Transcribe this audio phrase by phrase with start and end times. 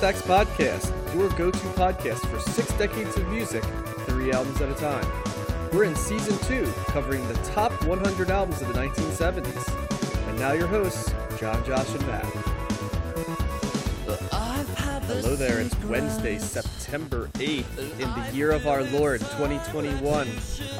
[0.00, 3.62] Stacks podcast, your go to podcast for six decades of music,
[4.06, 5.06] three albums at a time.
[5.74, 10.26] We're in season two, covering the top 100 albums of the 1970s.
[10.30, 12.24] And now your hosts, John, Josh, and Matt.
[15.04, 20.26] Hello there, it's Wednesday, September 8th, in the year of our Lord, 2021.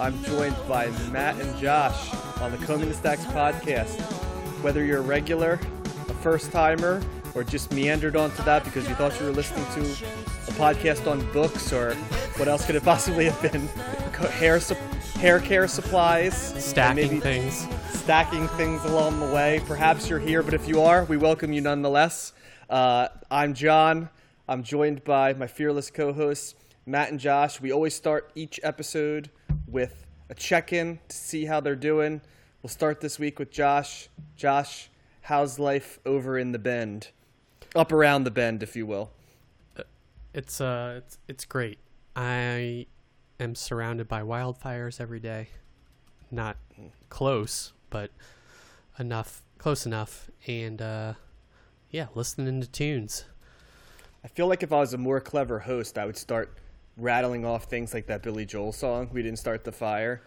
[0.01, 4.01] I'm joined by Matt and Josh on the Combing the Stacks podcast.
[4.63, 5.61] Whether you're a regular,
[6.09, 7.03] a first timer,
[7.35, 11.21] or just meandered onto that because you thought you were listening to a podcast on
[11.33, 11.95] books, or
[12.37, 13.67] what else could it possibly have been?
[14.31, 14.79] Hair, sup-
[15.17, 17.67] hair care supplies, stacking things.
[17.91, 19.63] stacking things along the way.
[19.67, 22.33] Perhaps you're here, but if you are, we welcome you nonetheless.
[22.69, 24.11] Uh, I'm John.
[24.49, 26.55] I'm joined by my fearless co-hosts
[26.85, 27.61] Matt and Josh.
[27.61, 29.31] We always start each episode
[29.69, 32.21] with a check-in to see how they're doing.
[32.63, 34.09] We'll start this week with Josh.
[34.37, 34.91] Josh,
[35.23, 37.11] how's life over in the Bend?
[37.75, 39.11] Up around the Bend, if you will.
[40.35, 41.79] It's uh, it's it's great.
[42.17, 42.87] I
[43.39, 45.49] am surrounded by wildfires every day.
[46.31, 46.57] Not
[47.09, 48.11] close, but
[48.99, 51.15] enough, close enough, and uh,
[51.91, 53.25] yeah, listening to tunes.
[54.25, 56.57] I feel like if I was a more clever host, I would start
[56.97, 59.09] rattling off things like that Billy Joel song.
[59.13, 60.23] We didn't start the fire.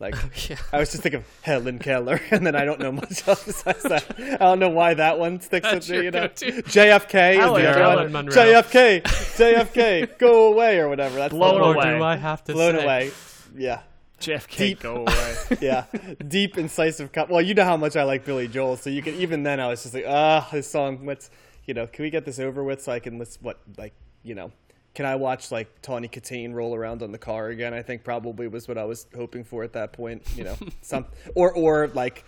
[0.00, 0.14] Like
[0.48, 0.56] Yeah.
[0.72, 3.82] I was just thinking of Helen Keller, and then I don't know much else besides
[3.82, 4.04] that.
[4.18, 6.04] I don't know why that one sticks That's with me.
[6.04, 6.62] You know, go-to.
[6.62, 7.96] JFK is the other Keller.
[8.04, 8.12] one.
[8.12, 8.32] Monroe.
[8.34, 11.16] JFK, JFK, go away or whatever.
[11.16, 11.68] That's Blown the one.
[11.70, 11.98] Or away.
[11.98, 12.84] do I have to Blown say?
[12.84, 13.10] away.
[13.56, 13.80] Yeah,
[14.20, 14.80] JFK, Deep.
[14.80, 15.36] go away.
[15.60, 15.84] yeah.
[16.26, 17.10] Deep, incisive.
[17.12, 19.14] Co- well, you know how much I like Billy Joel, so you can.
[19.14, 21.06] Even then, I was just like, ah, this song.
[21.06, 21.30] Let's,
[21.66, 24.34] you know, can we get this over with so I can let's what like, you
[24.36, 24.52] know.
[24.98, 27.72] Can I watch like Tawny Kitaen roll around on the car again?
[27.72, 30.24] I think probably was what I was hoping for at that point.
[30.34, 32.24] You know, some or or like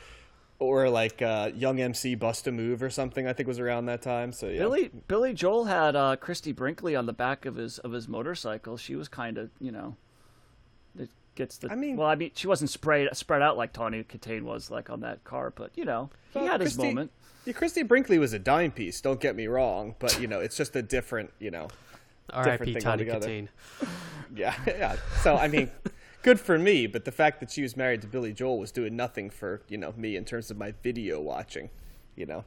[0.60, 3.26] or like uh, Young MC Bust a Move or something.
[3.26, 4.30] I think was around that time.
[4.30, 7.90] So yeah, Billy Billy Joel had uh, Christie Brinkley on the back of his of
[7.90, 8.76] his motorcycle.
[8.76, 9.96] She was kind of you know,
[10.96, 11.72] it gets the.
[11.72, 14.90] I mean- well, I mean, she wasn't spread spread out like Tawny Kitaen was like
[14.90, 17.10] on that car, but you know, he had his moment.
[17.46, 19.00] Yeah, Christie Brinkley was a dime piece.
[19.00, 21.32] Don't get me wrong, but you know, it's just a different.
[21.40, 21.66] You know,
[22.32, 22.72] R.I.P.
[22.72, 23.28] thing Tawny altogether.
[23.28, 23.48] Kitaen.
[24.32, 24.96] Yeah, yeah.
[25.22, 25.72] So I mean,
[26.22, 28.94] good for me, but the fact that she was married to Billy Joel was doing
[28.94, 31.68] nothing for you know me in terms of my video watching.
[32.14, 32.44] You know,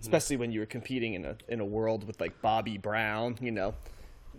[0.00, 3.38] especially when you were competing in a in a world with like Bobby Brown.
[3.40, 3.74] You know,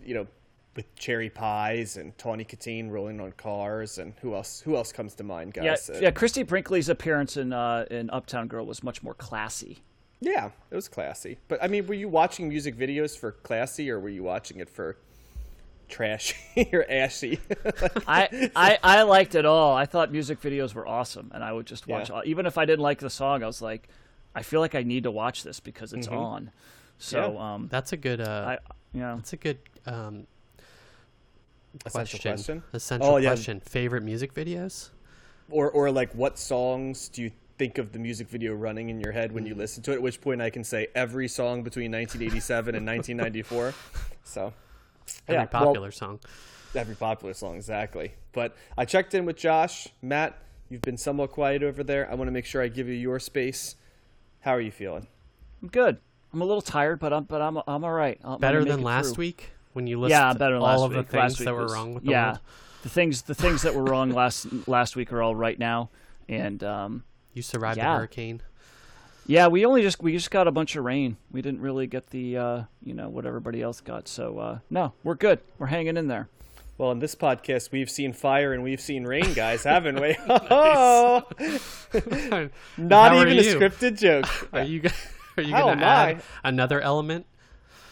[0.04, 0.28] you know,
[0.76, 4.60] with cherry pies and Tawny Kitaen rolling on cars, and who else?
[4.60, 5.90] Who else comes to mind, guys?
[5.90, 6.10] Uh, yeah.
[6.10, 9.80] Christie Brinkley's appearance in uh, in Uptown Girl was much more classy.
[10.20, 11.38] Yeah, it was classy.
[11.48, 14.68] But I mean, were you watching music videos for classy, or were you watching it
[14.70, 14.96] for
[15.88, 16.36] trashy
[16.72, 17.40] or ashy?
[18.06, 19.74] I, I I liked it all.
[19.74, 22.08] I thought music videos were awesome, and I would just watch.
[22.10, 22.16] Yeah.
[22.16, 23.88] all, even if I didn't like the song, I was like,
[24.34, 26.50] I feel like I need to watch this because it's on.
[26.98, 27.34] So Mm-hmm.
[27.36, 27.54] Yeah.
[27.54, 28.20] um, That's a good.
[28.20, 28.58] Uh, I
[28.92, 30.26] you know that's a good um,
[31.84, 32.32] Essential question.
[32.32, 32.62] question?
[32.72, 33.30] Essential Oh, yeah.
[33.30, 33.60] question.
[33.60, 34.90] Favorite music videos?
[35.50, 39.12] or or like what songs do you think of the music video running in your
[39.12, 41.92] head when you listen to it at which point i can say every song between
[41.92, 43.74] 1987 and 1994
[44.24, 44.52] so
[45.28, 46.18] Every yeah, well, popular song.
[46.74, 50.38] every popular song exactly but i checked in with josh matt
[50.70, 52.10] You've been somewhat quiet over there.
[52.10, 53.76] I want to make sure I give you your space.
[54.40, 55.06] How are you feeling?
[55.62, 55.98] I'm good.
[56.32, 58.18] I'm a little tired, but I'm but I'm I'm all right.
[58.24, 59.22] I'm Better than last through.
[59.24, 61.12] week when you listed Yeah, better than all last of the week.
[61.12, 62.38] Last things week that were was- wrong with the yeah, world.
[62.82, 65.90] the things the things that were wrong last last week are all right now,
[66.30, 67.04] and um,
[67.34, 67.92] You survived Yeah.
[67.92, 68.40] the hurricane.
[69.26, 71.16] yeah, we only just we just got a bunch of rain.
[71.30, 74.08] We didn't really get the uh, you know what everybody else got.
[74.08, 75.40] So uh, no, we're good.
[75.58, 76.28] We're hanging in there.
[76.76, 80.16] Well, in this podcast, we've seen fire and we've seen rain, guys, haven't we?
[80.28, 81.22] Oh,
[82.76, 83.54] not How even a you?
[83.56, 84.26] scripted joke.
[84.52, 84.82] Are you
[85.36, 87.26] are you How going to am add another element?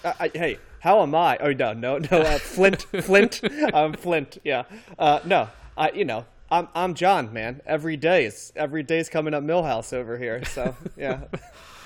[0.04, 1.38] Uh, I, hey, how am I?
[1.38, 2.08] Oh no, no, no.
[2.20, 3.40] Uh, Flint, Flint.
[3.74, 4.38] I'm Flint.
[4.44, 4.64] Yeah.
[4.98, 5.90] Uh, no, I.
[5.92, 7.62] You know, I'm I'm John, man.
[7.64, 10.44] Every day is every day's coming up Milhouse over here.
[10.44, 11.22] So yeah.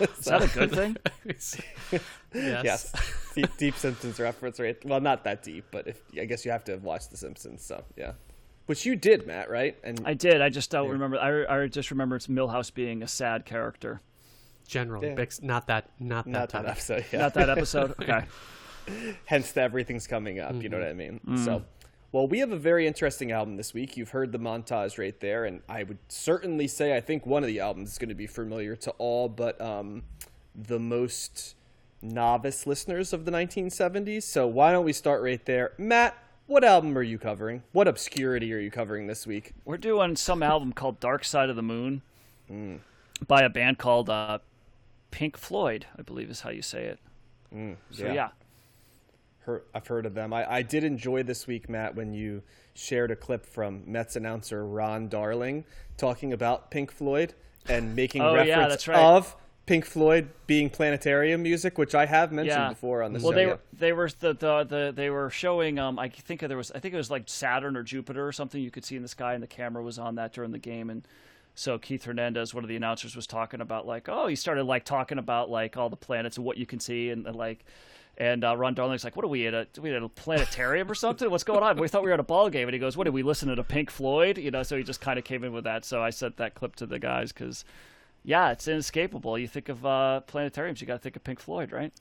[0.01, 0.97] Is that a good thing?
[1.25, 1.61] yes.
[2.35, 2.93] yes.
[3.35, 4.77] Deep, deep Simpsons reference, right?
[4.85, 7.63] Well, not that deep, but if I guess you have to have watched The Simpsons.
[7.65, 8.13] So yeah.
[8.67, 9.77] Which you did, Matt, right?
[9.85, 10.43] And I did.
[10.43, 11.19] I just don't remember.
[11.19, 14.01] I, I just remember it's Milhouse being a sad character.
[14.67, 15.15] Generally, Yeah.
[15.15, 17.05] Bix, not that, not, not that that episode.
[17.13, 17.21] Yeah.
[17.21, 17.95] Not that episode.
[18.03, 18.25] Okay.
[19.25, 20.85] hence the everything's coming up you know mm-hmm.
[20.85, 21.45] what i mean mm.
[21.45, 21.61] so
[22.17, 25.45] well we have a very interesting album this week you've heard the montage right there
[25.45, 28.27] and i would certainly say i think one of the albums is going to be
[28.27, 30.03] familiar to all but um,
[30.55, 31.55] the most
[32.01, 36.17] novice listeners of the 1970s so why don't we start right there matt
[36.47, 40.43] what album are you covering what obscurity are you covering this week We're doing some
[40.43, 42.01] album called Dark Side of the Moon
[43.27, 44.39] by a band called uh,
[45.11, 46.99] Pink Floyd, I believe is how you say it.
[47.91, 48.13] So yeah.
[48.13, 48.29] yeah.
[49.47, 50.33] Heard, I've heard of them.
[50.33, 52.43] I, I did enjoy this week, Matt, when you
[52.75, 55.65] shared a clip from Mets announcer Ron Darling
[55.97, 57.33] talking about Pink Floyd
[57.69, 58.99] and making Oh, yeah, reference that's right.
[58.99, 62.69] of Pink Floyd being planetarium music, which I have mentioned yeah.
[62.69, 63.37] before on the well, show.
[63.37, 66.71] they were they were the, the the they were showing um I think there was
[66.71, 69.09] I think it was like Saturn or Jupiter or something you could see in the
[69.09, 71.07] sky and the camera was on that during the game and
[71.59, 74.85] so Keith Hernandez, one of the announcers, was talking about like, oh, he started like
[74.85, 77.65] talking about like all the planets and what you can see and, and like,
[78.19, 80.95] and uh, Ron Darling's like, what are we at a we at a planetarium or
[80.95, 81.31] something?
[81.31, 81.77] What's going on?
[81.77, 83.55] We thought we were at a ball game, and he goes, what did we listen
[83.55, 84.39] to Pink Floyd?
[84.39, 85.85] You know, so he just kind of came in with that.
[85.85, 87.65] So I sent that clip to the guys because,
[88.25, 89.39] yeah, it's inescapable.
[89.39, 91.93] You think of uh, planetariums, you got to think of Pink Floyd, right?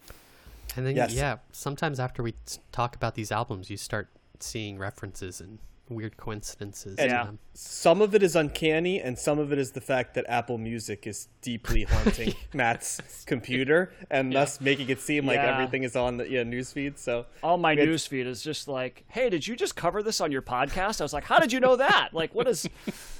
[0.75, 1.13] And then, Yes.
[1.13, 2.33] yeah, sometimes after we
[2.71, 4.09] talk about these albums, you start
[4.39, 5.59] seeing references and
[5.90, 6.98] weird coincidences.
[6.98, 7.28] And Yeah.
[7.54, 11.06] some of it is uncanny, and some of it is the fact that Apple Music
[11.08, 16.28] is deeply haunting Matt's computer, and thus making it seem like everything is on the
[16.30, 16.98] yeah, newsfeed.
[16.98, 20.02] So All my We had- news feed is just like, hey, did you just cover
[20.02, 21.02] this on your podcast?
[21.02, 22.10] I was like, how did you know that?
[22.14, 22.68] Like, what is?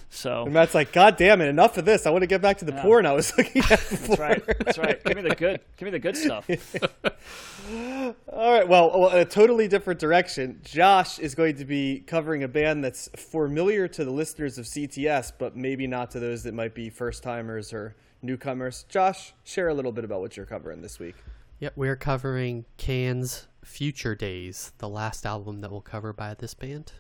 [0.10, 2.06] So and Matt's like, God damn it, enough of this.
[2.06, 4.16] I want to get back to the porn I was looking at before.
[4.16, 5.04] that's right, that's right.
[5.04, 6.50] Give me the good, give me the good stuff.
[8.32, 10.62] All right, well, well, a totally different direction.
[10.64, 15.34] Josh is going to be covering a band that's familiar to the listeners of CTS,
[15.38, 18.86] but maybe not to those that might be first timers or newcomers.
[18.90, 21.16] Josh, share a little bit about what you're covering this week.
[21.60, 26.92] Yep, we're covering Can's Future Days, the last album that we'll cover by this band.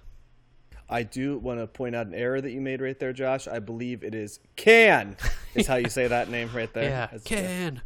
[0.89, 3.47] I do want to point out an error that you made right there, Josh.
[3.47, 5.17] I believe it is Can,
[5.55, 6.83] is how you say that name right there.
[6.89, 7.81] Yeah, As- Can.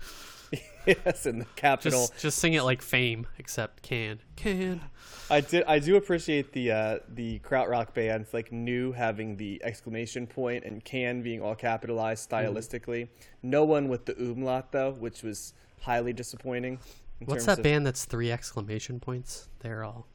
[0.85, 2.07] yes, in the capital.
[2.07, 4.19] Just, just sing it like Fame, except Can.
[4.35, 4.81] Can.
[5.29, 5.63] I did.
[5.65, 10.83] I do appreciate the uh, the krautrock bands like Neu having the exclamation point and
[10.83, 12.57] can being all capitalized Mm-hmm.
[12.57, 13.09] stylistically.
[13.43, 16.79] No one with the umlaut though, which was highly disappointing.
[17.25, 19.47] What's that of- band that's three exclamation points?
[19.59, 20.07] They're all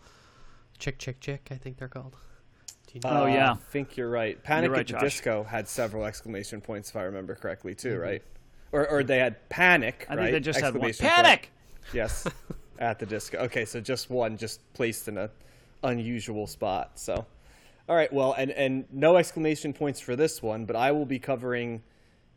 [0.79, 2.17] Chick Chick Chick, I think they're called.
[3.01, 3.15] Do you?
[3.15, 3.53] Oh, Uh, yeah.
[3.53, 4.41] I think you're right.
[4.43, 5.03] Panic right, at the Josh.
[5.03, 7.99] Disco had several exclamation points, if I remember correctly, too.
[7.99, 8.23] Right?
[8.73, 10.07] Or or they had panic.
[10.09, 10.23] I right?
[10.25, 10.89] think they just had one.
[10.89, 11.25] Exclamation point.
[11.27, 11.51] Panic.
[11.93, 12.27] Yes,
[12.79, 13.37] at the disco.
[13.41, 15.29] Okay, so just one, just placed in a
[15.83, 16.93] unusual spot.
[16.99, 17.27] So,
[17.89, 21.19] all right, well, and and no exclamation points for this one, but I will be
[21.19, 21.83] covering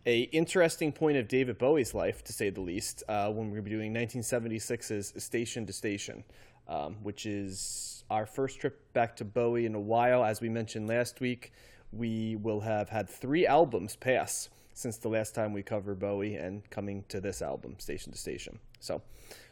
[0.05, 3.93] a interesting point of David Bowie's life, to say the least, uh, when we're doing
[3.93, 6.25] 1976's Station to Station,
[6.67, 10.23] um, which is our first trip back to Bowie in a while.
[10.23, 11.51] As we mentioned last week,
[11.91, 16.69] we will have had three albums pass since the last time we covered Bowie and
[16.69, 18.59] coming to this album, Station to Station.
[18.79, 19.01] So,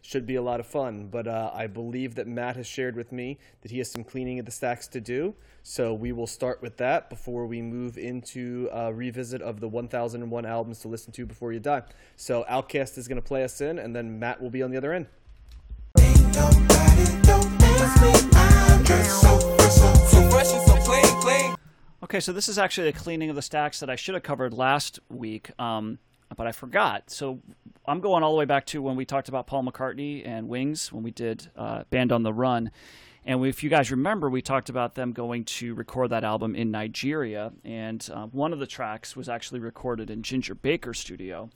[0.01, 1.07] should be a lot of fun.
[1.07, 4.39] But uh, I believe that Matt has shared with me that he has some cleaning
[4.39, 5.35] of the stacks to do.
[5.63, 10.45] So we will start with that before we move into a revisit of the 1001
[10.45, 11.81] albums to listen to before you die.
[12.15, 14.77] So OutKast is going to play us in, and then Matt will be on the
[14.77, 15.07] other end.
[22.03, 24.53] Okay, so this is actually the cleaning of the stacks that I should have covered
[24.53, 25.99] last week, um,
[26.35, 27.11] but I forgot.
[27.11, 27.41] So
[27.85, 30.91] I'm going all the way back to when we talked about Paul McCartney and Wings
[30.91, 32.71] when we did uh, Band on the Run,
[33.23, 36.71] And if you guys remember, we talked about them going to record that album in
[36.71, 41.51] Nigeria, and uh, one of the tracks was actually recorded in Ginger Baker's studio.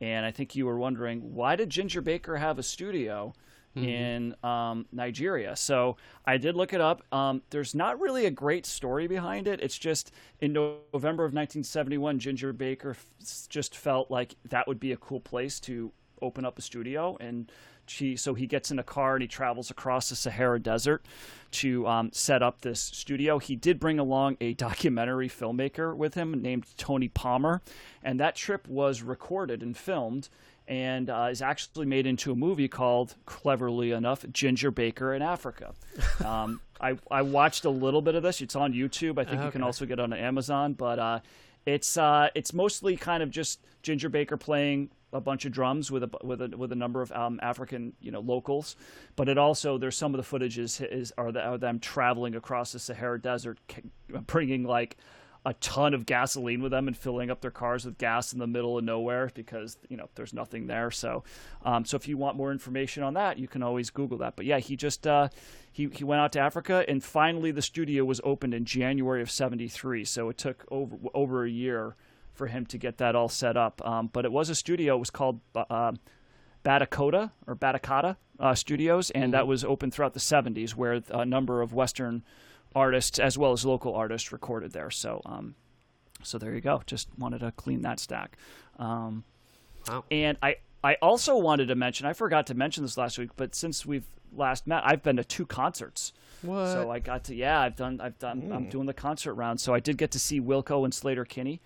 [0.00, 3.34] And I think you were wondering why did Ginger Baker have a studio
[3.76, 5.56] in um, Nigeria?
[5.56, 7.02] So I did look it up.
[7.12, 9.60] Um, there's not really a great story behind it.
[9.60, 13.06] It's just in November of 1971, Ginger Baker f-
[13.48, 17.50] just felt like that would be a cool place to open up a studio and
[17.86, 21.04] she so he gets in a car and he travels across the Sahara Desert
[21.52, 23.38] to um, set up this studio.
[23.38, 27.60] He did bring along a documentary filmmaker with him named Tony Palmer,
[28.02, 30.28] and that trip was recorded and filmed
[30.68, 35.74] and uh, is actually made into a movie called, cleverly enough, Ginger Baker in Africa.
[36.24, 38.40] Um, I, I watched a little bit of this.
[38.40, 39.18] It's on YouTube.
[39.18, 41.20] I think you can also get it on Amazon, but uh,
[41.66, 46.04] it's uh, it's mostly kind of just Ginger Baker playing a bunch of drums with
[46.04, 48.76] a with a with a number of um, African you know locals,
[49.16, 52.34] but it also there's some of the footages is, is are, the, are them traveling
[52.34, 53.58] across the Sahara Desert,
[54.26, 54.96] bringing like
[55.44, 58.46] a ton of gasoline with them and filling up their cars with gas in the
[58.46, 60.90] middle of nowhere because you know there's nothing there.
[60.90, 61.24] So,
[61.64, 64.36] um, so if you want more information on that, you can always Google that.
[64.36, 65.28] But yeah, he just uh,
[65.72, 69.30] he he went out to Africa and finally the studio was opened in January of
[69.30, 70.04] '73.
[70.04, 71.96] So it took over over a year
[72.32, 73.84] for him to get that all set up.
[73.86, 74.96] Um, but it was a studio.
[74.96, 75.40] It was called.
[75.54, 75.92] Uh,
[76.64, 81.60] Batakota or Batakata uh, Studios, and that was open throughout the 70s, where a number
[81.60, 82.22] of Western
[82.74, 84.90] artists as well as local artists recorded there.
[84.90, 85.54] So, um,
[86.22, 86.82] so there you go.
[86.86, 88.36] Just wanted to clean that stack.
[88.78, 89.24] Um,
[89.88, 90.04] Wow.
[90.12, 93.54] and I, I also wanted to mention, I forgot to mention this last week, but
[93.56, 96.12] since we've last met, I've been to two concerts.
[96.42, 96.66] What?
[96.68, 99.60] So I got to, yeah, I've done, I've done, I'm doing the concert round.
[99.60, 101.60] So I did get to see Wilco and Sleater-Kinney.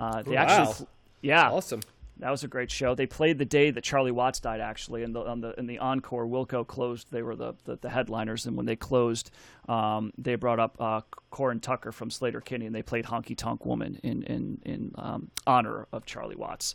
[0.00, 0.42] Uh, they Wow.
[0.42, 0.86] actually,
[1.20, 1.80] yeah, Awesome.
[2.20, 2.94] That was a great show.
[2.94, 5.78] They played the day that Charlie Watts died, actually, in the on the in the
[5.78, 6.26] encore.
[6.26, 7.12] Wilco closed.
[7.12, 9.30] They were the the, the headliners, and when they closed,
[9.68, 14.00] um, they brought up uh, Corin Tucker from Sleater-Kinney, and they played Honky Tonk Woman
[14.02, 16.74] in in in um, honor of Charlie Watts.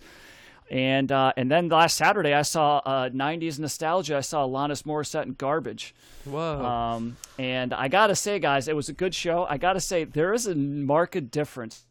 [0.71, 4.17] And uh, and then last Saturday, I saw uh, '90s nostalgia.
[4.17, 5.93] I saw Alanis Morissette and Garbage.
[6.23, 6.63] Whoa.
[6.63, 9.45] Um, and I gotta say, guys, it was a good show.
[9.49, 11.85] I gotta say, there is a marked difference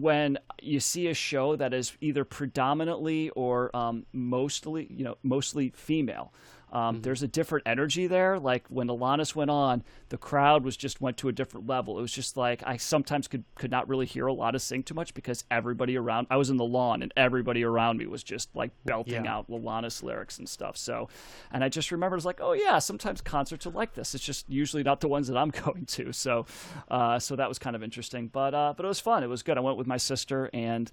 [0.00, 5.70] when you see a show that is either predominantly or um, mostly, you know, mostly
[5.70, 6.32] female.
[6.72, 8.38] Um, There's a different energy there.
[8.38, 11.98] Like when Alanis went on, the crowd was just went to a different level.
[11.98, 15.14] It was just like I sometimes could could not really hear Alanis sing too much
[15.14, 16.26] because everybody around.
[16.30, 19.34] I was in the lawn and everybody around me was just like belting Yeah.
[19.36, 20.76] out Alanis lyrics and stuff.
[20.76, 21.08] So,
[21.52, 24.14] and I just remember it was like, oh yeah, sometimes concerts are like this.
[24.14, 26.12] It's just usually not the ones that I'm going to.
[26.12, 26.46] So,
[26.90, 28.28] uh, so that was kind of interesting.
[28.28, 29.22] But uh, but it was fun.
[29.22, 29.56] It was good.
[29.56, 30.90] I went with my sister and.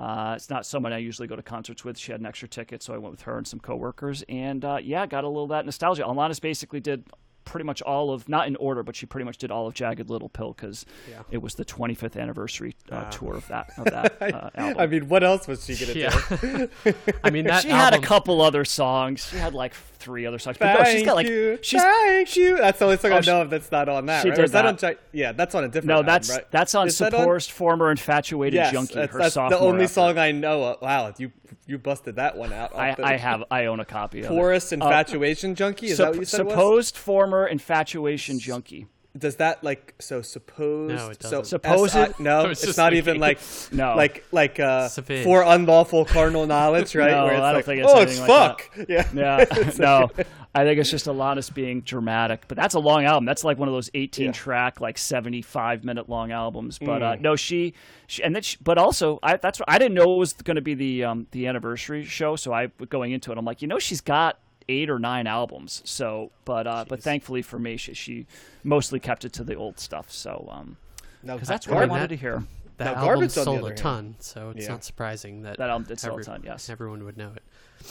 [0.00, 1.98] Uh, it's not someone I usually go to concerts with.
[1.98, 4.24] She had an extra ticket, so I went with her and some coworkers.
[4.30, 6.04] And uh, yeah, got a little that nostalgia.
[6.04, 7.04] Alanis basically did
[7.44, 10.08] pretty much all of, not in order, but she pretty much did all of Jagged
[10.10, 11.22] Little Pill because Yeah.
[11.30, 13.10] it was the 25th anniversary uh, Ah.
[13.10, 14.76] tour of that of that uh, album.
[14.80, 16.36] I mean, what else was she gonna yeah.
[16.40, 16.68] do?
[17.24, 19.26] I mean that she had a couple other songs.
[19.30, 20.56] She had like three other songs.
[20.58, 21.58] But no, she's got like you.
[21.62, 22.56] she's Thank you.
[22.56, 24.22] That's the only song Oh, I know of that's not on that.
[24.22, 24.36] she right?
[24.36, 24.84] Did that, that.
[24.90, 24.96] on?
[25.12, 25.86] Yeah, that's on a different.
[25.88, 26.50] no, album, that's right?
[26.50, 28.94] that's on Is that on- former infatuated Yes, junkie.
[28.94, 29.92] that's, her that's the only effort.
[29.92, 30.62] song I know.
[30.64, 30.82] Of.
[30.82, 31.32] Wow, you
[31.66, 32.74] you busted that one out.
[32.74, 34.28] I, I have I own a copy of it.
[34.28, 35.88] Forest Uh, infatuation junkie.
[35.88, 36.38] Is that what you said?
[36.48, 38.86] supposed former infatuation junkie.
[39.18, 41.44] Does that like so suppose No, it so doesn't.
[41.46, 41.92] Supposed?
[41.94, 43.40] SI no, I was it's just not even like
[43.72, 43.96] No.
[43.96, 45.24] like like uh Savage.
[45.24, 47.10] for unlawful carnal knowledge, right?
[47.10, 48.88] No, Where it's I don't like, think it's oh, it's anything like fuck.
[48.88, 50.10] yeah, Yeah, no.
[50.54, 53.24] I think it's just Alanis being dramatic, but that's a long album.
[53.24, 54.32] That's like one of those 18 Yeah.
[54.32, 56.78] track, like 75 minute long albums.
[56.78, 57.20] But uh, Mm.
[57.20, 57.74] no, she,
[58.08, 60.56] she, and then, she, but also, I that's what I didn't know it was going
[60.56, 62.34] to be the um, the anniversary show.
[62.36, 64.38] So I going into it, I'm like, you know, she's got
[64.70, 65.82] eight or nine albums.
[65.84, 68.26] So, but uh, but thankfully for me, she, she
[68.64, 70.10] mostly kept it to the old stuff.
[70.10, 70.76] So, um,
[71.22, 72.44] No, because that's what I wanted that- to hear.
[72.78, 74.72] that Now, album Garbage, the sold other a hand- ton, so it's Yeah.
[74.72, 76.70] not surprising that That album did sell a ton, yes.
[76.70, 77.42] everyone would know it.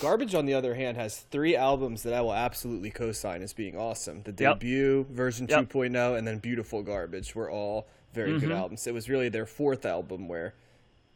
[0.02, 3.76] Garbage, on the other hand, has three albums that I will absolutely co-sign as being
[3.78, 4.22] awesome.
[4.24, 4.60] The Yep.
[4.60, 5.60] debut, version Yep.
[5.70, 8.40] 2.0, and then Beautiful Garbage were all very Mm-hmm.
[8.40, 8.88] good albums.
[8.88, 10.54] It was really their fourth album where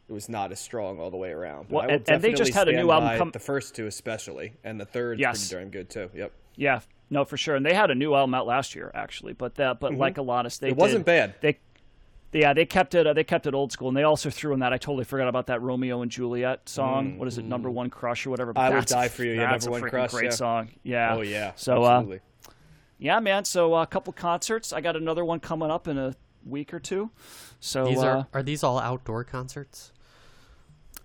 [0.08, 1.68] it was not as strong all the way around.
[1.68, 4.52] But Well, and- and they just had a new album come- The first two, especially,
[4.62, 5.48] and the third, Yes.
[5.48, 6.10] pretty darn good too.
[6.14, 6.80] Yep, Yeah,
[7.10, 7.56] no, for sure.
[7.56, 9.32] And they had a new album out last year, actually.
[9.32, 10.78] But that, but like Alanis, they Mm-hmm.
[10.78, 11.34] it wasn't bad.
[11.40, 11.58] They,
[12.32, 13.06] yeah, they kept it.
[13.06, 14.72] Uh, they kept it old school, and they also threw in that.
[14.72, 17.16] I totally forgot about that Romeo and Juliet song.
[17.18, 18.52] What is it, Number One Crush or whatever?
[18.52, 18.64] But Mm.
[18.72, 20.30] I Would Die for You, yeah, Number a One Crush, Great yeah.
[20.30, 20.68] song.
[20.82, 21.14] Yeah.
[21.16, 22.04] Oh yeah, So, uh,
[22.98, 23.44] yeah, man.
[23.44, 24.72] So uh, a couple concerts.
[24.72, 26.14] I got another one coming up in a
[26.46, 27.10] week or two.
[27.60, 29.92] So These uh, are are these all outdoor concerts?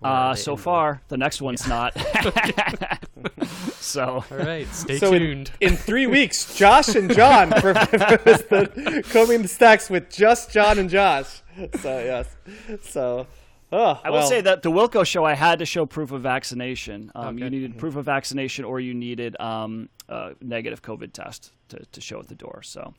[0.02, 0.64] Uh, so ended?
[0.64, 1.94] far, the next one's not.
[3.80, 5.50] so All right, stay So tuned.
[5.60, 10.78] in three weeks, Josh and John for, for the combing the stacks with just John
[10.78, 11.42] and Josh.
[11.80, 12.34] So yes,
[12.82, 13.26] so
[13.72, 16.22] oh, I will well, say that the Wilco show, I had to show proof of
[16.22, 17.12] vaccination.
[17.14, 21.84] Um, You needed proof of vaccination, or you needed um, a negative COVID test to,
[21.92, 22.62] to show at the door.
[22.62, 22.94] So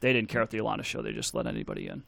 [0.00, 2.02] they didn't care at the Alanis show; they just let anybody in.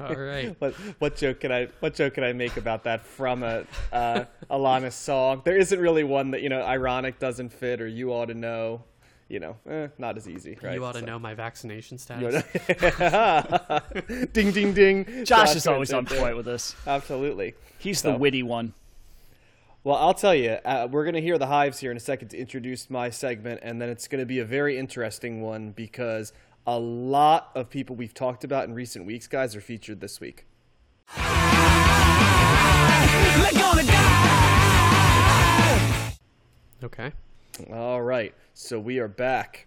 [0.00, 0.54] All right.
[0.60, 4.24] What what joke can I what joke can I make about that from a uh,
[4.50, 5.42] Alanis song?
[5.44, 8.84] There isn't really one that you know ironic doesn't fit or you ought to know.
[9.28, 10.74] You know, eh, not as easy, right?
[10.74, 12.44] You ought to So- know my vaccination You status.
[14.32, 15.24] ding ding ding.
[15.24, 16.76] Josh is always on point with this.
[16.86, 17.54] Absolutely.
[17.78, 18.72] He's So- the witty one.
[19.86, 22.30] Well, I'll tell you, uh, we're going to hear the hives here in a second
[22.30, 26.32] to introduce my segment, and then it's going to be a very interesting one because
[26.66, 30.44] a lot of people we've talked about in recent weeks, guys, are featured this week.
[36.82, 37.12] Okay.
[37.72, 39.65] All right, so we are back.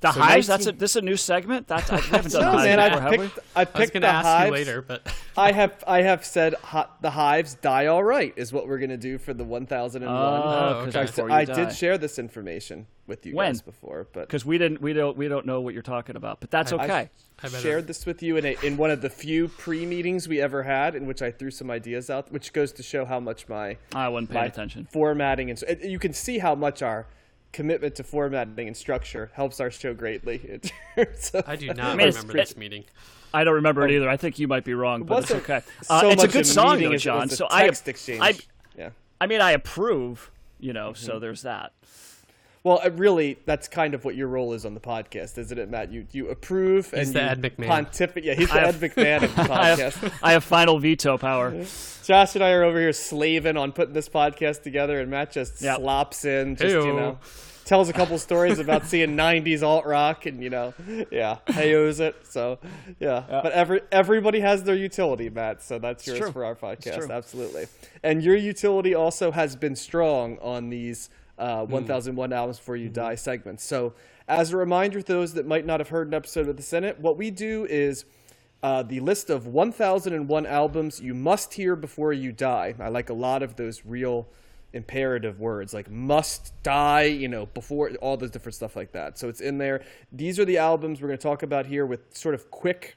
[0.00, 0.46] The So hives.
[0.46, 1.68] That's a this is a new segment.
[1.68, 3.26] That's I haven't done No, hives man, before, I have we?
[3.28, 4.46] picked, I I picked gonna the ask hives.
[4.46, 8.50] you later, but I have I have said hot, the hives die all right is
[8.52, 10.10] what we're going to do for the 1001.
[10.10, 10.16] Oh,
[10.80, 11.04] Oh, 'cause okay.
[11.06, 13.50] before I did share this information with you When?
[13.50, 16.40] guys before, but because we didn't we don't we don't know what you're talking about,
[16.40, 17.10] but that's I- okay.
[17.42, 20.40] I better- shared this with you in a, in one of the few pre-meetings we
[20.42, 23.48] ever had, in which I threw some ideas out, which goes to show how much
[23.48, 24.88] my I wasn't paying my attention.
[24.92, 27.06] formatting and so- you can see how much our
[27.52, 30.60] commitment to formatting and structure helps our show greatly.
[30.96, 32.84] of- I do not mean, it's- remember this meeting.
[33.32, 34.08] I don't remember it either.
[34.08, 35.62] I think you might be wrong, but it's wasn't okay.
[35.88, 37.28] Uh, so it's a good a song, meeting though, as it was John.
[37.28, 38.20] a So I, exchange.
[38.20, 38.34] I,
[38.76, 38.90] yeah.
[39.20, 40.30] I mean, I approve.
[40.58, 41.20] You know, so Mm-hmm.
[41.20, 41.72] there's that.
[42.62, 45.70] Well, uh, really, that's kind of what your role is on the podcast, isn't it,
[45.70, 45.90] Matt?
[45.90, 47.66] You you approve and the Ed McMahon.
[47.66, 48.24] pontificate.
[48.24, 51.64] Yeah, he's the I Ed McMahon of the I have, I have final veto power.
[52.04, 55.62] Josh and I are over here slaving on putting this podcast together, and Matt just
[55.62, 55.78] Yep.
[55.78, 57.18] slops in, just you know,
[57.64, 60.74] tells a couple stories about seeing '90s alt rock, and you know,
[61.10, 62.16] yeah, heyo's it.
[62.28, 62.58] So,
[62.98, 63.24] yeah.
[63.42, 65.62] but every everybody has their utility, Matt.
[65.62, 67.68] So that's yours for our podcast, absolutely.
[68.02, 71.08] And your utility also has been strong on these
[71.40, 71.72] uh, Hmm.
[71.72, 72.94] 1001 albums before you Mm-hmm.
[72.94, 73.64] die segments.
[73.64, 73.94] So,
[74.28, 77.00] as a reminder to those that might not have heard an episode of the Senate,
[77.00, 78.04] what we do is
[78.62, 82.74] uh, the list of 1001 albums you must hear before you die.
[82.78, 84.28] I like a lot of those real
[84.72, 89.18] imperative words like must die, you know, before all those different stuff like that.
[89.18, 89.82] So it's in there.
[90.12, 92.96] These are the albums we're going to talk about here with sort of quick,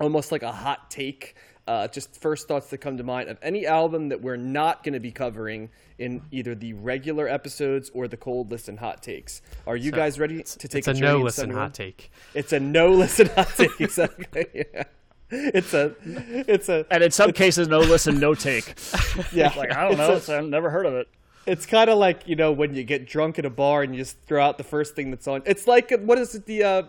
[0.00, 1.34] almost like a hot take.
[1.66, 4.94] Uh, just first thoughts that come to mind of any album that we're not going
[4.94, 9.42] to be covering in either the regular episodes or the cold listen hot takes.
[9.66, 10.78] Are you guys ready to take a take?
[10.78, 11.62] It's a journey no listen 71?
[11.62, 12.10] hot take.
[12.32, 13.70] It's a no listen hot take.
[13.80, 14.46] Exactly.
[14.54, 14.84] Yeah.
[15.30, 18.74] It's a, it's a, And in some cases, no listen, no take.
[19.32, 19.52] yeah.
[19.54, 21.06] Like I don't It's know, a- it's- I've never heard of it.
[21.46, 24.00] It's kind of like you know when you get drunk at a bar and you
[24.00, 25.42] just throw out the first thing that's on.
[25.44, 26.82] It's like what is it the uh,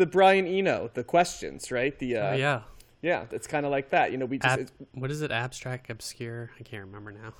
[0.00, 2.60] the Brian Eno the questions right the uh, Oh, yeah.
[3.02, 5.30] yeah it's kind of like that you know we just Ab- it's what is it?
[5.30, 6.50] Abstract, obscure.
[6.58, 7.34] I can't remember now.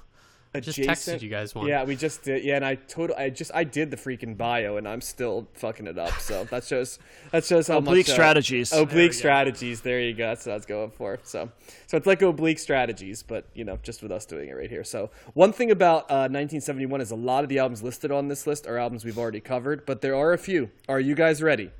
[0.52, 1.68] I just texted you guys one.
[1.68, 4.78] yeah we just did yeah and I total I just I did the freaking bio
[4.78, 6.98] and I'm still fucking it up so that shows
[7.30, 8.72] that shows how Oblique much uh, strategies.
[8.72, 11.50] oblique strategies there you go that's what I was going for so
[11.86, 14.82] so it's like oblique strategies but you know just with us doing it right here
[14.82, 18.44] so one thing about uh, 1971 is a lot of the albums listed on this
[18.44, 21.70] list are albums we've already covered but there are a few are you guys ready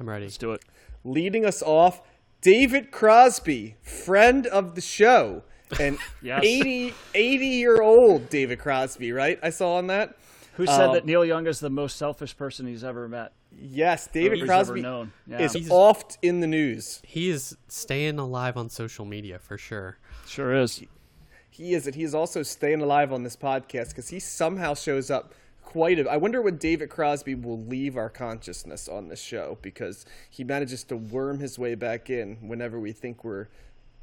[0.00, 0.24] I'm ready.
[0.24, 0.62] Let's do it.
[1.04, 2.00] leading us off
[2.40, 5.42] David Crosby friend of the show
[5.78, 6.42] and Yes.
[6.42, 10.16] 80 80 year old David Crosby right I saw on that
[10.54, 13.32] Who said Um, that Neil Young is the most selfish person he's ever met?
[13.52, 15.12] yes David Crosby ever known?
[15.26, 15.40] Yeah.
[15.42, 19.98] is He's- oft in the news He is staying alive on social media for sure.
[20.26, 20.82] sure is.
[21.52, 25.10] He is, and he is also staying alive on this podcast because he somehow shows
[25.10, 25.34] up
[25.70, 26.08] quite a.
[26.10, 30.84] I wonder when David Crosby will leave our consciousness on this show because he manages
[30.84, 33.46] to worm his way back in whenever we think we're.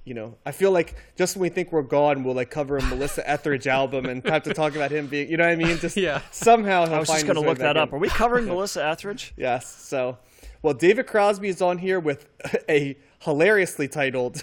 [0.05, 2.81] You know, I feel like just when we think we're gone, we'll like cover a
[2.81, 5.29] Melissa Etheridge album and have to talk about him being.
[5.29, 5.77] You know what I mean?
[5.79, 6.21] Just Yeah.
[6.31, 7.89] somehow he'll I was find just going to look that up.
[7.89, 7.95] in.
[7.95, 9.33] Are we covering Melissa Etheridge?
[9.35, 9.67] Yes.
[9.67, 10.17] So,
[10.61, 12.25] well, David Crosby is on here with
[12.69, 14.41] a hilariously titled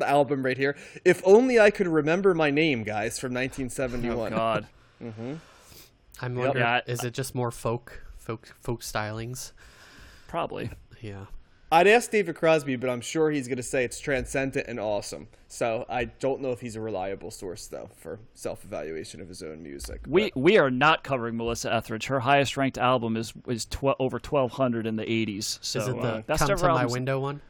[0.00, 0.74] album right here.
[1.04, 4.32] If only I could remember my name, guys, from 1971.
[4.32, 4.66] Oh God.
[5.02, 5.34] Mm-hmm.
[6.20, 9.52] I'm wondering, Yeah, is it just more folk, folk, folk stylings?
[10.26, 10.70] Probably.
[11.00, 11.26] Yeah.
[11.70, 15.28] I'd ask David Crosby, but I'm sure he's going to say it's transcendent and awesome.
[15.48, 19.62] So I don't know if he's a reliable source though for self-evaluation of his own
[19.62, 20.00] music.
[20.08, 22.06] We But- we are not covering Melissa Etheridge.
[22.06, 25.58] Her highest ranked album is is tw- over twelve hundred in the eighties.
[25.62, 27.40] So Is it the uh, best "Come to My albums- Window" one?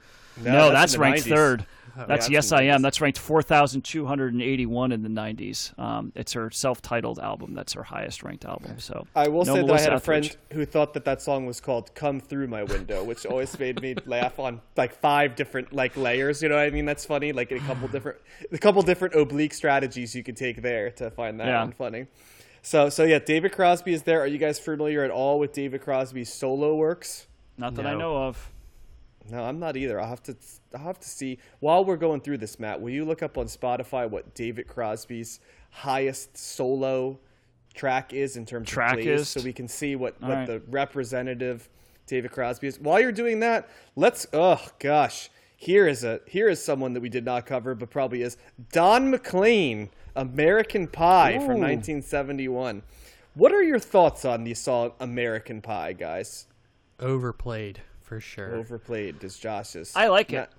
[0.44, 1.28] No, that's that's, ranked 90s.
[1.34, 1.66] third.
[1.96, 2.80] That's that's yes, I am.
[2.80, 5.76] That's ranked four thousand two hundred and eighty-one in the '90s.
[5.76, 7.54] Um, it's her self-titled album.
[7.54, 8.78] That's her highest-ranked album.
[8.78, 10.28] So I will no say that I Melissa had a Etheridge.
[10.36, 13.82] friend who thought that that song was called "Come Through My Window," which always made
[13.82, 16.40] me laugh on like five different like layers.
[16.40, 16.84] You know what I mean?
[16.84, 17.32] That's funny.
[17.32, 18.18] Like a couple different,
[18.52, 21.62] a couple different oblique strategies you could take there to find that Yeah.
[21.64, 22.06] one funny.
[22.62, 24.20] So, so yeah, David Crosby is there.
[24.20, 27.26] Are you guys familiar at all with David Crosby's solo works?
[27.56, 28.52] Not that I know of.
[29.30, 30.00] No, I'm not either.
[30.00, 30.36] I'll have to
[30.74, 32.80] I'll have to see while we're going through this, Matt.
[32.80, 37.18] Will you look up on Spotify what David Crosby's highest solo
[37.74, 40.46] track is in terms Track of plays, so we can see what, All what right.
[40.46, 41.68] the representative
[42.06, 42.80] David Crosby is.
[42.80, 45.30] While you're doing that, let's oh gosh.
[45.56, 48.36] Here is a here is someone that we did not cover, but probably is
[48.72, 52.82] Don McLean, American Pie from 1971.
[53.34, 56.46] What are your thoughts on the song American Pie, guys?
[57.00, 58.54] Overplayed for sure.
[58.56, 59.92] Overplayed as Josh's.
[59.94, 60.36] I like it.
[60.36, 60.52] Matt-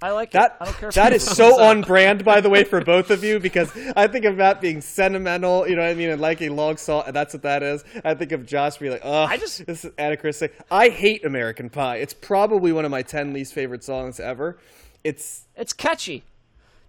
[0.00, 0.56] I like That it.
[0.60, 0.88] I don't care.
[0.90, 3.72] If that people so it's on brand, by the way, for both of you because
[3.96, 7.02] I think of Matt being sentimental, you know what I mean, and liking long song,
[7.08, 7.82] and that's what that is.
[8.04, 10.54] I think of Josh being like, oh, I just- this is anachronistic.
[10.70, 11.96] I hate American Pie.
[11.96, 14.56] It's probably one of my ten least favorite songs ever.
[15.02, 16.22] It's It's catchy.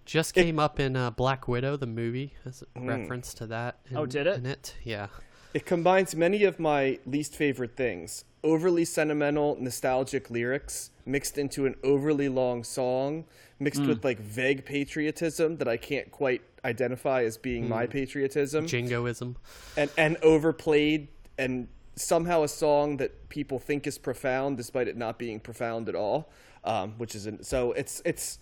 [0.05, 2.87] Just came up in uh, Black Widow, the movie, as a Mm.
[2.87, 3.77] reference to that.
[3.89, 4.37] In, Oh, did it?
[4.37, 5.07] In it, yeah.
[5.55, 11.75] it combines many of my least favorite things: overly sentimental, nostalgic lyrics mixed into an
[11.83, 13.25] overly long song,
[13.59, 18.67] mixed with like vague patriotism that I can't quite identify as being my patriotism.
[18.67, 19.35] Jingoism.
[19.77, 25.19] and and overplayed and somehow a song that people think is profound despite it not
[25.19, 26.29] being profound at all
[26.63, 28.39] um, which is an, so it's it's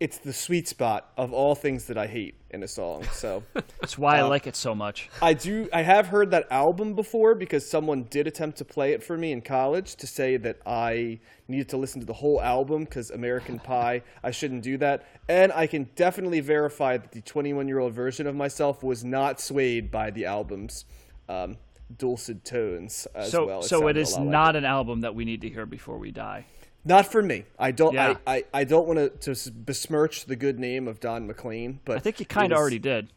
[0.00, 3.42] it's the sweet spot of all things that I hate in a song so
[3.80, 5.10] That's why I Uh, like it so much.
[5.20, 9.02] I do I have heard that album before because someone did attempt to play it
[9.02, 12.84] for me in college to say that I needed to listen to the whole album
[12.84, 17.66] because American Pie I shouldn't do that and I can definitely verify that the 21
[17.68, 20.84] year old version of myself was not swayed by the album's
[21.28, 21.56] um,
[21.96, 25.00] dulcet tones as So, well so it sounded a is lot like not an album
[25.00, 26.46] that we need to hear before we die.
[26.88, 28.16] Not for me I don't Yeah.
[28.26, 31.96] I, I, I don't want to, to besmirch the good name of Don McLean but
[31.96, 33.10] I think you kind of already did.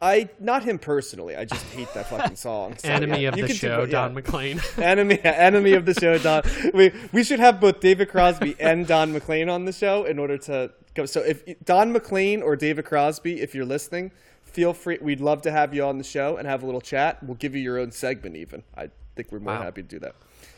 [0.00, 3.46] I not him personally I just hate that fucking song So, Enemy yeah, of you
[3.46, 4.00] the show, do- yeah.
[4.02, 4.60] Don McLean.
[4.78, 6.42] enemy enemy of the show don
[6.74, 10.36] we we should have both david crosby and don mclean on the show in order
[10.38, 14.10] to go so if don mclean or david crosby if you're listening
[14.42, 17.22] feel free we'd love to have you on the show and have a little chat
[17.22, 19.62] we'll give you your own segment even i think we're more Wow.
[19.62, 20.14] happy to do that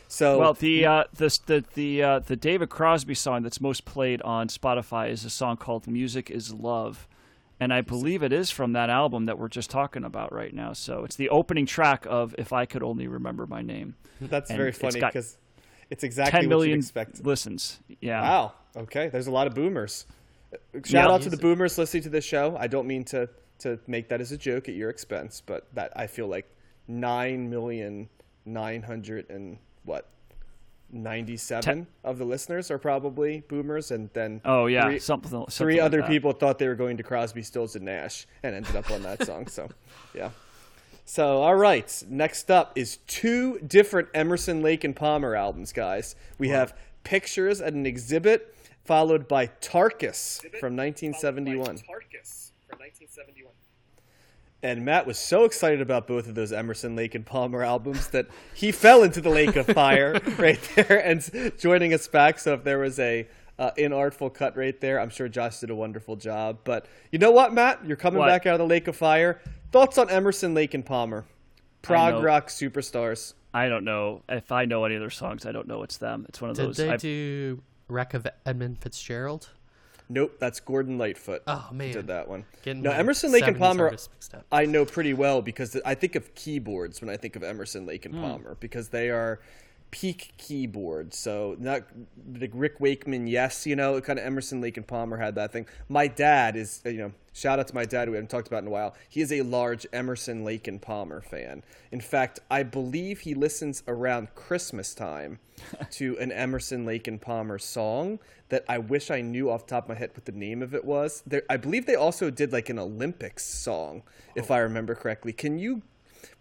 [0.07, 4.21] so Well, the uh, the the the, uh, the David Crosby song that's most played
[4.21, 7.07] on Spotify is a song called "Music Is Love,"
[7.59, 10.73] and I believe it is from that album that we're just talking about right now.
[10.73, 14.57] So it's the opening track of "If I Could Only Remember My Name." that's and
[14.57, 15.37] very it's funny because
[15.89, 17.79] it's exactly Ten what you'd expect listens.
[17.99, 18.21] Yeah.
[18.21, 18.53] Wow.
[18.77, 19.09] Okay.
[19.09, 20.05] There's a lot of boomers.
[20.73, 21.11] Shout Yeah.
[21.11, 22.55] out to the boomers listening to this show.
[22.57, 25.91] I don't mean to to make that as a joke at your expense, but that
[25.95, 26.49] I feel like
[26.87, 28.09] nine million
[28.45, 30.09] nine hundred and what
[30.91, 35.31] ninety seven of the listeners are probably boomers, and then Oh yeah, three, something.
[35.31, 36.09] something three like other that.
[36.09, 39.25] people thought they were going to Crosby, Stills, and Nash, and ended up on that
[39.25, 39.47] song.
[39.47, 39.69] So,
[40.15, 40.31] yeah.
[41.05, 42.03] So, all right.
[42.09, 46.15] Next up is two different Emerson, Lake, and Palmer albums, guys.
[46.39, 53.51] We have Pictures at an Exhibit, followed by tarkus from 1971 Tarkus from 1971.
[54.65, 58.25] And Matt was so excited about both of those Emerson, Lake, and Palmer albums that
[58.55, 62.39] he fell into the lake of fire right there and joining us back.
[62.39, 63.27] So if there was a
[63.59, 66.61] uh, inartful cut right there, I'm sure Josh did a wonderful job.
[66.63, 67.85] But you know what, Matt?
[67.85, 68.25] You're coming What?
[68.25, 69.39] back out of the lake of fire.
[69.71, 71.25] Thoughts on Emerson, Lake, and Palmer?
[71.83, 73.35] Prog rock superstars.
[73.53, 75.45] I don't know if I know any of their songs.
[75.45, 76.25] I don't know it's them.
[76.27, 76.77] It's one of Did those.
[76.77, 79.49] they I- do Wreck of Edmund Fitzgerald?
[80.07, 81.41] Nope, that's Gordon Lightfoot.
[81.47, 81.91] Oh, man.
[81.91, 82.45] did that one.
[82.63, 83.85] Getting no, Emerson, Lake, and Palmer.
[83.85, 84.45] artists mixed up.
[84.51, 88.05] I know pretty well because I think of keyboards when I think of Emerson, Lake,
[88.05, 88.21] and hmm.
[88.21, 89.39] Palmer because they are
[89.95, 91.17] peak keyboards.
[91.17, 91.83] So not
[92.37, 95.67] like Rick Wakeman, yes, you know, kind of Emerson, Lake, and Palmer had that thing.
[95.87, 98.63] My dad is, uh, you know, shout out to my dad we haven't talked about
[98.63, 98.93] in a while.
[99.07, 101.63] He is a large Emerson, Lake, and Palmer fan.
[101.93, 105.39] In fact, I believe he listens around Christmas time
[105.91, 109.85] to an Emerson, Lake, and Palmer song that I wish I knew off the top
[109.85, 111.23] of my head what the name of it was.
[111.25, 114.03] There, I believe they also did like an Olympics song,
[114.35, 114.55] if oh.
[114.55, 115.31] I remember correctly.
[115.31, 115.83] Can you,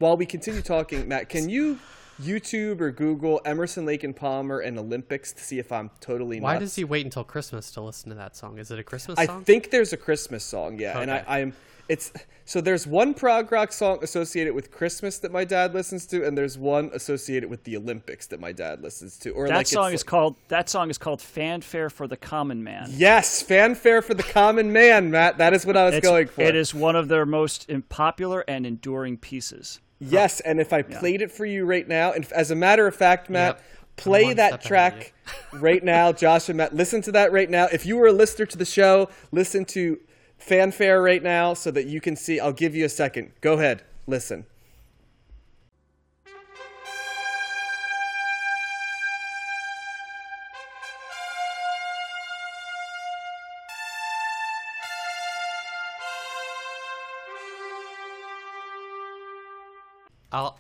[0.01, 1.79] while we continue talking, Matt, can you
[2.21, 6.59] YouTube or Google Emerson, Lake and Palmer and Olympics to see if I'm totally Why
[6.59, 8.59] does he wait until Christmas to listen to that song?
[8.59, 9.41] Is it a Christmas song?
[9.41, 11.55] I think there's a Christmas song, yeah, and I, I'm.
[11.87, 12.13] It's
[12.47, 16.37] so there's one prog rock song associated with Christmas that my dad listens to, and
[16.37, 19.31] there's one associated with the Olympics that my dad listens to.
[19.31, 22.63] Or That like song it's is called that song is called "Fanfare for the Common
[22.65, 25.39] Man." yes, fanfare for the common man, Matt.
[25.39, 26.43] That is what I was It's- going for.
[26.43, 29.81] It is one of their most popular and enduring pieces.
[30.11, 32.95] Yes, and if I played it for you right now, and as a matter of
[32.95, 33.65] fact, Matt, Yep.
[33.97, 35.13] Play that step ahead of track
[35.53, 36.75] right now, Josh and Matt.
[36.75, 37.69] Listen to that right now.
[37.73, 40.01] If you were a listener to the show, listen to
[40.37, 42.41] fanfare right now so that you can see.
[42.41, 43.31] I'll give you a second.
[43.41, 44.47] Go ahead, listen.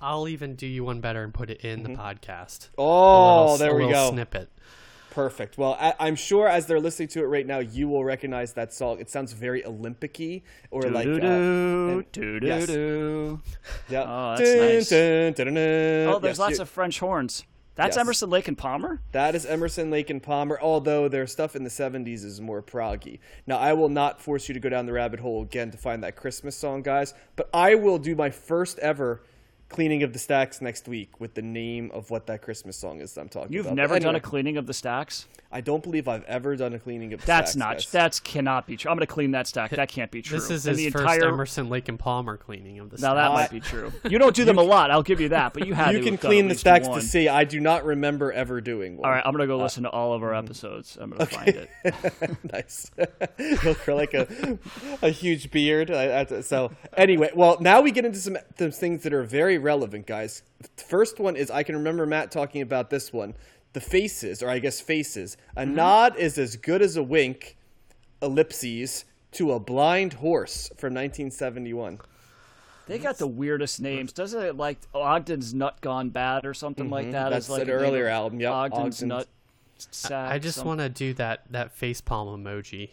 [0.04, 2.68] I'll I'll even do you one better and put it in the podcast.
[2.68, 4.10] A Oh, little- there a we go.
[4.10, 4.50] Snippet.
[5.10, 5.56] Perfect.
[5.56, 8.72] Well, I, I'm sure as they're listening to it right now, you will recognize that
[8.72, 8.98] song.
[8.98, 11.06] It sounds very Olympic-y, or like.
[11.06, 12.66] Uh, Doo-doo-doo, and- yes.
[12.66, 13.40] doo-doo-doo.
[13.88, 14.04] yeah.
[14.06, 14.88] Oh, that's nice.
[14.90, 16.14] Dun, dun, dun, dun.
[16.14, 17.44] Oh, there's Yes, lots you- of French horns.
[17.76, 18.02] That's Yes.
[18.04, 19.00] Emerson, Lake, and Palmer.
[19.12, 23.18] That is Emerson, Lake, and Palmer, although their stuff in the 70s is more proggy.
[23.48, 26.02] Now, I will not force you to go down the rabbit hole again to find
[26.04, 29.22] that Christmas song, guys, but I will do my first ever
[29.74, 33.16] cleaning of the stacks next week with the name of what that Christmas song is
[33.18, 33.52] I'm talking.
[33.52, 33.76] You've about.
[33.76, 35.26] But never done a cleaning of the stacks.
[35.50, 37.56] I don't believe I've ever done a cleaning of the That's stacks.
[37.56, 37.74] not.
[37.76, 37.90] guys.
[37.92, 38.90] That's cannot be true.
[38.90, 39.70] I'm going to clean that stack.
[39.70, 40.38] That can't be true.
[40.38, 41.28] This is And his the first entire.
[41.28, 42.96] Emerson, Lake and Palmer cleaning of the.
[42.96, 43.16] Now stack.
[43.16, 43.92] that might be true.
[44.10, 44.90] You don't do them a lot.
[44.90, 45.52] I'll give you that.
[45.54, 47.00] But you had You can clean the stacks one.
[47.00, 47.28] to see.
[47.28, 49.06] I do not remember ever doing one.
[49.08, 50.26] All right, I'm gonna go Uh, listen to all of mm-hmm.
[50.28, 50.96] our episodes.
[51.00, 51.70] I'm gonna find it.
[52.52, 52.90] nice.
[53.62, 54.58] He'll grow like a,
[55.02, 55.90] a huge beard.
[55.90, 59.58] I- I- So anyway, well, now we get into some some things that are very
[59.64, 60.42] relevant, guys.
[60.60, 63.34] The first one is I can remember Matt talking about this one.
[63.72, 65.36] The faces, or I guess faces.
[65.56, 65.74] A Mm-hmm.
[65.74, 67.56] nod is as good as a wink.
[68.22, 71.98] Ellipses to a blind horse from 1971.
[72.86, 74.12] They got the weirdest names.
[74.12, 77.24] Doesn't it like Ogden's Nut Gone Bad or something like that?
[77.24, 77.30] Mm-hmm.
[77.32, 79.28] That's is like an earlier album, yep, Ogden's, Ogden's- Nut
[79.90, 80.30] Sack.
[80.32, 82.90] I just want to do that that face palm emoji.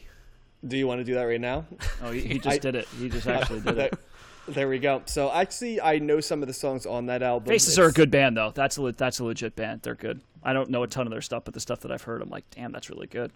[0.67, 1.65] Do you want to do that right now?
[2.03, 2.87] Oh, he, he just I- did it.
[2.99, 3.99] He just actually did there, it.
[4.47, 5.01] there we go.
[5.05, 7.47] So actually, I know some of the songs on that album.
[7.49, 8.51] Faces are a good band though.
[8.53, 9.81] That's a le- that's a legit band.
[9.81, 10.21] They're good.
[10.43, 12.29] I don't know a ton of their stuff, but the stuff that I've heard, I'm
[12.29, 13.31] like, damn, that's really good.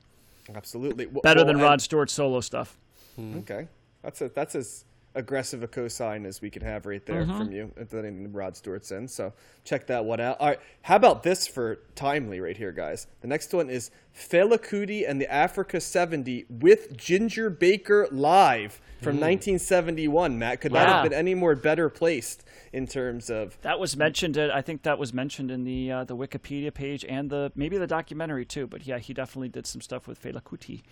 [0.54, 1.06] Absolutely.
[1.08, 2.78] Well- Better well, than and- Rod Stewart's solo stuff.
[3.15, 3.38] Hmm.
[3.39, 3.68] Okay,
[4.02, 4.84] that's a that's as
[5.15, 7.38] aggressive a co-sign as we can have right there Mm-hmm.
[7.38, 7.71] from you.
[7.75, 10.39] That Rod Stewart's in, so check that one out.
[10.39, 13.08] All right, how about this for timely right here, guys?
[13.21, 19.15] The next one is Fela Kuti and the Africa 70 with Ginger Baker live from
[19.19, 20.38] 1971.
[20.38, 20.93] Matt, could that Yeah.
[20.95, 23.60] have been any more better placed in terms of?
[23.62, 24.38] That was mentioned.
[24.38, 27.78] uh, I think that was mentioned in the uh, the Wikipedia page and the maybe
[27.78, 28.67] the documentary too.
[28.67, 30.84] But yeah, he definitely did some stuff with Fela Kuti.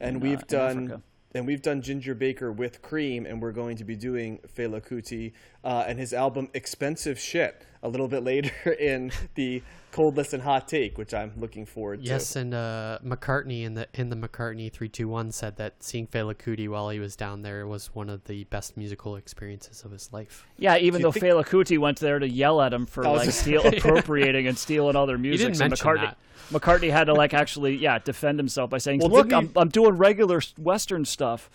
[0.00, 0.84] And in, we've uh, done.
[0.84, 1.02] Africa.
[1.34, 5.32] And we've done Ginger Baker with Cream, and we're going to be doing Fela Kuti
[5.64, 10.66] uh, and his album "Expensive Shit" a little bit later in the Cold Listen Hot
[10.68, 12.12] Take, which I'm looking forward Yes, to.
[12.14, 16.06] Yes, and uh, McCartney in the in the McCartney three two one said that seeing
[16.06, 19.90] Fela Kuti while he was down there was one of the best musical experiences of
[19.90, 20.46] his life.
[20.56, 23.66] Yeah, even though think- Fela Kuti went there to yell at him for like steal,
[23.66, 25.48] appropriating and stealing all their music.
[25.48, 26.18] didn't so mention McCartney, that.
[26.50, 29.68] McCartney had to like actually, yeah, defend himself by saying, Well, "Look, didn't I'm, I'm
[29.68, 31.50] doing regular Western stuff."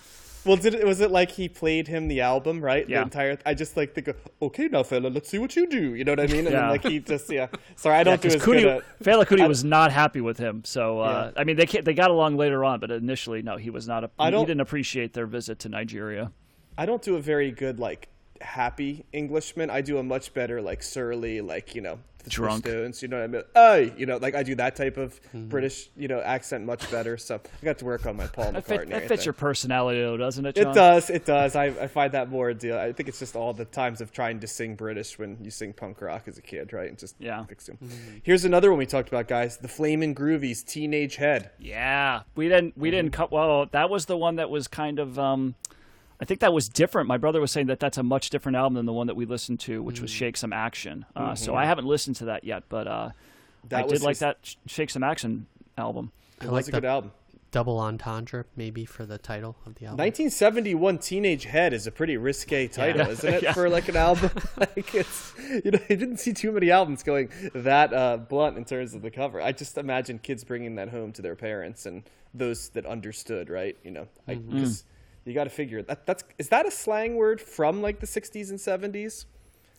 [0.47, 2.88] Well, did it, was it like he played him the album, right?
[2.88, 2.99] Yeah.
[2.99, 3.38] The entire.
[3.45, 5.93] I just like think, of, okay, now fella, let's see what you do.
[5.93, 6.45] You know what I mean?
[6.47, 6.62] And Yeah.
[6.62, 7.47] then like he just yeah.
[7.75, 8.65] Sorry, I don't do Because as good.
[8.65, 10.63] At, Fela Kuti was not happy with him.
[10.65, 13.88] So uh, I mean, they they got along later on, but initially, no, he was
[13.88, 14.03] not.
[14.05, 16.31] A, I don't- he didn't appreciate their visit to Nigeria.
[16.77, 18.07] I don't do a very good like
[18.39, 19.69] happy Englishman.
[19.69, 22.65] I do a much better like surly, like you know, the Drunk.
[22.65, 23.01] Stones.
[23.01, 23.41] You know what I mean?
[23.53, 25.47] Hey, you know, like I do that type of Mm-hmm.
[25.49, 27.17] British, you know, accent much better.
[27.17, 28.67] So I got to work on my Paul That, McCartney.
[28.79, 30.57] fit, that right fits your personality, though, doesn't it?
[30.57, 31.09] It does.
[31.09, 31.55] It does.
[31.55, 32.77] I, I find that more a deal.
[32.77, 35.73] I think it's just all the times of trying to sing British when you sing
[35.73, 36.89] punk rock as a kid, right?
[36.89, 37.43] And just Yeah.
[37.45, 37.77] fix them.
[38.23, 39.57] Here's another one we talked about, guys.
[39.57, 41.51] The Flamin' Groovies, Teenage Head.
[41.59, 43.21] Yeah, we didn't we didn't Mm-hmm.
[43.21, 43.31] cut.
[43.31, 45.17] Well, that was the one that was kind of.
[45.19, 45.55] Um,
[46.19, 47.08] I think that was different.
[47.08, 49.25] My brother was saying that that's a much different album than the one that we
[49.25, 50.01] listened to, which Mm.
[50.03, 51.06] was Shake Some Action.
[51.15, 53.67] Uh, So I haven't listened to that yet, but uh, Mm-hmm.
[53.69, 55.45] That I was did like that Shake Some Action
[55.77, 56.12] album.
[56.41, 57.12] It I was like a the good album.
[57.51, 59.97] double entendre maybe for the title of the album.
[60.06, 63.10] 1971 Teenage Head is a pretty risque title, Yeah.
[63.12, 64.32] isn't it, for like an album?
[64.58, 65.34] like it's,
[65.65, 69.01] you know, I didn't see too many albums going that uh, blunt in terms of
[69.01, 69.41] the cover.
[69.41, 72.03] I just imagine kids bringing that home to their parents and
[72.34, 73.75] those that understood, right?
[73.84, 74.58] You know, I, Mm-hmm.
[75.27, 78.07] 'Cause you got to figure that that's is that a slang word from like the
[78.07, 79.25] 60s and 70s?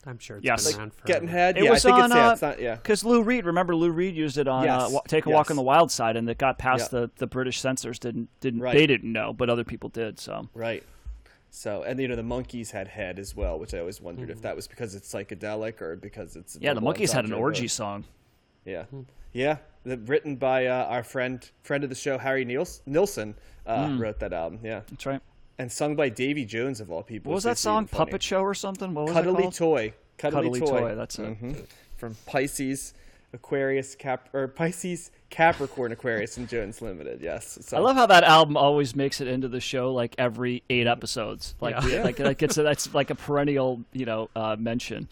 [0.07, 0.65] I'm sure it's Yes.
[0.65, 1.57] been Like, around for Getting head.
[1.57, 2.75] It yeah, was I think on, it's yeah, uh, it's not yeah.
[2.77, 5.57] Because Lou Reed, remember Lou Reed used it on Yes, uh, "Take a Walk on
[5.57, 7.01] the Wild Side," and it got past Yeah.
[7.01, 7.99] the, the British censors.
[7.99, 8.75] Didn't didn't Right.
[8.75, 10.19] they didn't know, but other people did.
[10.21, 10.83] So Right.
[11.51, 14.33] So and you know the Monkees had head as well, which I always wondered Mm-hmm.
[14.33, 17.63] if that was because it's psychedelic or because it's yeah, the Monkees had an orgy
[17.65, 18.05] but- song.
[18.67, 18.85] Yeah,
[19.33, 19.57] yeah.
[19.85, 23.35] The, written by uh, our friend friend of the show Harry Nils- Nilsson
[23.67, 23.99] uh, Hmm.
[24.01, 24.61] wrote that album.
[24.63, 25.21] Yeah, That's right.
[25.59, 27.31] And sung by Davy Jones of all people.
[27.31, 27.89] What was that song?
[27.89, 28.95] Puppet Show or something?
[28.95, 29.55] What was it Cuddly called?
[29.55, 29.93] Toy.
[30.17, 30.67] Cuddly, Cuddly Toy.
[30.81, 31.43] Toy, that's it.
[31.43, 31.67] Mhm.
[31.97, 32.95] From Pisces,
[33.33, 37.21] Aquarius, Cap or Pisces, Capricorn, Aquarius, and Jones Limited.
[37.21, 37.59] Yes.
[37.63, 40.87] So, I love how that album always makes it into the show like every eight
[40.87, 41.55] episodes.
[41.61, 41.85] Like Yeah.
[41.85, 45.09] we- like like it's a, that's like a perennial you know uh, mention.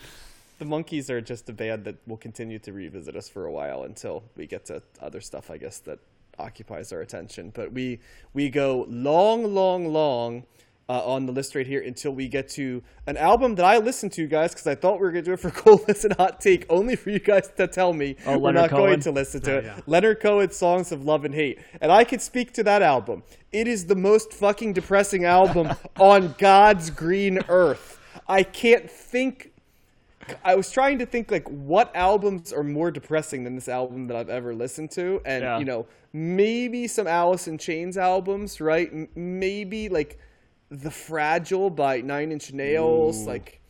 [0.59, 3.83] the Monkees are just a band that will continue to revisit us for a while
[3.83, 5.99] until we get to other stuff i guess that
[6.39, 7.99] occupies our attention but we
[8.33, 10.45] we go long long long
[10.89, 14.13] uh, on the list right here until we get to an album that I listened
[14.13, 16.41] to, guys, because I thought we were going to do it for Cold Listen Hot
[16.41, 19.41] Take, only for you guys to tell me Oh, we're Leonard not going to listen
[19.43, 19.65] to Oh, it.
[19.65, 19.81] yeah.
[19.89, 21.59] Leonard Cohen's Songs of Love and Hate.
[21.81, 23.25] And I can speak to that album.
[23.51, 27.99] It is the most fucking depressing album on God's green earth.
[28.29, 29.51] I can't think
[30.45, 34.17] I was trying to think like what albums are more depressing than this album that
[34.17, 35.59] I've ever listened to, and Yeah.
[35.59, 38.89] you know maybe some Alice in Chains albums, right?
[38.93, 40.19] M- maybe like
[40.71, 43.27] the Fragile by Nine Inch Nails.
[43.27, 43.61] Like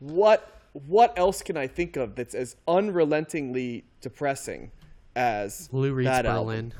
[0.00, 0.50] what
[0.86, 4.70] what else can I think of that's as unrelentingly depressing
[5.16, 6.72] as Lou Reed's that album?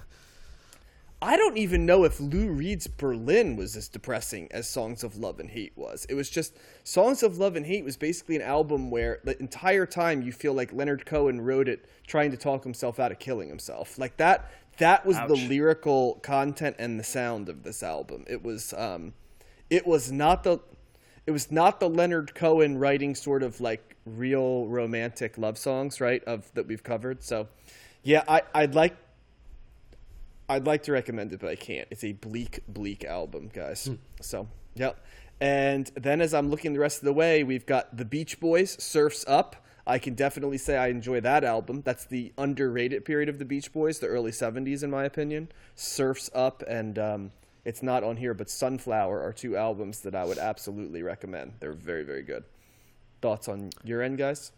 [1.22, 5.40] I don't even know if Lou Reed's Berlin was as depressing as Songs of Love
[5.40, 6.05] and Hate was.
[6.09, 9.87] It was just Songs of Love and Hate was basically an album where the entire
[9.87, 13.48] time you feel like Leonard Cohen wrote it trying to talk himself out of killing
[13.48, 13.98] himself.
[13.98, 18.24] Like that that was the lyrical content and the sound of this album.
[18.27, 19.14] It was um
[19.70, 20.61] it was not the
[21.27, 26.22] it was not the Leonard Cohen writing sort of like real romantic love songs, right?
[26.24, 27.22] Of that we've covered.
[27.22, 27.48] So
[28.03, 28.96] yeah, I, I'd like
[30.49, 31.89] I'd like to recommend it, but I can't.
[31.91, 33.89] It's a bleak, bleak album, guys.
[34.21, 34.99] So, yep.
[35.41, 38.83] And then as I'm looking the rest of the way, we've got The Beach Boys,
[38.83, 39.57] Surfs Up.
[39.87, 41.83] I can definitely say I enjoy that album.
[41.83, 45.49] That's the underrated period of the Beach Boys, the early 70s, in my opinion.
[45.75, 47.33] Surfs Up and um,
[47.65, 51.55] it's not on here, but Sunflower are two albums that I would absolutely recommend.
[51.61, 52.45] They're very, very good.
[53.23, 54.53] Thoughts on your end, guys?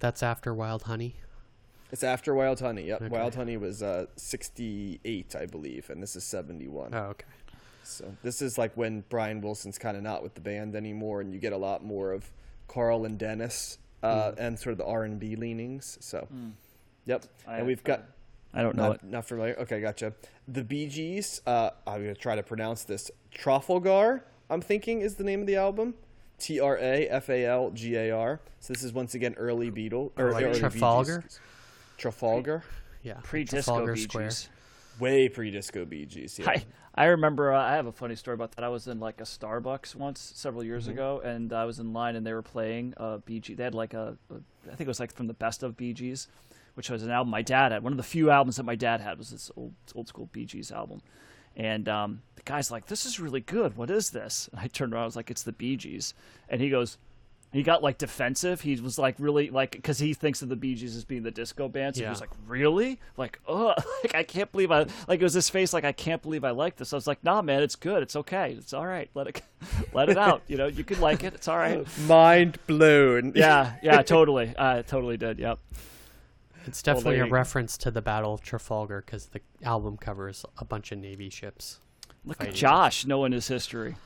[0.00, 1.16] That's after Wild Honey.
[1.90, 2.86] It's after Wild Honey.
[2.88, 3.02] Yep.
[3.02, 3.08] Okay.
[3.08, 6.92] Wild Honey was uh, 68, I believe, and this is 71.
[6.94, 7.24] Oh, okay.
[7.82, 11.32] So this is like when Brian Wilson's kind of not with the band anymore, and
[11.32, 12.30] you get a lot more of
[12.66, 15.96] Carl and Dennis uh, and sort of the R and B leanings.
[16.00, 16.28] So,
[17.06, 17.24] yep.
[17.46, 18.04] I- and we've got
[18.52, 19.04] I don't know not, it.
[19.04, 19.56] not familiar.
[19.60, 20.12] Okay, gotcha.
[20.46, 21.40] The Bee Gees.
[21.46, 23.10] Uh, I'm gonna try to pronounce this.
[23.30, 24.24] Trafalgar.
[24.50, 25.94] I'm thinking is the name of the album.
[26.38, 28.40] T R A F A L G A R.
[28.60, 31.40] So this is once again early Beatle or Like early Bee Gees.
[31.98, 32.42] Trafalgar?
[32.60, 32.64] Trafalgar.
[33.02, 33.14] Yeah.
[33.22, 34.28] Pre-disco Trafalgar Bee Square.
[34.28, 34.48] Gees.
[34.98, 36.38] Way pre-disco Bee Gees.
[36.38, 36.48] Yeah.
[36.50, 38.64] I I remember uh, I have a funny story about that.
[38.64, 40.92] I was in like a Starbucks once several years Mm-hmm.
[40.94, 43.56] ago, and I was in line and they were playing uh, Bee Gees.
[43.56, 44.34] They had like a, a
[44.66, 46.26] I think it was like from the best of Bee Gees,
[46.74, 47.84] which was an album my dad had.
[47.84, 50.44] One of the few albums that my dad had was this old old school Bee
[50.46, 51.00] Gees album.
[51.56, 53.76] And um, the guy's like, "This is really good.
[53.76, 55.02] What is this?" And I turned around.
[55.02, 56.14] I was like, "It's the Bee Gees."
[56.48, 56.98] And he goes,
[57.52, 58.60] he got like defensive.
[58.60, 61.30] He was like really like because he thinks of the Bee Gees as being the
[61.30, 61.96] disco band.
[61.96, 63.00] So he was like, "Really?
[63.16, 66.20] Like, oh, like I can't believe I like." It was his face like, "I can't
[66.20, 68.02] believe I like this." I was like, "Nah, man, it's good.
[68.02, 68.52] It's okay.
[68.58, 69.08] It's all right.
[69.14, 69.42] Let it,
[69.94, 70.42] let it out.
[70.46, 71.32] You know, you can like it.
[71.34, 73.32] It's all right." Mind blown.
[73.34, 74.52] Yeah, yeah, totally.
[74.58, 75.38] I totally did.
[75.38, 75.58] Yep.
[76.66, 80.66] It's definitely there a reference to the Battle of Trafalgar because the album covers a
[80.66, 81.80] bunch of Navy ships.
[82.26, 83.96] Look at Josh knowing his history.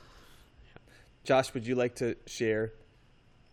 [1.25, 2.71] Josh, would you like to share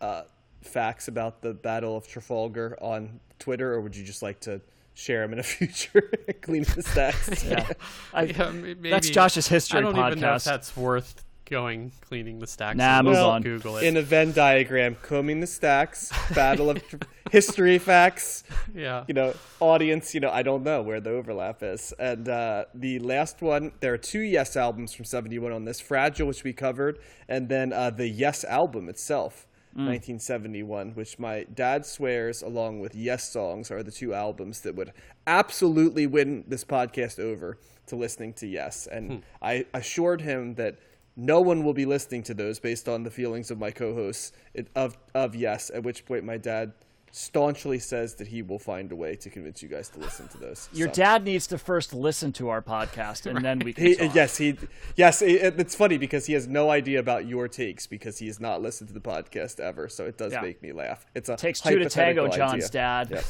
[0.01, 0.23] uh,
[0.61, 4.61] facts about the Battle of Trafalgar on Twitter, or would you just like to
[4.93, 6.11] share them in a future
[6.41, 7.43] clean the stacks?
[7.49, 7.67] Yeah.
[8.13, 10.45] I, Yeah, maybe, That's Josh's history I don't even know if podcast.
[10.45, 12.77] that's worth going cleaning the stacks.
[12.77, 13.41] Nah, move we'll on.
[13.41, 13.83] Google it.
[13.83, 18.45] In a Venn diagram, combing the stacks, Battle of Tra- history facts.
[18.73, 19.03] yeah.
[19.07, 20.13] You know, audience.
[20.13, 21.93] You know, I don't know where the overlap is.
[21.99, 26.27] And uh, the last one, there are two Yes albums from '71 on this: "Fragile,"
[26.27, 29.45] which we covered, and then uh, the Yes album itself.
[29.73, 29.87] Mm.
[29.87, 34.91] 1971, which my dad swears, along with Yes songs, are the two albums that would
[35.25, 37.57] absolutely win this podcast over
[37.87, 38.87] to listening to Yes.
[38.87, 39.17] And hmm.
[39.41, 40.77] I assured him that
[41.15, 44.33] no one will be listening to those based on the feelings of my co-hosts
[44.75, 45.69] of of Yes.
[45.69, 46.73] At which point, my dad
[47.11, 50.37] staunchly says that he will find a way to convince you guys to listen to
[50.37, 50.69] those.
[50.73, 53.95] Your So- dad needs to first listen to our podcast, and then we can He,
[53.95, 54.15] talk.
[54.15, 54.57] yes, he
[54.95, 55.21] yes.
[55.21, 58.61] It, it's funny because he has no idea about your takes because he has not
[58.61, 59.89] listened to the podcast ever.
[59.89, 60.41] So it does Yeah.
[60.41, 61.05] make me laugh.
[61.13, 62.69] It's a Takes two to tango, hypothetical John's idea.
[62.69, 63.09] dad.
[63.11, 63.25] Yep.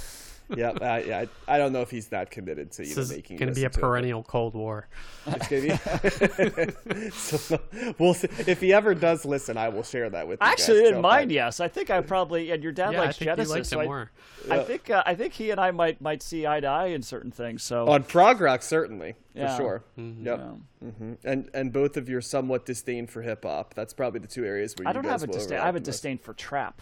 [0.58, 1.26] Yeah, yeah.
[1.48, 3.36] I, I don't know if he's that committed to you This know, is making.
[3.36, 4.88] you going to be a listen it, perennial Cold War.
[5.28, 7.10] It's gonna be.
[7.12, 7.60] so,
[8.00, 8.28] we'll see.
[8.48, 10.48] If he ever does listen, I will share that with you.
[10.48, 10.88] I actually guys.
[10.90, 11.32] didn't mind.
[11.32, 13.52] I- Yes, I think I probably and your dad yeah, likes think Genesis.
[13.54, 14.12] liked so I, more.
[14.50, 17.02] I think uh, I think he and I might might see eye to eye in
[17.04, 17.64] certain things.
[17.64, 19.56] So On prog rock, certainly Yeah.
[19.56, 19.84] for sure.
[19.98, 20.26] Mm-hmm.
[20.26, 20.40] Yep.
[20.40, 20.90] yeah.
[20.90, 23.74] hmm And and both of your somewhat disdain for hip hop.
[23.76, 25.60] That's probably the two areas where I you don't guys have a disdain.
[25.60, 26.82] I have a disdain for trap.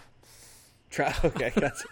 [0.89, 1.23] Trap.
[1.25, 1.85] okay, that's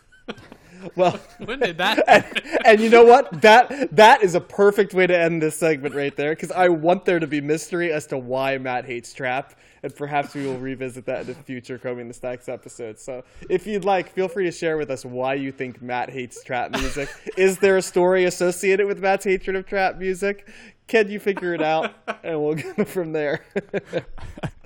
[0.96, 1.20] well.
[1.40, 2.04] When did that?
[2.08, 3.42] and, and you know what?
[3.42, 7.06] That that is a perfect way to end this segment right there because I want
[7.06, 9.54] there to be mystery as to why Matt hates trap,
[9.84, 13.00] and perhaps we will revisit that in the future Combing the Stacks episode.
[13.00, 16.44] So, if you'd like, feel free to share with us why you think Matt hates
[16.44, 17.10] trap music.
[17.38, 20.50] is there a story associated with Matt's hatred of trap music?
[20.88, 21.94] Can you figure it out?
[22.24, 23.46] And we'll go from there.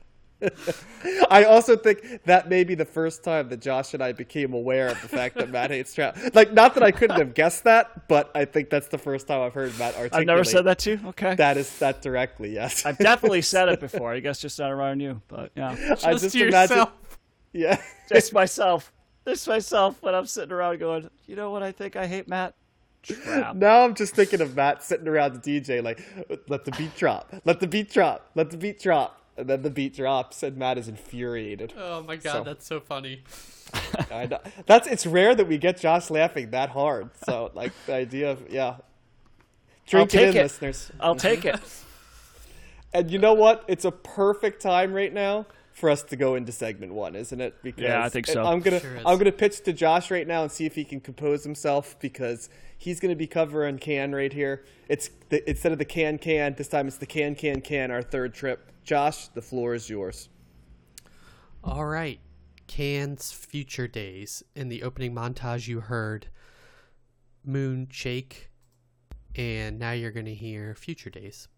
[1.30, 4.88] I also think that may be the first time that Josh and I became aware
[4.88, 6.18] of the fact that Matt hates trap.
[6.34, 9.42] Like, not that I couldn't have guessed that, but I think that's the first time
[9.42, 10.22] I've heard Matt articulate.
[10.22, 11.00] I've never said that to you.
[11.10, 11.36] Okay.
[11.36, 12.54] That is that directly.
[12.54, 14.12] Yes, I've definitely said it before.
[14.14, 16.86] I guess just not around you, but yeah, I Just just to imagine.
[17.54, 18.94] Yeah, just myself.
[19.28, 21.62] Just myself when I'm sitting around going, you know what?
[21.62, 22.56] I think I hate Matt.
[23.04, 23.56] Trap.
[23.56, 26.02] now I'm just thinking of Matt sitting around the DJ, like,
[26.48, 29.70] let the beat drop, let the beat drop, let the beat drop, and then the
[29.70, 31.74] beat drops, and Matt is infuriated.
[31.78, 33.24] Oh my god, So- that's so funny.
[34.12, 34.40] I know.
[34.66, 37.10] That's it's rare that we get Josh laughing that hard.
[37.26, 38.78] So like the idea of yeah.
[39.88, 40.44] Drink it take in, it.
[40.44, 40.92] listeners.
[41.00, 41.60] I'll take it.
[42.94, 43.64] And you know what?
[43.70, 47.56] It's a perfect time right now for us to go into segment one, isn't it?
[47.64, 48.44] Because Yeah, I think so.
[48.44, 48.98] I'm gonna Sure.
[49.06, 52.50] I'm gonna pitch to Josh right now and see if he can compose himself because
[52.82, 54.66] he's gonna be covering can right here.
[54.90, 58.02] It's the, instead of the can can this time it's the can can can our
[58.02, 58.72] third trip.
[58.84, 60.30] Josh, the floor is yours.
[61.64, 62.20] All right.
[62.66, 64.44] Can's Future Days.
[64.56, 66.28] In the opening montage, you heard
[67.46, 68.50] Moon Shake,
[69.36, 71.50] and now you're going to hear Future Days.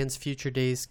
[0.00, 0.88] Can's Future Days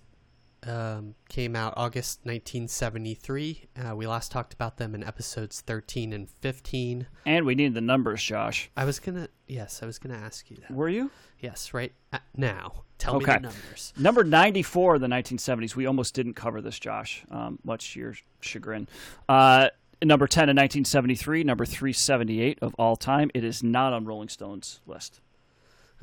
[0.68, 3.66] um, came out August 1973.
[3.76, 7.08] Uh, we last talked about them in episodes 13 and 15.
[7.26, 8.70] And we need the numbers, Josh.
[8.78, 10.70] I was going to, yes, I was going to ask you that.
[10.70, 11.10] Were you?
[11.40, 12.84] Yes, right at now.
[13.00, 13.32] Tell Okay.
[13.32, 13.94] me the numbers.
[13.98, 15.76] Number 94 of the 1970s.
[15.76, 18.88] We almost didn't cover this, Josh, um, much to your chagrin.
[19.28, 19.70] Uh,
[20.04, 23.32] number 10 in 1973, number 378 of all time.
[23.34, 25.20] It is not on Rolling Stone's list.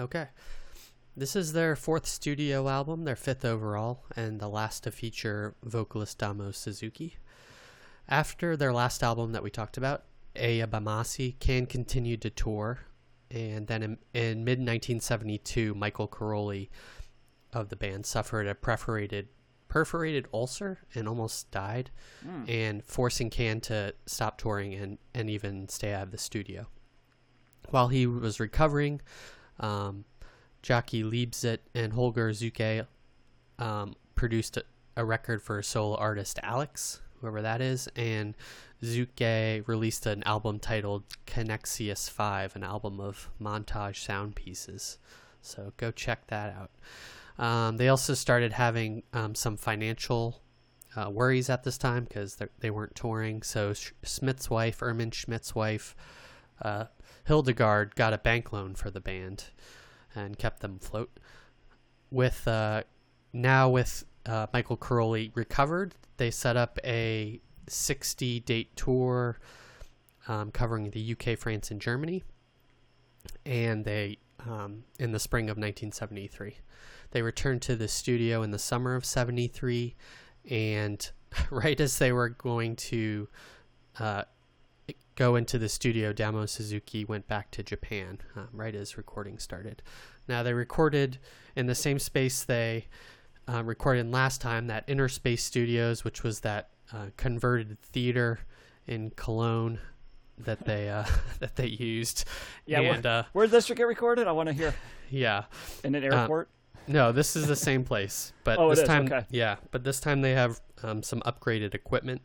[0.00, 0.26] Okay.
[1.18, 6.18] This is their fourth studio album, their fifth overall, and the last to feature vocalist
[6.18, 7.16] Damo Suzuki.
[8.06, 10.04] After their last album that we talked about,
[10.34, 12.80] Ege Bamyasi, Can continued to tour,
[13.30, 16.68] and then in, in mid 1972, Michael Karoli
[17.50, 19.28] of the band suffered a perforated
[19.68, 21.90] perforated ulcer and almost died,
[22.46, 26.66] and forcing Can to stop touring and, and even stay out of the studio.
[27.70, 29.00] While he was recovering,
[29.58, 30.04] um,
[30.62, 32.86] Jaki Liebezeit and Holger Czukay
[33.58, 34.58] um, produced
[34.96, 38.34] a, record for solo artist Alex, whoever that is, and
[38.82, 44.98] Czukay released an album titled Canaxis 5, an album of montage sound pieces.
[45.42, 46.70] So go check that out.
[47.38, 50.40] Um, they also started having um, some financial
[50.96, 53.42] uh, worries at this time because they weren't touring.
[53.42, 55.94] So Sch- Schmidt's wife, Irmin Schmidt's wife,
[56.62, 56.86] uh,
[57.24, 59.44] Hildegard, got a bank loan for the band
[60.16, 61.10] and kept them afloat.
[62.10, 62.82] With uh,
[63.32, 69.38] now with uh, Michael Karoli recovered, they set up a 60 date tour
[70.28, 72.24] um, covering the UK, France, and Germany.
[73.44, 76.56] And they, um, in the spring of 1973,
[77.10, 79.94] they returned to the studio in the summer of 73.
[80.50, 81.08] And
[81.50, 83.28] right as they were going to
[83.98, 84.22] uh,
[85.16, 89.82] go into the studio, Damo Suzuki went back to Japan um, right as recording started.
[90.28, 91.18] Now they recorded
[91.56, 92.86] in the same space they
[93.48, 98.40] uh, recorded last time, that Inner Space Studios, which was that uh, converted theater
[98.86, 99.78] in Cologne
[100.38, 101.04] that they uh,
[101.40, 102.24] that they used.
[102.66, 104.26] Yeah, where- and uh, Where did this get recorded?
[104.28, 104.74] I want to hear.
[105.10, 105.44] yeah,
[105.84, 106.50] In an airport?
[106.88, 109.24] no, this is the same place, but Oh, this is, time, okay.
[109.30, 112.20] yeah, but this time they have um, some upgraded equipment,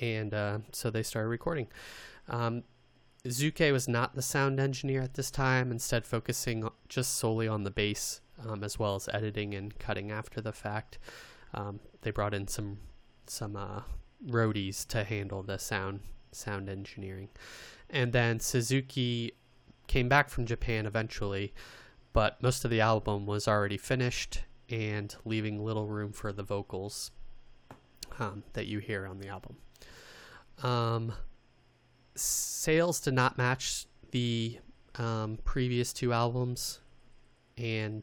[0.00, 1.68] and uh, so they started recording.
[2.28, 2.64] Um,
[3.26, 7.70] Czukay was not the sound engineer at this time, instead focusing just solely on the
[7.70, 10.98] bass, um, as well as editing and cutting after the fact.
[11.54, 12.78] Um, they brought in some
[13.26, 13.82] some uh,
[14.26, 16.00] roadies to handle the sound
[16.32, 17.28] sound engineering,
[17.90, 19.32] and then Suzuki
[19.86, 21.52] came back from Japan eventually,
[22.12, 27.10] but most of the album was already finished and leaving little room for the vocals
[28.18, 29.56] um, that you hear on the album.
[30.62, 31.12] Um,
[32.14, 34.58] sales did not match the
[34.96, 36.80] um, previous two albums,
[37.56, 38.02] and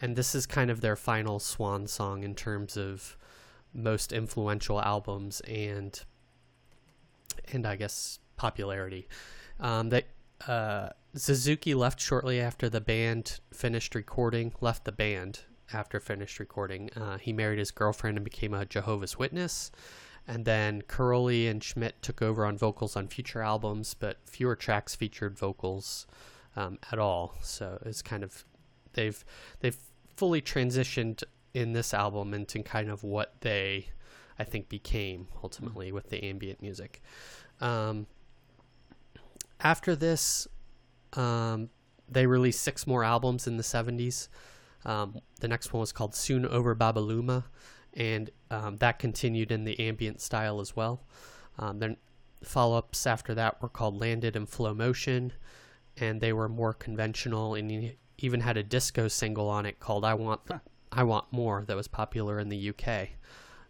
[0.00, 3.16] and this is kind of their final swan song in terms of
[3.72, 6.02] most influential albums and
[7.52, 9.08] and I guess popularity.
[9.60, 10.06] Um, that
[10.46, 14.52] uh, Suzuki left shortly after the band finished recording.
[14.60, 15.40] Left the band
[15.72, 16.90] after finished recording.
[16.94, 19.70] Uh, he married his girlfriend and became a Jehovah's Witness.
[20.28, 24.94] And then Karoli and Schmidt took over on vocals on future albums, but fewer tracks
[24.94, 26.06] featured vocals
[26.56, 27.36] um, at all.
[27.42, 28.44] So it's kind of
[28.94, 29.24] they've
[29.60, 29.76] they've
[30.16, 31.22] fully transitioned
[31.54, 33.88] in this album into kind of what they
[34.38, 37.02] I think became ultimately with the ambient music.
[37.60, 38.06] Um,
[39.60, 40.46] after this,
[41.14, 41.70] um,
[42.08, 44.28] they released six more albums in the 70s.
[44.84, 47.44] Um, the next one was called Soon Over Babaluma,
[47.96, 51.00] and um, that continued in the ambient style as well.
[51.58, 51.96] Um, then
[52.44, 55.32] follow ups after that were called Landed and Flow Motion,
[55.96, 60.04] and they were more conventional and e- even had a disco single on it called
[60.04, 60.40] I Want
[60.92, 63.08] I Want More that was popular in the UK.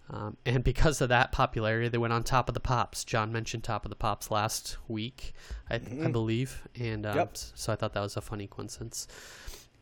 [0.08, 3.02] Um, and because of that popularity, they went on Top of the Pops.
[3.04, 5.32] John mentioned Top of the Pops last week,
[5.68, 7.30] I, I believe, and um, Yep.
[7.36, 9.08] so I thought that was a funny coincidence.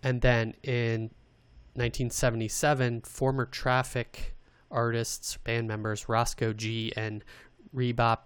[0.03, 1.11] And then in
[1.75, 4.34] 1977, former Traffic
[4.71, 7.25] artists, band members Rosko Gee and
[7.75, 8.19] Reebop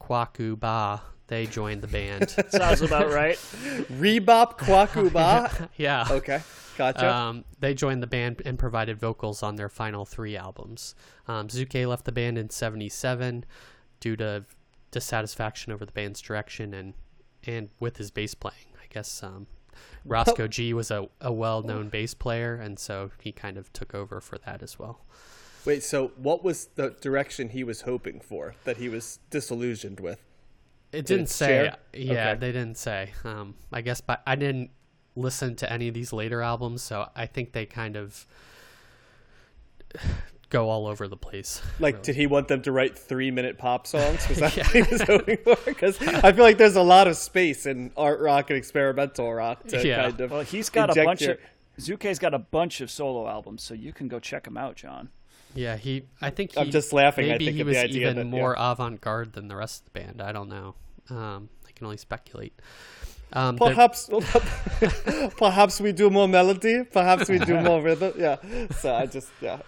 [0.00, 2.30] Kwaku Baah, they joined the band.
[2.48, 3.36] Sounds about right.
[3.98, 5.68] Reebop Kwaku Baah.
[5.76, 6.06] yeah.
[6.10, 6.40] okay,
[6.76, 7.12] gotcha.
[7.12, 10.94] Um, they joined the band and provided vocals on their final three albums.
[11.26, 13.44] Um, Czukay left the band in '77
[13.98, 14.44] due to
[14.90, 16.94] dissatisfaction over the band's direction and
[17.44, 18.74] and with his bass playing.
[18.80, 19.46] I guess um,
[20.06, 24.20] Rosko Gee was a, a well-known bass player, and so he kind of took over
[24.20, 25.04] for that as well.
[25.66, 30.20] Wait, so what was the direction he was hoping for that he was disillusioned with?
[30.92, 31.46] It Did didn't it say.
[31.46, 31.76] share?
[31.92, 32.38] Yeah, Okay.
[32.40, 33.10] they didn't say.
[33.24, 34.70] Um, I guess, but I didn't
[35.16, 38.26] listen to any of these later albums, so I think they kind of
[40.50, 41.60] go all over the place.
[41.80, 42.04] Like, really.
[42.04, 44.28] did he want them to write three-minute pop songs?
[44.28, 45.56] Was that what he was hoping for?
[45.64, 49.66] Because I feel like there's a lot of space in art rock and experimental rock
[49.68, 50.02] to Yeah.
[50.02, 50.30] kind of.
[50.30, 51.38] Well, he's got a bunch your- of.
[51.78, 55.10] Czukay's got a bunch of solo albums, so you can go check him out, John.
[55.56, 56.04] Yeah, he.
[56.20, 58.40] I think he, I'm just laughing, I Maybe think, he was idea even that- yeah.
[58.42, 60.22] more avant-garde than the rest of the band.
[60.22, 60.74] I don't know.
[61.10, 62.54] Um, I can only speculate.
[63.32, 64.08] Um, Perhaps,
[65.36, 66.84] perhaps we do more melody.
[66.84, 68.12] Perhaps we do more rhythm.
[68.16, 68.36] Yeah.
[68.78, 69.60] So I just yeah.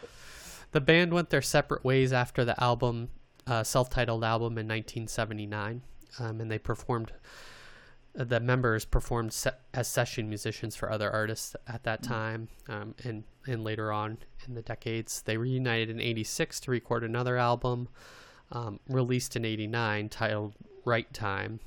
[0.73, 3.09] the band went their separate ways after the album,
[3.49, 5.83] uh, self-titled album in 1979,
[6.21, 7.13] um, and they performed.
[8.15, 13.25] The members performed se- as session musicians for other artists at that time, um, and
[13.47, 17.89] and later on in the decades, they reunited in '86 to record another album,
[18.51, 20.55] um, released in '89 titled
[20.85, 21.61] "Right Time,"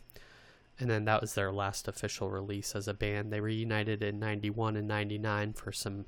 [0.80, 3.32] and then that was their last official release as a band.
[3.32, 6.06] They reunited in '91 and '99 for some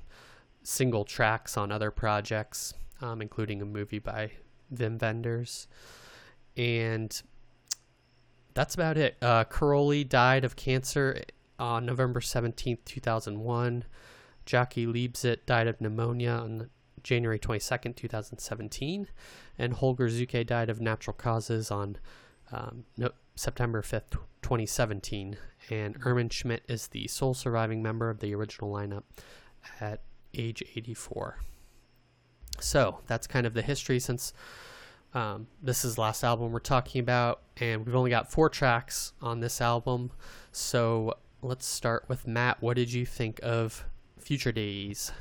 [0.62, 4.32] single tracks on other projects, um, including a movie by
[4.74, 5.68] Wim Wenders.
[6.56, 7.22] And
[8.54, 9.16] that's about it.
[9.20, 11.22] Uh, Karoli died of cancer
[11.58, 13.84] on November 17th, 2001.
[14.46, 16.70] Jaki Liebezeit died of pneumonia on
[17.02, 19.08] January 22nd, 2017.
[19.58, 21.98] And Holger Czukay died of natural causes on
[22.52, 25.36] um, no, September 5th, 2017.
[25.70, 29.04] And Irmin Schmidt is the sole surviving member of the original lineup
[29.80, 30.00] at
[30.34, 31.38] age 84.
[32.60, 34.32] So that's kind of the history since
[35.14, 39.12] um, this is the last album we're talking about, and we've only got four tracks
[39.22, 40.10] on this album.
[40.52, 42.60] So let's start with Matt.
[42.60, 43.84] What did you think of
[44.18, 45.12] Future Days?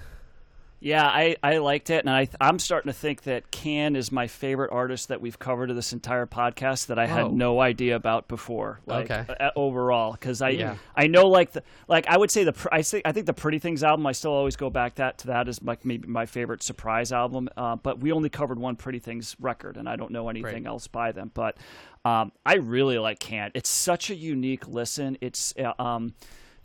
[0.86, 4.28] Yeah, I, I liked it, and I I'm starting to think that Can is my
[4.28, 7.30] favorite artist that we've covered in this entire podcast that I had Oh.
[7.30, 8.82] no idea about before.
[8.86, 9.34] Like, Okay.
[9.40, 10.76] uh, overall, because I Yeah.
[10.94, 13.60] I know like the like I would say the I think I think the Pretty
[13.60, 16.62] Things album I still always go back that to that is like maybe my favorite
[16.62, 17.48] surprise album.
[17.56, 20.66] Uh, but we only covered one Pretty Things record, and I don't know anything Right.
[20.66, 21.32] else by them.
[21.34, 21.56] But
[22.04, 23.52] um, I really like Can.
[23.54, 25.18] It's such a unique listen.
[25.22, 26.14] It's uh, um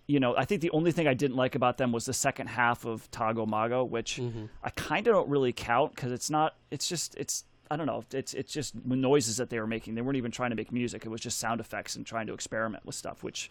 [0.09, 2.47] you know, I think the only thing I didn't like about them was the second
[2.47, 4.47] half of Tago Mago, which mm-hmm.
[4.65, 6.57] I kind of don't really count because it's not.
[6.71, 7.45] It's just it's.
[7.71, 8.03] I don't know.
[8.13, 9.95] It's it's just noises that they were making.
[9.95, 11.05] They weren't even trying to make music.
[11.05, 13.51] It was just sound effects and trying to experiment with stuff, which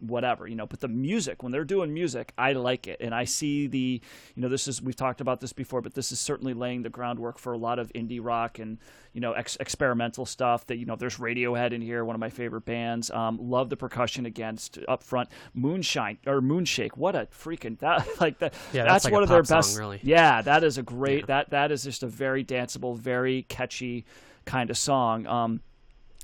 [0.00, 2.98] whatever you know but the music when they're doing music i like it.
[3.00, 4.00] And i see the
[4.34, 6.90] you know this is we've talked about this before but this is certainly laying the
[6.90, 8.78] groundwork for a lot of indie rock and
[9.14, 12.28] you know ex- experimental stuff that you know there's radiohead in here one of my
[12.28, 13.10] favorite bands.
[13.10, 15.30] Um, love the percussion against up front.
[15.54, 19.30] Moonshine or moonshake what a freaking that like that Yeah, that's, that's like one of
[19.30, 20.00] their pop song, best really.
[20.02, 24.04] yeah that is a great that that is just a very danceable very catchy
[24.44, 25.26] kind of song.
[25.26, 25.60] Um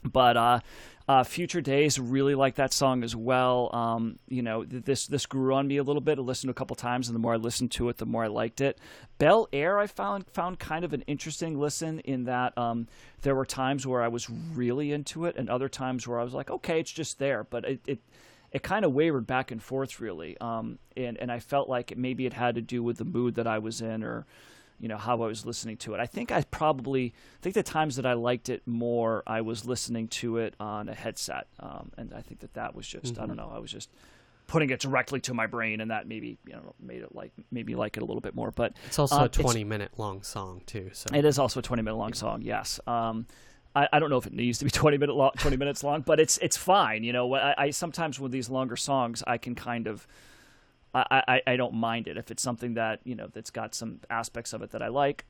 [0.04, 0.58] but uh,
[1.08, 3.70] uh, Future Days really like that song as well.
[3.74, 6.18] Um, you know, th- this this grew on me a little bit.
[6.18, 8.24] I listened to a couple times, and the more I listened to it, the more
[8.24, 8.78] I liked it.
[9.18, 12.88] Bel Air, I found found kind of an interesting listen in that um,
[13.22, 16.34] there were times where I was really into it, and other times where I was
[16.34, 17.80] like, okay, it's just there, but it.
[17.86, 17.98] it
[18.54, 22.26] it kind of wavered back and forth really um, and, and i felt like maybe
[22.26, 24.26] it had to do with the mood that i was in or
[24.82, 26.00] you know how I was listening to it.
[26.00, 29.64] I think I probably I think the times that I liked it more, I was
[29.64, 33.26] listening to it on a headset, um, and I think that that was just I
[33.26, 33.88] don't know I was just
[34.48, 37.76] putting it directly to my brain, and that maybe you know made it like maybe
[37.76, 38.50] like it a little bit more.
[38.50, 40.90] But It's also uh, a 20 minute long song too.
[40.92, 42.42] So it is also a 20 minute long song.
[42.42, 42.80] Yes.
[42.86, 43.26] Um,
[43.74, 46.02] I, I don't know if it needs to be 20 minute long, 20 minutes long,
[46.02, 47.04] but it's it's fine.
[47.04, 50.06] You know, I, I sometimes with these longer songs, I can kind of.
[50.94, 54.00] I, I, I don't mind it if it's something that you know that's got some
[54.10, 55.24] aspects of it that I like.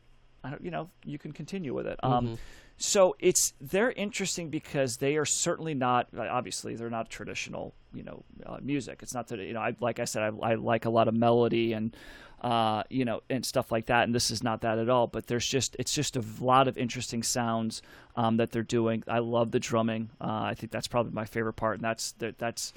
[0.44, 2.00] I don't, you know, you can continue with it.
[2.02, 2.36] Um,
[2.76, 8.24] so it's they're interesting because they are certainly not obviously they're not traditional you know
[8.44, 9.00] uh, music.
[9.02, 11.14] It's not that you know I like I said I, I like a lot of
[11.14, 11.96] melody and
[12.40, 15.06] uh, you know and stuff like that, and this is not that at all.
[15.06, 17.82] But there's just it's just a lot of interesting sounds
[18.16, 19.04] um, that they're doing.
[19.06, 20.10] I love the drumming.
[20.20, 22.72] Uh, I think that's probably my favorite part, and that's that, that's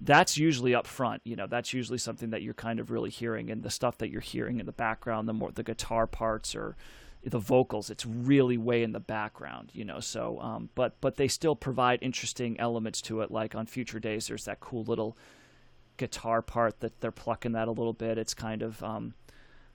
[0.00, 1.22] that's usually up front.
[1.24, 4.10] You know, that's usually something that you're kind of really hearing, and the stuff that
[4.10, 6.76] you're hearing in the background, the more the guitar parts or
[7.22, 9.70] the vocals, it's really way in the background.
[9.72, 13.30] You know, so um, but but they still provide interesting elements to it.
[13.30, 15.16] Like on Future Days, there's that cool little
[15.96, 18.18] guitar part that they're plucking that a little bit.
[18.18, 19.14] It's kind of um,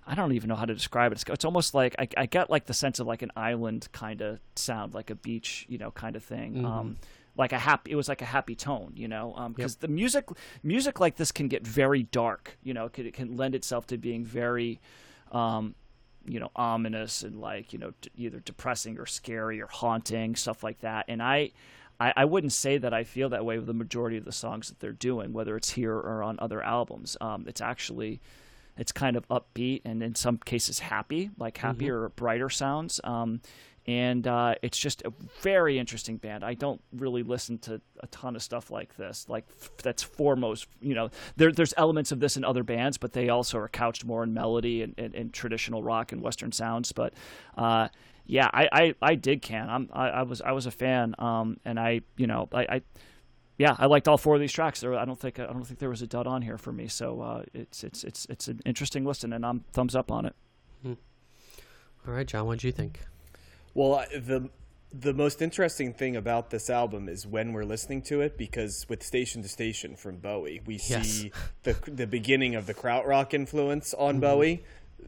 [0.05, 1.15] I don't even know how to describe it.
[1.15, 4.21] It's, it's almost like I, I get like the sense of like an island kind
[4.21, 6.65] of sound, like a beach, you know, kind of thing.
[6.65, 6.97] Um,
[7.39, 10.25] like a happy, it was like a happy tone, you know, because the music,
[10.61, 12.57] music like this can get very dark.
[12.61, 14.81] You know, it can, it can lend itself to being very,
[15.31, 15.73] um,
[16.25, 20.63] you know, ominous and like you know, d- either depressing or scary or haunting stuff
[20.63, 21.05] like that.
[21.07, 21.51] And I,
[21.97, 24.67] I, I wouldn't say that I feel that way with the majority of the songs
[24.67, 27.15] that they're doing, whether it's here or on other albums.
[27.21, 28.19] Um, it's actually
[28.77, 32.99] it's kind of upbeat and in some cases happy, like happier or brighter sounds.
[33.05, 33.39] Um,
[33.89, 35.11] and uh, it's just a
[35.41, 36.43] very interesting band.
[36.43, 39.25] I don't really listen to a ton of stuff like this.
[39.27, 43.13] Like f- that's foremost, you know, there, there's elements of this in other bands, but
[43.13, 46.91] they also are couched more in melody and, and, and traditional rock and western sounds.
[46.91, 47.15] But
[47.57, 47.87] uh,
[48.27, 49.67] yeah, I, I, I did can.
[49.67, 52.81] I'm, I, I was I was a fan, um, and I you know I, I
[53.57, 54.81] yeah, I liked all four of these tracks.
[54.81, 56.89] There, I don't think I don't think there was a dud on here for me.
[56.89, 60.35] So uh, it's it's it's it's an interesting listen, and I'm thumbs up on it.
[60.85, 62.99] all right, John, what do you think?
[63.79, 64.49] Well, the
[64.91, 69.01] the most interesting thing about this album is when we're listening to it because with
[69.01, 71.07] Station to Station from Bowie, we Yes.
[71.07, 71.31] see
[71.63, 74.21] the the beginning of the krautrock influence on mm-hmm.
[74.21, 74.63] Bowie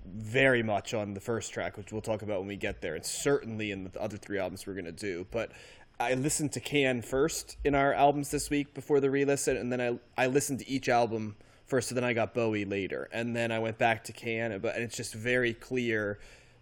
[0.06, 3.06] very much on the first track, which we'll talk about when we get there, and
[3.06, 5.28] certainly in the other three albums we're going to do.
[5.32, 5.52] But
[6.00, 9.82] I listened to Can first in our albums this week before the re-listen, and then
[9.82, 13.52] I I listened to each album first, so then I got Bowie later, and then
[13.52, 16.20] I went back to Can, but and it's just very clear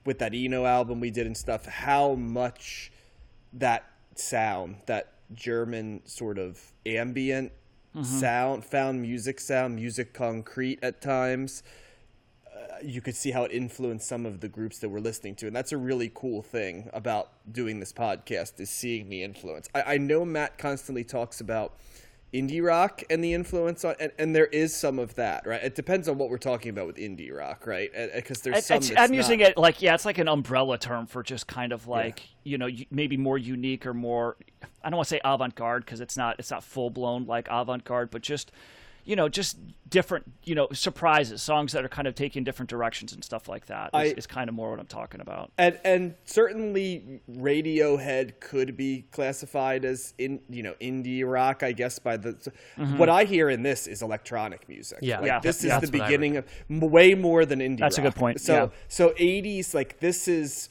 [0.09, 2.91] with that Eno album we did and stuff how much
[3.53, 3.83] that
[4.15, 7.51] sound, that German sort of ambient
[8.01, 11.61] sound, found music sound, music concrete at times.
[12.47, 15.45] Uh, you could see how it influenced some of the groups that we're listening to,
[15.45, 19.69] and that's a really cool thing about doing this podcast is seeing the influence.
[19.75, 21.75] I, I know Matt constantly talks about
[22.33, 25.63] indie rock and the influence on, and, and there is some of that, right?
[25.63, 27.89] It depends on what we're talking about with indie rock, right?
[27.95, 28.79] Uh, uh, because there's I- some.
[28.79, 31.87] that's I'm using it like yeah, it's like an umbrella term for just kind of
[31.87, 34.37] like you know maybe more unique or more.
[34.83, 37.47] I don't want to say avant garde because it's not it's not full blown like
[37.49, 38.51] avant garde, but just
[39.09, 39.57] you know, just
[39.89, 43.65] different, you know, surprises, songs that are kind of taking different directions and stuff like
[43.65, 43.87] that.
[43.87, 45.51] Is, I- is kind of more what I'm talking about.
[45.57, 51.97] and and certainly Radiohead could be classified as in you know indie rock, I guess.
[51.97, 52.99] By the mm-hmm.
[52.99, 54.99] what I hear in this is electronic music.
[55.01, 55.21] Yeah.
[55.21, 55.39] Like, Yeah.
[55.39, 57.79] this is the that's what beginning of way more than indie.
[57.79, 58.69] That's a good point, So yeah.
[58.89, 60.69] so '80s like this is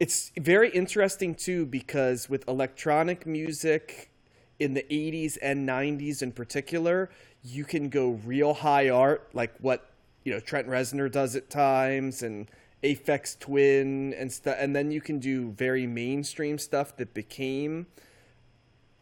[0.00, 4.10] it's very interesting too because with electronic music
[4.58, 7.10] in the 80s and 90s in particular
[7.42, 9.90] you can go real high art like what
[10.24, 12.50] you know Trent Reznor does at times and
[12.82, 17.86] Aphex Twin and stuff and then you can do very mainstream stuff that became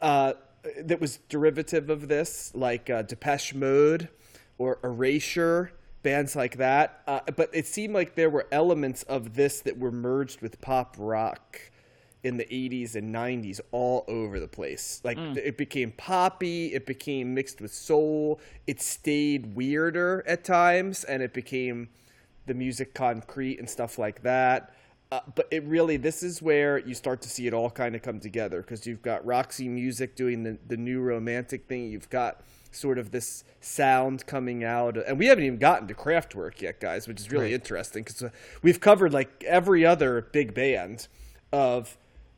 [0.00, 0.34] uh,
[0.78, 4.08] that was derivative of this, like uh, Depeche Mode
[4.58, 5.72] or Erasure,
[6.02, 7.02] bands like that.
[7.06, 10.96] Uh, but it seemed like there were elements of this that were merged with pop
[10.98, 11.60] rock
[12.26, 15.00] in the 80s and 90s all over the place.
[15.04, 21.22] Like it became poppy, it became mixed with soul, it stayed weirder at times, and
[21.22, 21.88] it became
[22.46, 24.72] the music concrete and stuff like that.
[25.12, 28.02] Uh, but it really, this is where you start to see it all kind of
[28.02, 31.88] come together because you've got Roxy Music doing the, the new romantic thing.
[31.88, 32.40] You've got
[32.72, 34.96] sort of this sound coming out.
[34.96, 37.52] And we haven't even gotten to Kraftwerk yet, guys, which is really Right.
[37.54, 38.30] interesting because
[38.62, 41.06] we've covered like every other big band
[41.52, 41.96] of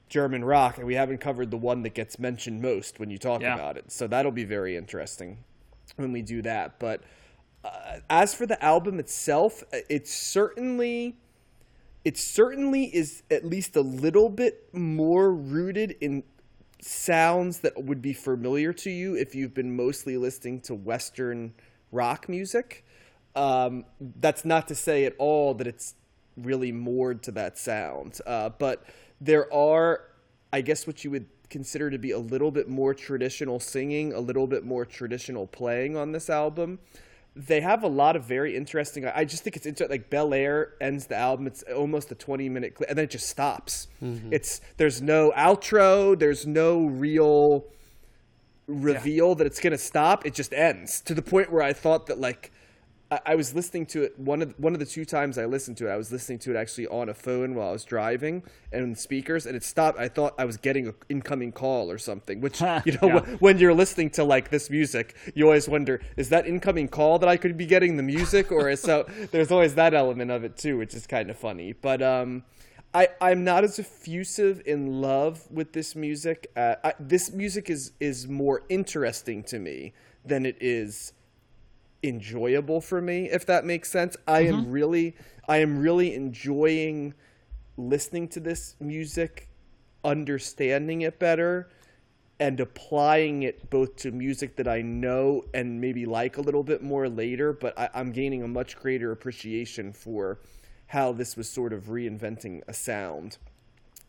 [0.09, 3.43] German rock, and we haven't covered the one that gets mentioned most when you talk
[3.43, 3.55] Yeah.
[3.55, 3.91] about it.
[3.93, 5.39] So that'll be very interesting
[5.97, 6.79] when we do that.
[6.79, 7.03] But
[7.65, 11.17] uh, as for the album itself, uh, it's certainly
[12.05, 16.23] it certainly is at least a little bit more rooted in
[16.81, 21.53] sounds that would be familiar to you if you've been mostly listening to Western
[21.91, 22.85] rock music.
[23.35, 25.97] Um, that's not to say at all that it's
[26.37, 28.85] really moored to that sound, uh, but
[29.21, 30.05] there are,
[30.53, 34.21] I guess, what you would consider to be a little bit more traditional singing, a
[34.21, 36.79] little bit more traditional playing on this album
[37.39, 39.07] they have a lot of very interesting.
[39.07, 39.95] I just think it's interesting.
[39.95, 43.29] Like Bel Air ends the album; it's almost a twenty-minute clip, and then it just
[43.29, 43.87] stops.
[44.03, 44.33] Mm-hmm.
[44.33, 47.66] It's there's no outro, there's no real
[48.66, 50.27] reveal that it's gonna stop.
[50.27, 52.51] It just ends to the point where I thought that like
[53.11, 55.77] I, I was listening to it one of one of the two times I listened
[55.79, 55.91] to it.
[55.93, 58.43] I was listening to it actually on a phone while I was driving
[58.73, 59.99] and speakers, and it stopped.
[59.99, 62.41] I thought I was getting an incoming call or something.
[62.41, 63.21] Which you know, Yeah.
[63.21, 67.19] wh- when you're listening to like this music, you always wonder: is that incoming call
[67.21, 69.07] that I could be getting the music, or is so?
[69.31, 71.73] There's always that element of it too, which is kind of funny.
[71.73, 72.45] But um,
[72.95, 76.51] I I'm not as effusive in love with this music.
[76.57, 79.93] Uh, I, this music is is more interesting to me
[80.25, 81.13] than it is
[82.03, 85.16] enjoyable for me if that makes sense i am really
[85.49, 87.12] i am really enjoying
[87.76, 89.49] listening to this music
[90.05, 91.68] understanding it better
[92.40, 96.82] and applying it both to music that i know and maybe like a little bit
[96.82, 100.38] more later but I, i'm gaining a much greater appreciation for
[100.88, 103.38] how this was sort of reinventing a sound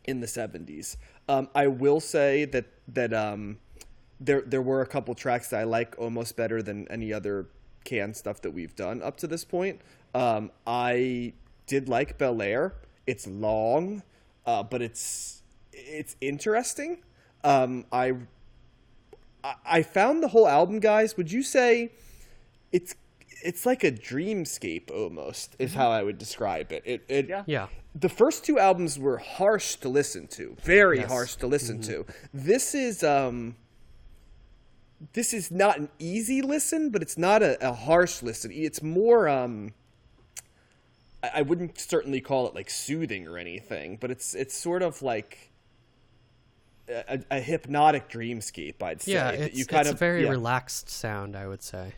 [0.06, 0.98] in the 70s.
[1.28, 3.60] Um, I will say that that um,
[4.20, 7.48] there there were a couple tracks that I like almost better than any other
[7.90, 9.82] can stuff that we've done up to this point.
[10.14, 11.34] Um, I
[11.68, 12.74] did like Bel Air.
[13.08, 14.04] It's long,
[14.46, 15.42] uh, but it's
[15.74, 17.00] it's interesting.
[17.44, 18.14] Um, I
[19.44, 21.16] I- I found the whole album, guys.
[21.18, 21.92] Would you say
[22.72, 22.96] it's
[23.42, 26.84] it's like a dreamscape almost is how I would describe it.
[26.86, 27.44] It, it Yeah.
[27.48, 27.68] Yeah.
[27.96, 31.10] the first two albums were harsh to listen to, very Yes.
[31.10, 32.06] harsh to listen to.
[32.34, 33.56] This is um
[35.14, 38.52] this is not an easy listen, but it's not a, a harsh listen.
[38.52, 39.74] It's more um
[41.24, 45.02] I, I wouldn't certainly call it like soothing or anything, but it's it's sort of
[45.02, 45.52] like
[46.90, 49.14] a, a hypnotic dreamscape, I'd say.
[49.14, 50.30] Yeah, it's, you kind it's of a very yeah.
[50.30, 51.94] relaxed sound, I would say.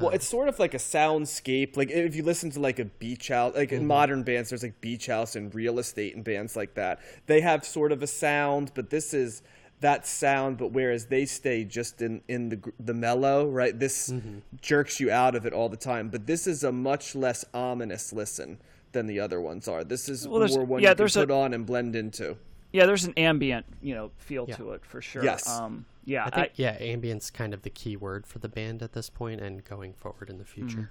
[0.00, 1.76] Well, it's sort of like a soundscape.
[1.76, 4.80] Like if you listen to like a beach house, like in modern bands, there's like
[4.80, 7.00] beach house and real estate and bands like that.
[7.26, 9.42] They have sort of a sound, but this is
[9.82, 10.56] that sound.
[10.58, 13.78] But whereas they stay just in in the the mellow, right?
[13.78, 14.12] This
[14.60, 16.08] jerks you out of it all the time.
[16.08, 18.58] But this is a much less ominous listen
[18.92, 19.84] than the other ones are.
[19.84, 21.94] This is Well, there's- more one yeah, you can there's a- put on and blend
[21.96, 22.36] into.
[22.72, 24.56] Yeah, there's an ambient, you know, feel Yeah.
[24.56, 25.22] to it for sure.
[25.22, 25.46] Yes.
[25.48, 26.24] Um, yeah.
[26.26, 29.40] I think yeah, ambient's kind of the key word for the band at this point
[29.42, 30.90] and going forward in the future.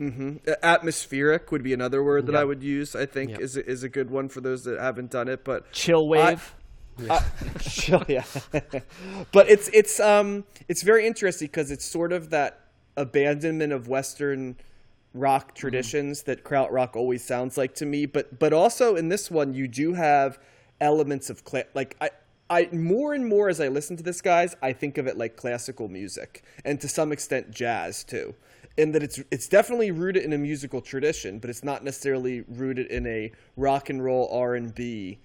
[0.00, 2.40] Uh, Atmospheric would be another word that Yeah.
[2.40, 2.96] I would use.
[2.96, 3.40] I think Yep.
[3.40, 5.44] is a, is a good one for those that haven't done it.
[5.44, 6.54] But chill wave.
[7.60, 8.24] Sure, yeah.
[9.32, 12.60] but it's it's um it's very interesting because it's sort of that
[12.96, 14.56] abandonment of Western
[15.14, 18.06] rock traditions that krautrock always sounds like to me.
[18.06, 20.38] But but also in this one you do have
[20.80, 22.10] elements of cla- like I
[22.48, 25.36] I more and more as I listen to this, guys, I think of it like
[25.36, 28.34] classical music, and to some extent jazz too.
[28.76, 32.86] In that it's it's definitely rooted in a musical tradition, but it's not necessarily rooted
[32.86, 35.18] in a rock and roll R and B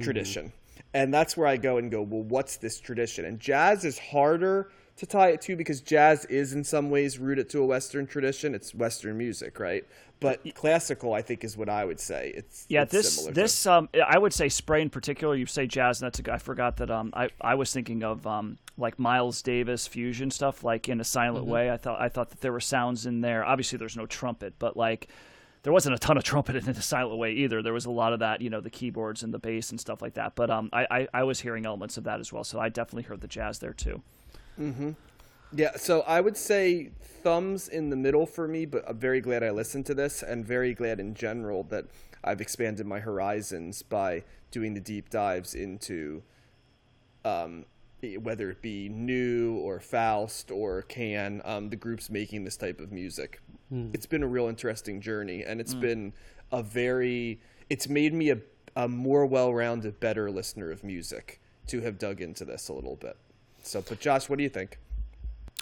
[0.00, 0.52] tradition.
[0.94, 3.24] And that's where I go and go, well, what's this tradition?
[3.24, 7.48] And jazz is harder to tie it to because jazz is in some ways rooted
[7.50, 8.54] to a Western tradition.
[8.54, 9.84] It's Western music, right?
[10.20, 12.32] But classical, I think, is what I would say.
[12.36, 15.34] It's Yeah, it's this similar to- this um I would say spray in particular.
[15.34, 18.24] You say jazz, and that's a, I forgot that um I, I was thinking of
[18.26, 21.52] um like Miles Davis fusion stuff like in a silent Mm-hmm.
[21.52, 21.70] way.
[21.72, 23.44] I thought I thought that there were sounds in there.
[23.44, 25.08] Obviously, there's no trumpet, but like
[25.62, 27.62] there wasn't a ton of trumpet in the silent way either.
[27.62, 30.02] There was a lot of that, you know, the keyboards and the bass and stuff
[30.02, 30.34] like that.
[30.34, 33.04] But um I I, I was hearing elements of that as well, so I definitely
[33.04, 34.02] heard the jazz there too.
[35.54, 39.42] Yeah, so I would say thumbs in the middle for me, but I'm very glad
[39.42, 41.84] I listened to this and very glad in general that
[42.24, 46.22] I've expanded my horizons by doing the deep dives into
[47.24, 47.66] um,
[48.20, 52.90] whether it be Neu or Faust or Can, um, the groups making this type of
[52.90, 53.40] music.
[53.94, 56.12] It's been a real interesting journey, and it's been
[56.50, 58.38] a very, it's made me a,
[58.76, 62.96] a more well rounded, better listener of music to have dug into this a little
[62.96, 63.16] bit.
[63.62, 64.78] So, but Josh, what do you think?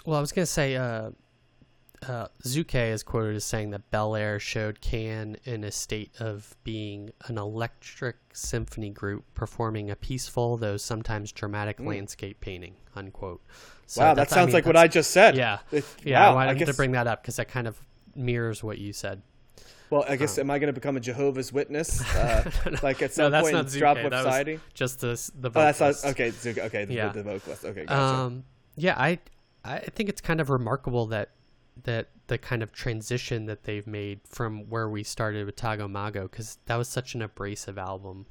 [0.05, 1.11] Well, I was gonna say, uh,
[2.05, 6.55] uh, Czukay is quoted as saying that Bel Air showed Can in a state of
[6.63, 12.75] being an electric symphony group performing a peaceful, though sometimes dramatic landscape painting.
[12.95, 13.41] Unquote.
[13.85, 14.07] So Hmm.
[14.07, 15.37] wow, that that's- I sounds mean, like what I just said.
[15.37, 16.19] Yeah, It- yeah.
[16.27, 17.79] wow, I wanted to bring that up because that kind of
[18.15, 19.21] mirrors what you said.
[19.89, 22.01] Well, I guess am I going to become a Jehovah's Witness?
[22.15, 22.49] Uh,
[22.83, 24.59] like at No, some that's point, drop was society.
[24.73, 25.49] just the the.
[25.49, 26.31] Oh, that's not, okay.
[26.31, 27.09] Zuke, okay, the, Yeah.
[27.09, 27.65] the vocalist.
[27.65, 28.01] Okay, gotcha.
[28.01, 28.43] Um,
[28.77, 29.19] yeah, I
[29.65, 31.31] I think it's kind of remarkable that
[31.83, 36.23] that the kind of transition that they've made from where we started with Tago Mago
[36.23, 38.25] because that was such an abrasive album,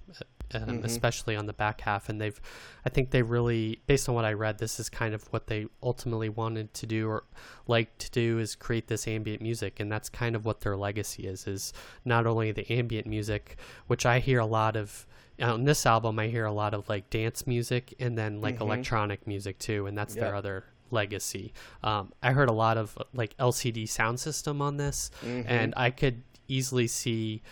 [0.55, 0.85] um, Mm-hmm.
[0.85, 2.09] especially on the back half.
[2.09, 2.41] And they've,
[2.85, 5.67] I think they really, based on what I read, this is kind of what they
[5.83, 7.25] ultimately wanted to do or
[7.67, 11.27] like to do is create this ambient music, and that's kind of what their legacy
[11.27, 11.47] is.
[11.47, 11.73] Is
[12.05, 15.07] not only the ambient music, which I hear a lot of
[15.41, 19.27] on this album I hear a lot of like dance music and then like electronic
[19.27, 21.53] music too, and that's their other legacy.
[21.83, 25.11] Um, I heard a lot of like LCD sound system on this,
[25.47, 27.43] and I could easily see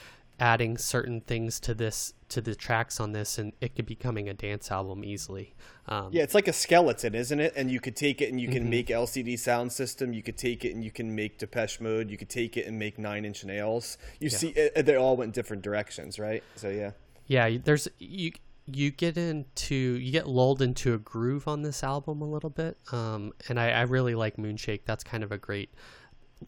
[0.41, 4.35] adding certain things to this to the tracks on this, and it could becoming a
[4.35, 5.55] dance album easily.
[5.87, 7.55] Um, yeah, it's like a skeleton, isn't it?
[7.57, 8.71] And you could take it and you can Mm-hmm.
[8.71, 10.13] make LCD sound system.
[10.13, 12.11] You could take it and you can make Depeche Mode.
[12.11, 13.97] You could take it and make Nine Inch Nails.
[14.21, 16.43] You see, uh, they all went different directions, right?
[16.57, 16.91] So yeah.
[17.27, 18.33] yeah there's you
[18.67, 22.77] you get into you get lulled into a groove on this album a little bit
[22.93, 25.71] um and i, I really like moonshake that's kind of a great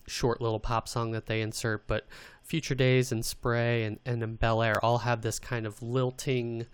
[0.06, 2.06] short little pop song that they insert but
[2.42, 6.66] future days and spray and and then bel air all have this kind of lilting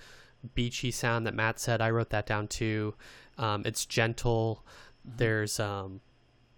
[0.54, 2.94] beachy sound that matt said i wrote that down too
[3.38, 4.64] um it's gentle
[5.04, 6.00] there's um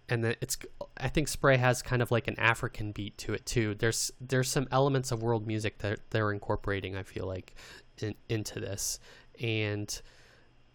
[0.09, 0.57] and then it's
[0.97, 3.75] I think Spray has kind of like an African beat to it too.
[3.75, 6.97] There's there's some elements of world music that they're incorporating.
[6.97, 7.53] I feel like
[7.99, 8.99] in, into this,
[9.39, 10.01] and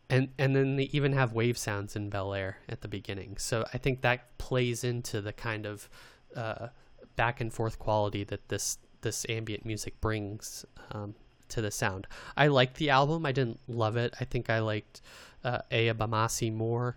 [0.08, 3.36] and and then they even have wave sounds in Bel Air at the beginning.
[3.38, 5.88] So I think that plays into the kind of
[6.36, 6.68] uh,
[7.16, 11.14] back and forth quality that this this ambient music brings um,
[11.48, 12.06] to the sound.
[12.36, 13.26] I liked the album.
[13.26, 14.14] I didn't love it.
[14.18, 15.02] I think I liked
[15.44, 16.96] uh, Ege Bamyasi more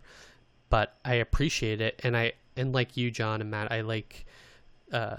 [0.69, 4.25] but I appreciate it, and I and like you, John and Matt, I like.
[4.91, 5.17] Uh,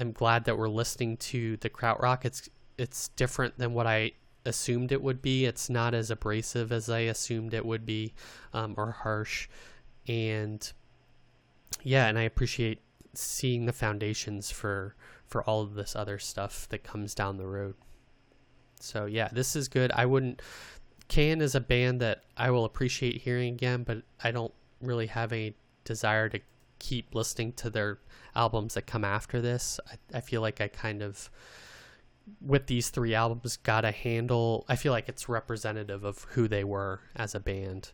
[0.00, 2.24] I'm glad that we're listening to the krautrock.
[2.24, 4.12] It's it's different than what I
[4.44, 5.44] assumed it would be.
[5.44, 8.14] It's not as abrasive as I assumed it would be,
[8.52, 9.48] um, or harsh,
[10.06, 10.70] and
[11.82, 12.80] yeah, and I appreciate
[13.20, 14.94] seeing the foundations for
[15.26, 17.74] for all of this other stuff that comes down the road.
[18.80, 19.92] So yeah, this is good.
[19.92, 20.40] I wouldn't.
[21.08, 25.32] Can is a band that I will appreciate hearing again, but I don't really have
[25.32, 25.54] any
[25.84, 26.40] desire to
[26.78, 27.98] keep listening to their
[28.36, 29.80] albums that come after this.
[29.90, 31.30] I, I feel like I kind of,
[32.40, 34.64] with these three albums, got a handle.
[34.68, 37.90] I feel like it's representative of who they were as a band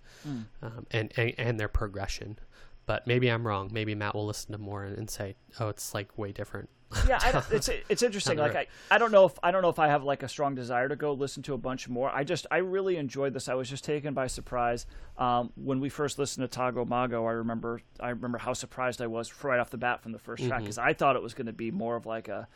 [0.62, 2.38] um, and, and, and their progression.
[2.86, 3.70] But maybe I'm wrong.
[3.72, 6.68] Maybe Matt will listen to more and, and say, oh, it's like way different.
[7.08, 8.38] yeah, I don't, it's it's interesting.
[8.38, 10.54] Like I, I don't know if I don't know if I have like a strong
[10.54, 12.10] desire to go listen to a bunch more.
[12.10, 13.48] I just I really enjoyed this.
[13.48, 14.86] I was just taken by surprise
[15.18, 17.26] um, when we first listened to Tago Mago.
[17.26, 20.34] I remember I remember how surprised I was right off the bat from the 1st
[20.34, 20.48] Mm-hmm.
[20.48, 22.46] track because I thought it was going to be more of like a.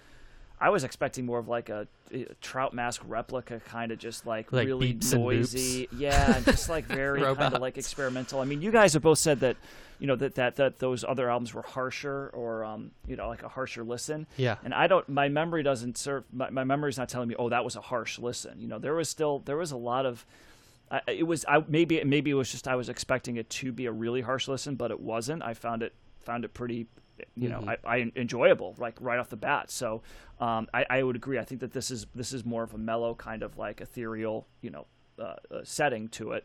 [0.60, 4.52] I was expecting more of like a, a trout mask replica, kind of just like,
[4.52, 8.40] Like really beeps and noisy, yeah, and just like very kind of like experimental.
[8.40, 9.56] I mean, you guys have both said that,
[9.98, 13.42] you know, that that, that those other albums were harsher or um, you know, like
[13.42, 14.26] a harsher listen.
[14.36, 14.56] Yeah.
[14.64, 15.08] And I don't.
[15.08, 16.24] My memory doesn't serve.
[16.32, 17.34] My, my memory's not telling me.
[17.38, 18.60] Oh, that was a harsh listen.
[18.60, 20.24] You know, there was still there was a lot of
[20.90, 23.86] I, it was I maybe maybe it was just I was expecting it to be
[23.86, 25.42] a really harsh listen, but it wasn't.
[25.42, 26.86] I found it found it pretty,
[27.34, 29.70] you know, I, I enjoyable like right off the bat.
[29.70, 30.02] So
[30.40, 31.38] um, I, I would agree.
[31.38, 34.46] I think that this is this is more of a mellow kind of like ethereal,
[34.60, 34.86] you know,
[35.18, 36.44] uh, uh, setting to it.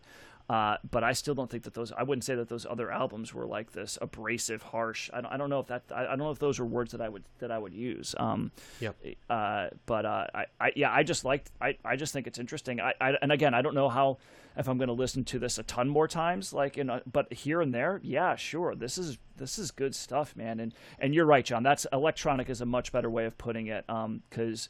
[0.50, 1.92] Uh, but I still don't think that those.
[1.94, 5.10] I wouldn't say that those other albums were like this abrasive, harsh.
[5.14, 5.84] I don't, I don't know if that.
[5.96, 8.14] I, I don't know if those are words that I would that I would use.
[8.18, 8.96] Um, Yep.
[9.30, 11.50] uh, but uh, I, I, yeah, I just liked.
[11.62, 12.82] I, I just think it's interesting.
[12.82, 14.18] I, I and again, I don't know how
[14.58, 16.52] if I'm going to listen to this a ton more times.
[16.52, 18.76] Like, in a, but here and there, yeah, sure.
[18.76, 20.60] This is this is good stuff, man.
[20.60, 21.64] And and you're right, John.
[21.64, 23.86] That's electronic is a much better way of putting it.
[23.90, 24.68] Um, because.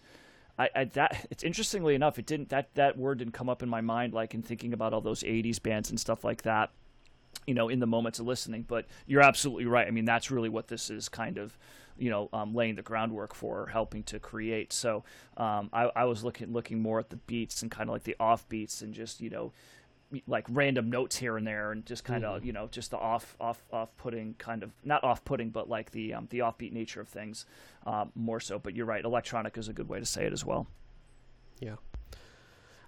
[0.57, 3.69] I, I that it's interestingly enough, it didn't that that word didn't come up in
[3.69, 6.71] my mind like in thinking about all those '80s bands and stuff like that
[7.45, 8.65] you know, in the moments of listening.
[8.67, 9.87] But you're absolutely right.
[9.87, 11.57] I mean, that's really what this is kind of,
[11.97, 14.73] you know, um, laying the groundwork for, helping to create.
[14.73, 15.03] So
[15.37, 18.15] um, I, I was looking looking more at the beats and kind of like the
[18.19, 19.51] off beats and just you know,
[20.27, 23.35] like random notes here and there and just kind of you know just the off
[23.39, 27.01] off off putting kind of not off putting but like the um, the offbeat nature
[27.01, 27.45] of things
[27.85, 28.59] um, more so.
[28.59, 29.03] But you're right.
[29.03, 30.67] Electronic is a good way to say it as well.
[31.59, 31.75] Yeah.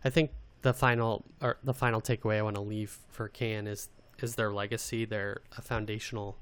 [0.04, 3.90] I think the final or the final takeaway I want to leave for Can is
[4.22, 5.06] is their legacy.
[5.06, 6.38] They're a foundational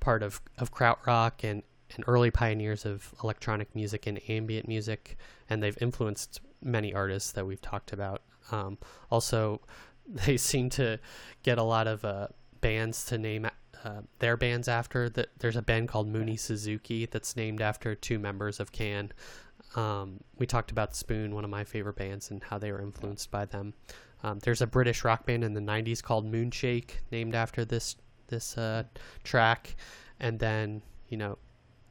[0.00, 1.62] part of of krautrock and
[1.94, 5.16] and early pioneers of electronic music and ambient music,
[5.48, 8.22] and they've influenced many artists that we've talked about.
[8.50, 8.78] Um,
[9.10, 9.60] also,
[10.26, 10.98] they seem to
[11.42, 12.28] get a lot of uh,
[12.60, 13.46] bands to name
[13.84, 15.08] uh, their bands after.
[15.08, 19.12] That there's a band called Mooney Suzuki that's named after two members of Can.
[19.74, 23.30] Um, we talked about Spoon, one of my favorite bands, and how they were influenced
[23.30, 23.74] by them.
[24.22, 27.96] Um, there's a British rock band in the '90s called Moonshake, named after this
[28.28, 28.84] this uh,
[29.24, 29.76] track,
[30.20, 31.38] and then you know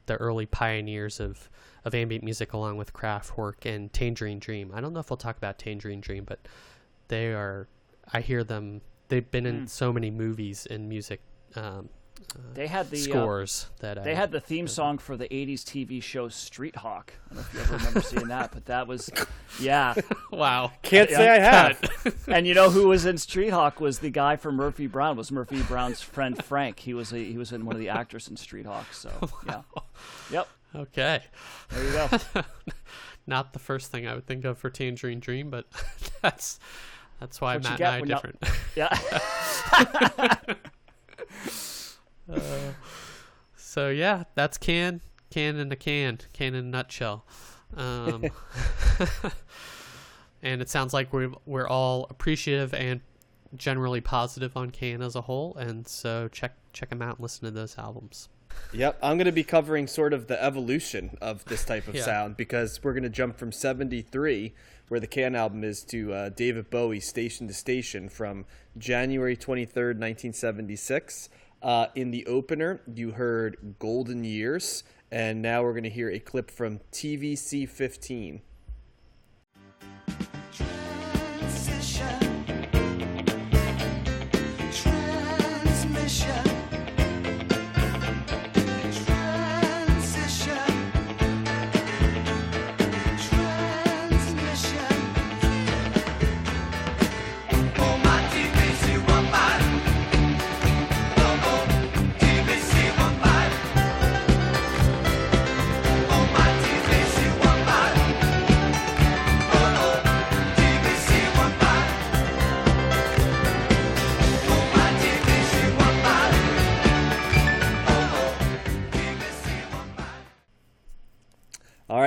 [0.06, 1.50] the early pioneers of
[1.84, 4.72] of ambient music, along with Kraftwerk and Tangerine Dream.
[4.74, 6.40] I don't know if we'll talk about Tangerine Dream, but
[7.08, 7.68] they are.
[8.14, 8.82] I hear them.
[9.08, 11.22] They've been in so many movies and music
[11.56, 11.90] um,
[12.54, 15.62] They had the uh, scores that They I, had the theme song for the '80s
[15.64, 17.14] TV show Street Hawk.
[17.32, 19.10] I don't know if you ever remember seeing that, but that was,
[19.60, 19.94] yeah.
[20.32, 20.72] wow.
[20.82, 21.82] Can't say I have.
[22.28, 25.18] And you know who was in Street Hawk was the guy from Murphy Brown.
[25.18, 26.80] Was Murphy Brown's friend Frank?
[26.80, 28.88] He was a, he was in one of the actors in Street Hawk.
[28.94, 29.12] So
[29.48, 29.62] yeah,
[30.32, 30.48] yep.
[30.76, 31.24] Okay.
[31.70, 31.92] There you
[32.34, 32.42] go.
[33.28, 35.66] Not the first thing I would think of for Tangerine Dream, but
[36.22, 36.60] that's
[37.20, 38.44] that's why Matt and I are when you- different.
[38.76, 38.98] Yeah.
[43.58, 45.02] So yeah, that's can
[45.32, 47.26] can in a can, can in a nutshell.
[47.76, 48.24] Um,
[50.42, 53.02] and it sounds like we're we're all appreciative and
[53.56, 57.44] generally positive on can as a whole, and so check check them out and listen
[57.46, 58.30] to those albums.
[58.72, 62.04] Yep, I'm going to be covering sort of the evolution of this type of Yeah.
[62.04, 64.54] sound because we're going to jump from 73,
[64.88, 68.46] where the Can album is, to uh, David Bowie, Station to Station, from
[68.78, 71.30] January 23rd, 1976.
[71.62, 76.20] Uh, in the opener, you heard Golden Years, and now we're going to hear a
[76.20, 78.42] clip from TVC 15.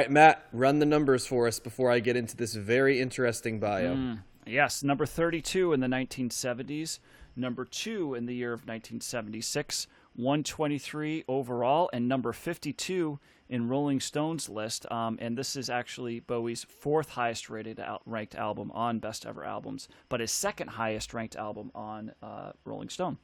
[0.09, 4.17] Right, Matt, run the numbers for us before I get into this very interesting bio.
[4.47, 7.01] Yes, number 32 in the 1970s,
[7.37, 9.87] number 2 in the year of 1976,
[10.17, 13.19] 123 overall, and number 52
[13.51, 14.91] in Rolling Stone's list.
[14.91, 19.45] Um, and this is actually Bowie's fourth highest rated out- ranked album on Best Ever
[19.45, 23.19] Albums, but his second highest ranked album on uh, Rolling Stone.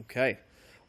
[0.00, 0.38] Okay.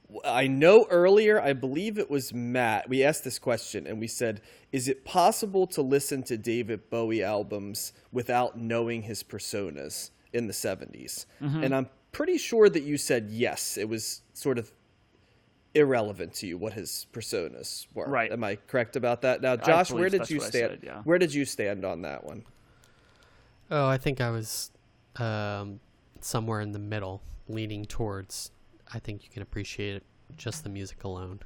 [0.09, 4.07] W- I know earlier, I believe it was Matt, we asked this question and we
[4.07, 4.41] said,
[4.71, 10.53] is it possible to listen to David Bowie albums without knowing his personas in the
[10.53, 11.25] 70s?
[11.39, 13.77] And I'm pretty sure that you said yes.
[13.77, 14.71] It was sort of
[15.73, 18.07] irrelevant to you what his personas were.
[18.07, 18.31] Right.
[18.31, 19.41] Am I correct about that?
[19.41, 20.51] Now, Josh, where did you stand?
[20.51, 21.01] said, yeah.
[21.03, 22.45] Where did you stand on that one?
[23.69, 24.71] Oh, I think I was
[25.17, 25.79] um,
[26.21, 28.51] somewhere in the middle, leaning towards.
[28.93, 30.03] I think you can appreciate it,
[30.37, 31.39] just the music alone.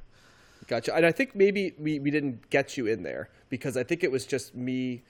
[0.68, 0.94] Gotcha.
[0.94, 4.10] And I think maybe we, we didn't get you in there because I think it
[4.10, 5.02] was just me.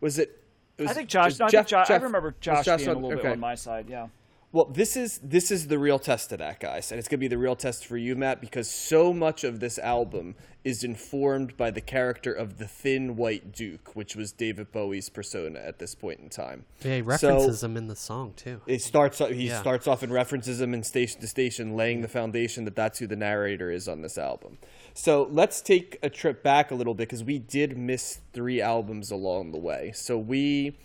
[0.00, 0.42] Was it?
[0.78, 1.26] was- I think Josh.
[1.26, 3.22] was no, I, Jeff- think Josh I remember Josh, Josh being a little okay.
[3.22, 3.86] bit on my side.
[3.88, 4.08] Yeah.
[4.52, 7.28] Well, this is this is the real test of that, guys, and it's gonna be
[7.28, 11.70] the real test for you, Matt, because so much of this album is informed by
[11.70, 16.20] the character of the Thin White Duke, which was David Bowie's persona at this point
[16.20, 16.66] in time.
[16.84, 18.60] Yeah, he So- references him in the song too.
[18.66, 19.22] It starts.
[19.22, 19.58] Uh, he Yeah.
[19.58, 23.06] starts off and references him in station to station, laying the foundation that that's who
[23.06, 24.58] the narrator is on this album.
[24.92, 29.10] So let's take a trip back a little bit because we did miss three albums
[29.10, 29.92] along the way.
[29.94, 30.76] So we,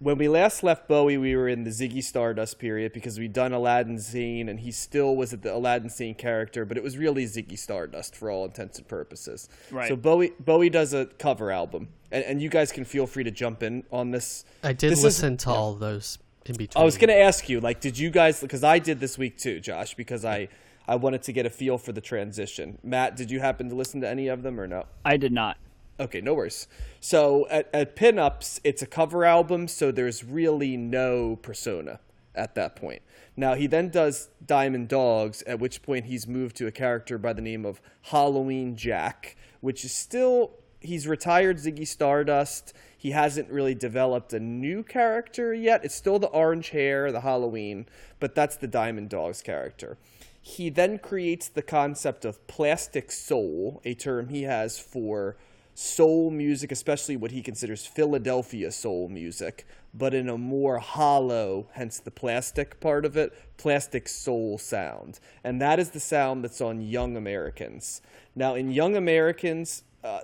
[0.00, 3.52] when we last left Bowie, we were in the Ziggy Stardust period because we'd done
[3.52, 7.58] Aladdin Sane, and he still was the Aladdin Sane character, but it was really Ziggy
[7.58, 9.48] Stardust for all intents and purposes.
[9.70, 9.88] Right.
[9.88, 13.30] So Bowie Bowie does a cover album, and, and you guys can feel free to
[13.30, 14.44] jump in on this.
[14.64, 16.80] I did This is- listen to all those in between.
[16.80, 18.40] I was gonna ask you, like, did you guys?
[18.40, 20.48] Because I did this week too, Josh, because I
[20.88, 22.78] I wanted to get a feel for the transition.
[22.82, 24.86] Matt, did you happen to listen to any of them or no?
[25.04, 25.58] I did not.
[26.00, 26.66] Okay, no worries.
[26.98, 32.00] So at, at Pinups, it's a cover album, so there's really no persona
[32.34, 33.02] at that point.
[33.36, 37.34] Now he then does Diamond Dogs, at which point he's moved to a character by
[37.34, 42.72] the name of Halloween Jack, which is still he's retired Ziggy Stardust.
[42.96, 45.84] He hasn't really developed a new character yet.
[45.84, 47.86] It's still the orange hair, the Halloween,
[48.18, 49.98] but that's the Diamond Dogs character.
[50.40, 55.36] He then creates the concept of plastic soul, a term he has for
[55.80, 61.98] soul music, especially what he considers Philadelphia soul music, but in a more hollow, hence
[61.98, 65.18] the plastic part of it, plastic soul sound.
[65.42, 68.02] And that is the sound that's on Young Americans.
[68.36, 70.20] Now, in Young Americans, uh,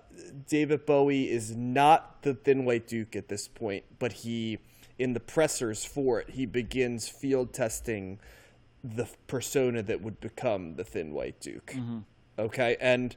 [0.46, 4.58] David Bowie is not the Thin White Duke at this point, but he,
[4.98, 8.18] in the pressers for it, he begins field testing
[8.84, 11.74] the persona that would become the Thin White Duke.
[12.38, 13.16] Okay, and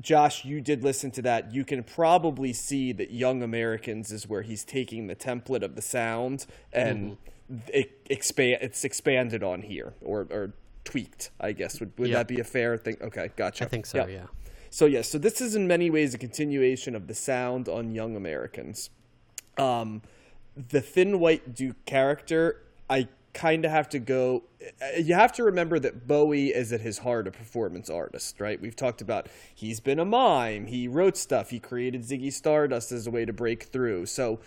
[0.00, 1.52] Josh, you did listen to that.
[1.52, 5.82] You can probably see that Young Americans is where he's taking the template of the
[5.82, 7.16] sound and
[7.72, 8.58] it expand.
[8.62, 10.52] It's expanded on here or or
[10.84, 11.30] tweaked.
[11.40, 12.18] I guess would would Yep.
[12.18, 12.96] that be a fair thing?
[13.00, 13.64] Okay, gotcha.
[13.64, 13.98] I think so.
[13.98, 14.08] Yep.
[14.10, 14.26] Yeah.
[14.70, 18.14] So yes, so this is in many ways a continuation of the sound on Young
[18.16, 18.90] Americans.
[19.58, 20.02] Um,
[20.56, 24.44] the Thin White Duke character, I kind of have to go.
[24.98, 28.60] You have to remember that Bowie is at his heart a performance artist, right?
[28.60, 30.66] We've talked about he's been a mime.
[30.66, 31.50] He wrote stuff.
[31.50, 34.06] He created Ziggy Stardust as a way to break through.
[34.06, 34.40] So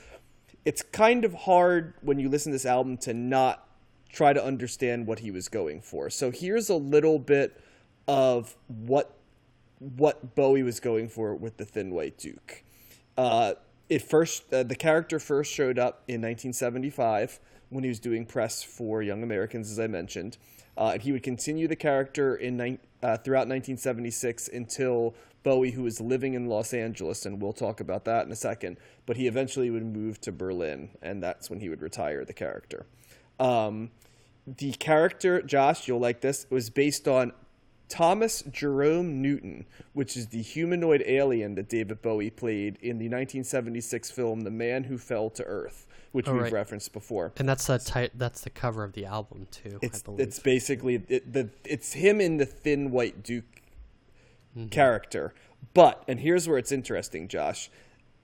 [0.66, 3.68] it's kind of hard when you listen to this album to not
[4.10, 6.10] try to understand what he was going for.
[6.10, 7.60] So here's a little bit
[8.08, 9.18] of what
[9.80, 12.64] what Bowie was going for with the Thin White Duke.
[13.18, 13.54] Uh,
[13.90, 17.40] it first uh, the character first showed up in 1975
[17.74, 20.38] when he was doing press for Young Americans, as I mentioned,
[20.78, 25.14] uh, and he would continue the character in nine uh, throughout 1976 until
[25.44, 28.78] Bowie, who was living in Los Angeles, and we'll talk about that in a second.
[29.06, 32.86] But he eventually would move to Berlin, and that's when he would retire the character.
[33.40, 33.92] Um,
[34.48, 37.34] the character, Josh, you'll like this, was based on
[37.90, 44.12] Thomas Jerome Newton, which is the humanoid alien that David Bowie played in the 1976
[44.12, 46.54] film The Man Who Fell to Earth, which Oh, we've right.
[46.54, 47.34] referenced before.
[47.38, 49.80] And that's the ti- that's the cover of the album too.
[49.82, 50.20] It's I believe.
[50.22, 53.62] it's basically it, the it's him in the thin white Duke
[54.56, 54.70] mm-hmm.
[54.70, 55.34] character.
[55.74, 57.70] But and here's where it's interesting, Josh.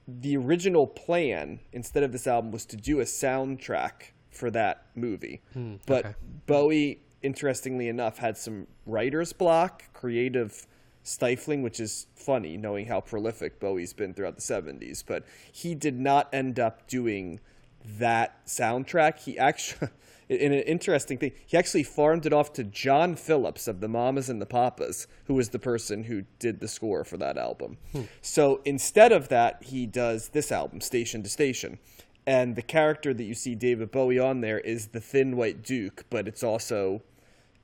[0.07, 5.41] The original plan instead of this album was to do a soundtrack for that movie.
[5.53, 6.15] Hmm, but okay.
[6.45, 10.67] Bowie interestingly enough had some writer's block, creative
[11.03, 15.99] stifling, which is funny knowing how prolific Bowie's been throughout the 70s, but he did
[15.99, 17.39] not end up doing
[17.86, 19.19] that soundtrack.
[19.19, 19.89] He actually
[20.30, 24.30] in an interesting thing, he actually farmed it off to John Phillips of the Mamas
[24.30, 27.77] and the Papas, who was the person who did the score for that album.
[27.91, 28.03] Hmm.
[28.21, 31.80] So instead of that, he does this album, Station to Station.
[32.27, 36.05] And the character that you see David Bowie on there is the Thin White Duke,
[36.11, 37.01] but it's also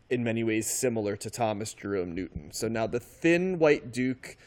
[0.10, 2.52] in many ways similar to Thomas Jerome Newton.
[2.52, 4.38] So now the Thin White Duke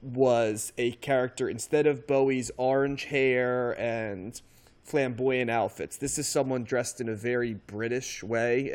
[0.00, 4.40] was a character instead of Bowie's orange hair and
[4.84, 5.96] flamboyant outfits.
[5.96, 8.70] This is someone dressed in a very British way,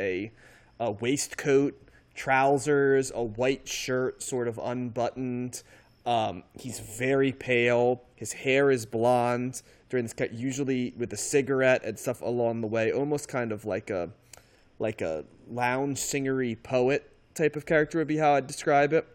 [0.80, 1.80] a, a waistcoat,
[2.16, 5.64] trousers, a white shirt, sort of unbuttoned.
[6.06, 8.02] Um, he's very pale.
[8.16, 9.62] His hair is blonde.
[9.90, 13.66] During this cut, usually with a cigarette and stuff along the way, almost kind of
[13.66, 14.10] like a
[14.78, 19.08] like a lounge singery poet type of character would be how I'd describe it.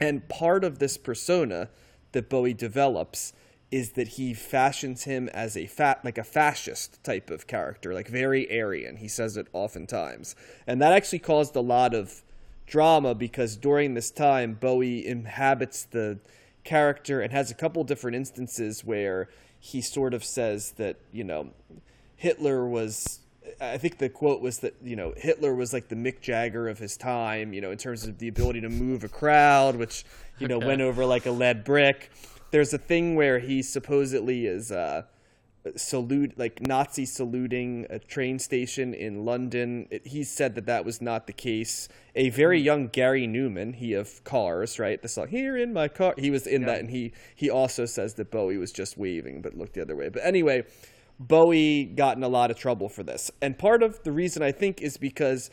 [0.00, 1.68] And part of this persona
[2.12, 3.32] that Bowie develops
[3.72, 8.06] is that he fashions him as a fat like a fascist type of character, like
[8.06, 8.98] very Aryan.
[8.98, 10.36] He says it oftentimes.
[10.66, 12.22] And that actually caused a lot of
[12.66, 16.18] drama because during this time Bowie inhabits the
[16.64, 19.28] character and has a couple different instances where
[19.58, 21.48] he sort of says that you know
[22.16, 23.20] Hitler was.
[23.60, 26.78] I think the quote was that you know Hitler was like the Mick Jagger of
[26.78, 30.04] his time, you know, in terms of the ability to move a crowd, which
[30.38, 32.10] you know went over like a lead brick.
[32.52, 35.02] There's a thing where he supposedly is uh,
[35.74, 39.88] salute like Nazi saluting a train station in London.
[39.90, 41.88] It, he said that that was not the case.
[42.14, 45.00] A very young Gary Numan, he of Cars, right?
[45.00, 48.14] The song "Here in My Car," he was in that, and he he also says
[48.14, 50.10] that Bowie was just waving, but looked the other way.
[50.10, 50.64] But anyway,
[51.18, 54.52] Bowie got in a lot of trouble for this, and part of the reason I
[54.52, 55.50] think is because.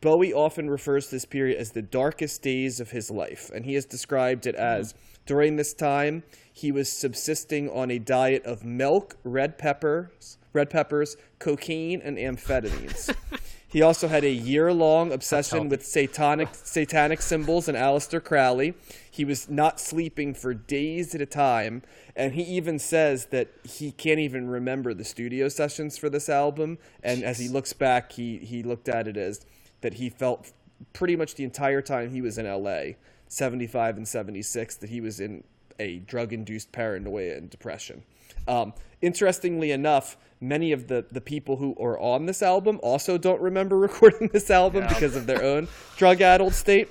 [0.00, 3.74] Bowie often refers to this period as the darkest days of his life, and he
[3.74, 4.92] has described it as
[5.28, 11.16] during this time he was subsisting on a diet of milk, red peppers, red peppers,
[11.38, 13.14] cocaine, and amphetamines.
[13.68, 18.74] he also had a year-long obsession with satanic satanic symbols and Aleister Crowley.
[19.08, 21.82] He was not sleeping for days at a time,
[22.16, 26.78] and he even says that he can't even remember the studio sessions for this album.
[27.02, 29.44] And as he looks back, he he looked at it as
[29.82, 30.52] that he felt
[30.92, 32.94] pretty much the entire time he was in LA,
[33.28, 35.44] 75 and 76, that he was in
[35.78, 38.02] a drug induced paranoia and depression.
[38.46, 43.40] Um, interestingly enough, many of the, the people who are on this album also don't
[43.40, 46.88] remember recording this album because of their own drug addled state.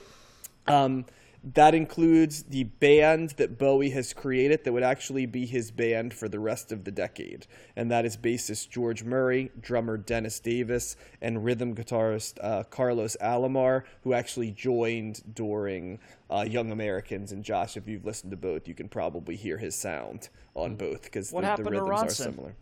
[0.67, 1.05] Um,
[1.53, 6.27] that includes the band that Bowie has created that would actually be his band for
[6.27, 7.47] the rest of the decade.
[7.75, 13.83] And that is bassist George Murray, drummer Dennis Davis, and rhythm guitarist uh, Carlos Alomar,
[14.03, 17.31] who actually joined during uh, Young Americans.
[17.31, 21.03] And Josh, if you've listened to both, you can probably hear his sound on both
[21.03, 22.55] because the, the rhythms are similar.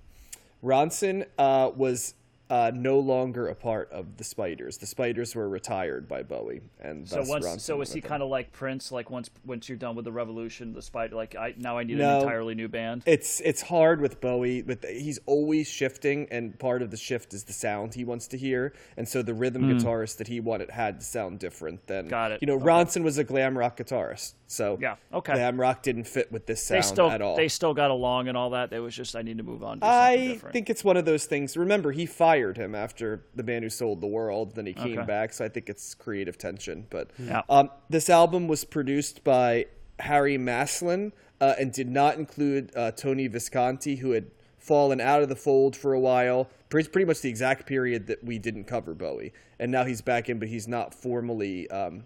[0.64, 2.16] Ronson uh, was
[2.50, 4.78] uh, no longer a part of the Spiders.
[4.78, 8.30] The Spiders were retired by Bowie, and So once, Ronson so is he kind of
[8.30, 8.92] like Prince?
[8.92, 11.98] Like once, once you're done with the revolution, the spider, like I now I need
[11.98, 12.18] No.
[12.18, 13.02] an entirely new band.
[13.08, 14.62] It's it's hard with Bowie.
[14.62, 18.38] but he's always shifting, and part of the shift is the sound he wants to
[18.38, 18.74] hear.
[18.96, 22.08] And so the rhythm guitarist that he wanted had to sound different than.
[22.08, 22.42] Got it.
[22.42, 22.66] You know, Okay.
[22.66, 25.34] Ronson was a glam rock guitarist, so Yeah, okay.
[25.34, 27.36] glam rock didn't fit with this they sound still, at all.
[27.36, 28.72] they still got along and all that.
[28.74, 29.80] It was just I need to move on.
[29.80, 31.58] To I think it's one of those things.
[31.58, 34.56] Remember, he fired him after the man who sold the world.
[34.56, 35.06] Then he came Okay.
[35.08, 36.88] back, so I think it's creative tension.
[36.90, 37.42] But Yeah.
[37.50, 39.66] um, this album was produced by
[40.00, 41.12] Harry Maslin
[41.42, 44.26] uh, and did not include uh, Tony Visconti, who had
[44.58, 46.50] fallen out of the fold for a while.
[46.70, 50.28] Pretty, pretty much the exact period that we didn't cover Bowie, and now he's back
[50.30, 51.70] in, but he's not formally.
[51.70, 52.06] Um,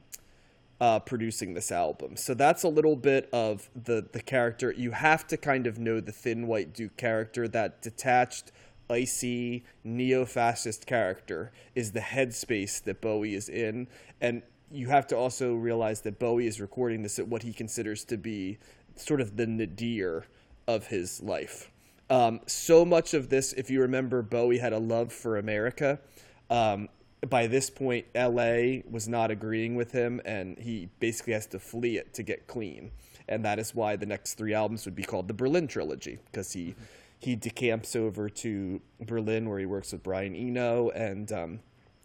[0.82, 2.16] uh, producing this album.
[2.16, 4.72] So that's a little bit of the the character.
[4.72, 8.52] You have to kind of know the Thin White Duke character, that detached,
[8.90, 13.88] icy, neo-fascist character is the headspace that Bowie is in,
[14.22, 14.42] and
[14.72, 18.18] you have to also realize that Bowie is recording this at what he considers to
[18.18, 18.58] be
[18.96, 20.26] sort of the nadir
[20.68, 21.72] of his life.
[22.10, 26.00] Um, so much of this, if you remember, Bowie had a love for America.
[26.50, 26.90] Um,
[27.28, 31.98] by this point, LA was not agreeing with him, and he basically has to flee
[31.98, 32.92] it to get clean.
[33.28, 36.54] And that is why the next three albums would be called the Berlin trilogy, because
[36.54, 36.76] he
[37.20, 41.60] he decamps over to Berlin where he works with Brian Eno, and um,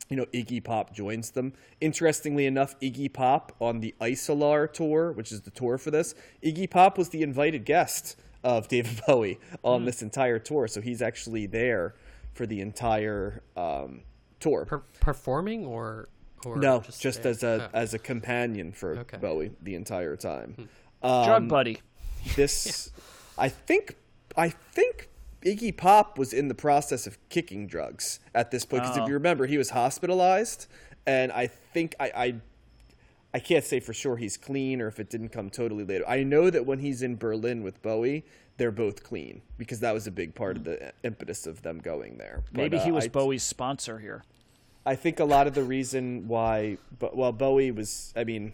[0.08, 1.52] you know Iggy Pop joins them.
[1.80, 6.68] Interestingly enough, Iggy Pop on the Isolar tour, which is the tour for this, Iggy
[6.68, 11.46] Pop was the invited guest of David Bowie on this entire tour, so he's actually
[11.46, 11.94] there
[12.32, 14.02] for the entire um,
[14.44, 14.64] tour.
[14.66, 16.08] Per- performing or
[16.44, 17.30] or No, just, there?
[17.32, 17.78] as a Oh.
[17.78, 19.16] as a companion for Okay.
[19.16, 20.68] Bowie the entire time.
[21.00, 21.06] Hmm.
[21.06, 21.78] Um, drug buddy.
[22.36, 22.90] This,
[23.36, 23.96] I think,
[24.36, 25.08] I think
[25.44, 28.82] Iggy Pop was in the process of kicking drugs at this point.
[28.84, 29.02] Because Oh.
[29.02, 30.66] if you remember, he was hospitalized,
[31.06, 32.34] and I think I, I,
[33.34, 36.04] I can't say for sure he's clean or if it didn't come totally later.
[36.08, 38.24] I know that when he's in Berlin with Bowie,
[38.56, 42.18] they're both clean because that was a big part of the impetus of them going
[42.18, 42.44] there.
[42.52, 44.24] But, Maybe he uh, was Bowie's sponsor here.
[44.86, 48.12] I think a lot of the reason why, but well, Bowie was.
[48.14, 48.52] I mean,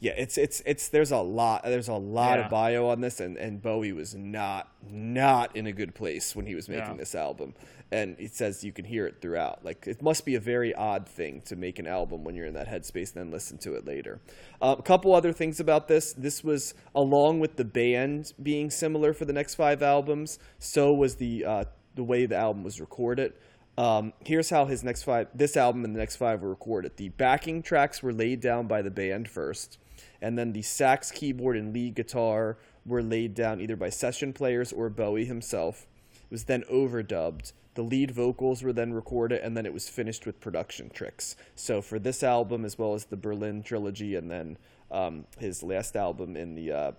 [0.00, 2.44] yeah, it's it's it's there's a lot there's a lot Yeah.
[2.44, 6.46] of bio on this, and and Bowie was not not in a good place when
[6.46, 6.96] he was making Yeah.
[6.98, 7.54] this album,
[7.90, 9.64] and it says you can hear it throughout.
[9.64, 12.54] Like it must be a very odd thing to make an album when you're in
[12.54, 14.20] that headspace, and then listen to it later.
[14.62, 19.12] Uh, a couple other things about this: this was along with the band being similar
[19.12, 21.64] for the next five albums, so was the uh,
[21.96, 23.32] the way the album was recorded.
[23.76, 26.96] Um, here's how his next five, this album and the next five were recorded.
[26.96, 29.78] The backing tracks were laid down by the band first,
[30.20, 34.72] and then the sax, keyboard, and lead guitar were laid down either by session players
[34.72, 35.86] or Bowie himself.
[36.12, 37.52] It was then overdubbed.
[37.74, 41.36] The lead vocals were then recorded, and then it was finished with production tricks.
[41.54, 44.58] So for this album, as well as the Berlin trilogy, and then
[44.90, 46.92] um, his last album in the uh,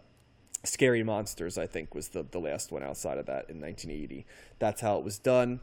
[0.64, 4.26] Scary Monsters, I think, was the, the last one outside of that in 1980.
[4.60, 5.60] That's how it was done.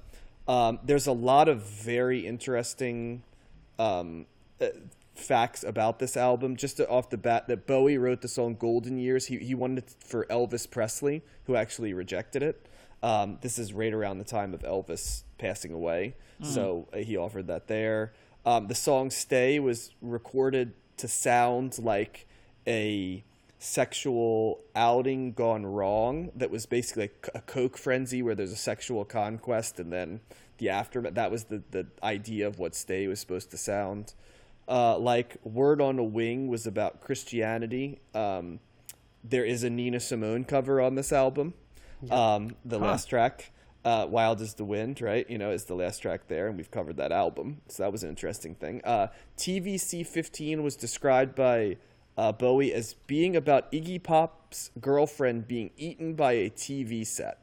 [0.48, 3.22] Um, there's a lot of very interesting
[3.78, 4.26] um,
[4.60, 4.68] uh,
[5.18, 6.56] facts about this album.
[6.56, 9.94] Just off the bat, that Bowie wrote the song "Golden Years." He he wanted it
[10.00, 12.66] for Elvis Presley, who actually rejected it.
[13.02, 17.46] Um, this is right around the time of Elvis passing away, so uh, he offered
[17.46, 18.12] that there.
[18.44, 22.26] Um, the song "Stay" was recorded to sound like
[22.66, 23.24] a
[23.58, 29.04] sexual outing gone wrong that was basically like a coke frenzy where there's a sexual
[29.04, 30.20] conquest and then
[30.58, 34.12] the aftermath that was the, the idea of what stay was supposed to sound
[34.68, 38.00] uh, like word on a wing was about christianity.
[38.14, 38.60] Um,
[39.22, 41.54] there is a nina simone cover on this album.
[42.10, 43.52] Um, the last track
[43.84, 45.28] uh, wild as the wind right?
[45.30, 47.62] You know is the last track there and we've covered that album.
[47.68, 48.80] So that was an interesting thing.
[48.84, 51.76] Uh, tvc 15 was described by
[52.16, 57.38] uh, Bowie as being about Iggy Pop's girlfriend being eaten by a TV set.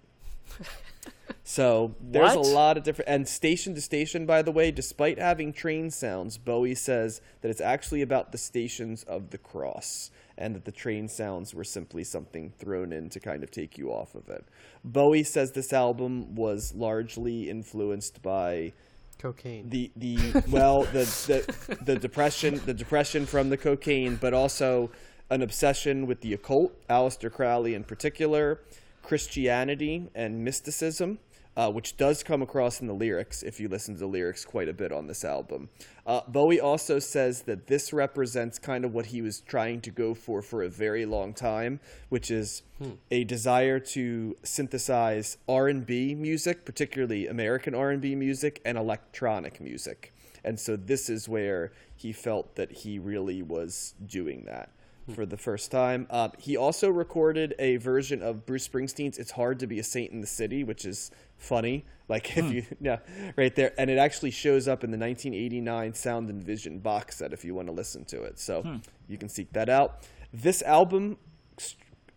[1.43, 2.45] So there's What?
[2.47, 4.25] a lot of different and station to station.
[4.25, 9.03] By the way, despite having train sounds, Bowie says that it's actually about the stations
[9.03, 13.43] of the cross, and that the train sounds were simply something thrown in to kind
[13.43, 14.45] of take you off of it.
[14.85, 18.71] Bowie says this album was largely influenced by
[19.19, 19.69] Cocaine.
[19.69, 20.17] the the
[20.49, 24.91] well the, the the depression the depression from the cocaine, but also
[25.29, 28.61] an obsession with the occult, Aleister Crowley in particular,
[29.01, 31.19] Christianity and mysticism,
[31.55, 34.67] uh, which does come across in the lyrics if you listen to the lyrics quite
[34.67, 35.69] a bit on this album.
[36.05, 40.13] Uh, Bowie also says that this represents kind of what he was trying to go
[40.13, 42.63] for for a very long time, which is
[43.11, 50.13] a desire to synthesize R&B music, particularly American R&B music and electronic music.
[50.43, 54.69] And so this is where he felt that he really was doing that
[55.05, 55.13] Hmm.
[55.13, 56.07] for the first time.
[56.09, 60.11] Uh, he also recorded a version of Bruce Springsteen's "It's Hard to Be a Saint
[60.11, 61.83] in the City," which is funny.
[62.07, 62.51] Like if hmm.
[62.51, 62.99] you, yeah,
[63.35, 67.33] right there, and it actually shows up in the 1989 Sound and Vision box set
[67.33, 68.39] if you want to listen to it.
[68.39, 68.77] So hmm.
[69.09, 70.07] you can seek that out.
[70.31, 71.17] This album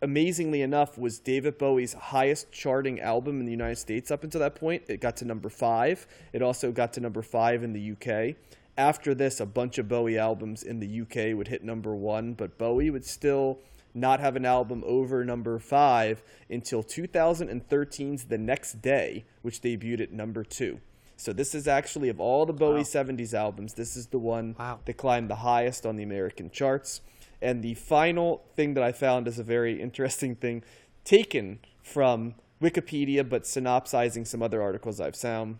[0.02, 4.54] amazingly enough, was David Bowie's highest charting album in the United States up until that
[4.54, 4.82] point.
[4.88, 6.06] It got to number five.
[6.32, 8.36] It also got to number five in the UK.
[8.78, 12.58] After this, a bunch of Bowie albums in the UK would hit number one, but
[12.58, 13.58] Bowie would still
[13.94, 20.12] not have an album over number five until 2013's The Next Day, which debuted at
[20.12, 20.80] number two.
[21.16, 24.80] So this is actually of all the Bowie 70s albums, this is the one Wow.
[24.84, 27.00] that climbed the highest on the American charts.
[27.40, 30.62] And the final thing that I found is a very interesting thing
[31.04, 35.58] taken from Wikipedia, but synopsizing some other articles I've found.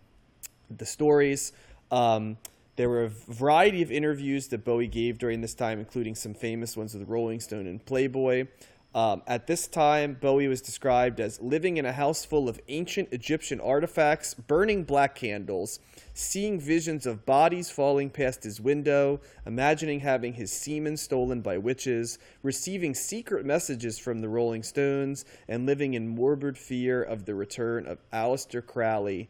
[0.68, 1.52] The stories.
[1.90, 2.36] Um,
[2.76, 6.76] there were a variety of interviews that Bowie gave during this time, including some famous
[6.76, 8.46] ones with Rolling Stone and Playboy.
[8.94, 13.10] Um, at this time, Bowie was described as living in a house full of ancient
[13.12, 15.80] Egyptian artifacts, burning black candles,
[16.14, 22.18] seeing visions of bodies falling past his window, imagining having his semen stolen by witches,
[22.42, 27.86] receiving secret messages from the Rolling Stones, and living in morbid fear of the return
[27.86, 29.28] of Aleister Crowley,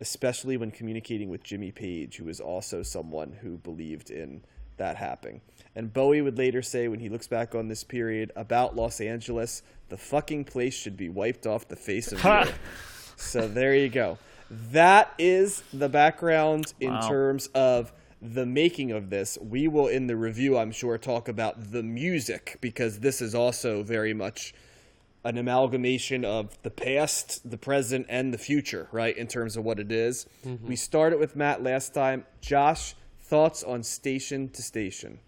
[0.00, 4.42] especially when communicating with Jimmy Page, who was also someone who believed in
[4.76, 5.40] that happening.
[5.74, 9.62] And Bowie would later say, when he looks back on this period about Los Angeles,
[9.88, 13.14] the fucking place should be wiped off the face of the earth.
[13.16, 14.18] So there you go.
[14.50, 17.08] That is the background in Wow.
[17.08, 19.38] terms of the making of this.
[19.40, 23.82] We will, in the review, I'm sure, talk about the music because this is also
[23.82, 24.54] very much
[25.26, 29.16] an amalgamation of the past, the present, and the future, right?
[29.16, 30.26] In terms of what it is.
[30.46, 30.68] Mm-hmm.
[30.68, 32.24] We started with Matt last time.
[32.40, 35.18] Josh, thoughts on Station to Station?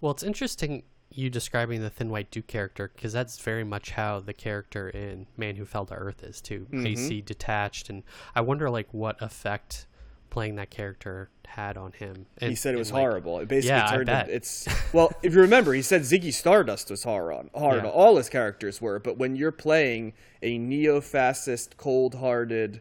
[0.00, 4.20] Well, it's interesting you describing the Thin White Duke character because that's very much how
[4.20, 6.66] the character in Man Who Fell to Earth is too.
[6.70, 6.86] Mm-hmm.
[6.86, 8.02] Icy, detached, and
[8.34, 9.86] I wonder like what effect
[10.34, 12.26] playing that character had on him.
[12.38, 13.38] And, he said it was like- horrible.
[13.38, 17.06] It basically Yeah, turned it, it's well, if you remember, he said Ziggy Stardust was
[17.06, 17.84] on hard.
[17.84, 17.90] Yeah.
[17.90, 20.12] All his characters were, but when you're playing
[20.42, 22.80] a neo-fascist, cold-hearted,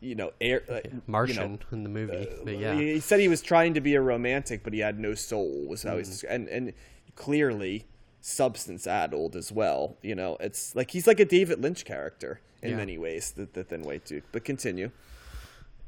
[0.00, 2.26] you know, air, uh, you know, Martian in the movie.
[2.44, 4.98] but yeah, He he said he was trying to be a romantic, but he had
[4.98, 5.66] no soul.
[5.68, 5.98] Was how Mm.
[5.98, 6.72] he's and and
[7.14, 7.84] clearly
[8.20, 9.96] substance addled as well.
[10.02, 12.76] You know, it's like he's like a David Lynch character in Yeah.
[12.76, 13.32] many ways.
[13.32, 14.24] The, the Thin White dude.
[14.32, 14.90] But continue.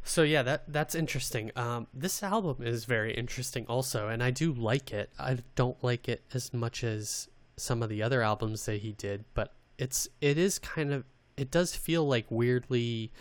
[0.08, 1.52] So yeah, that that's interesting.
[1.54, 5.10] Um, this album is very interesting also, and I do like it.
[5.18, 7.28] I don't like it as much as
[7.58, 11.04] some of the other albums that he did, but it's it is kind of
[11.36, 13.12] it does feel like weirdly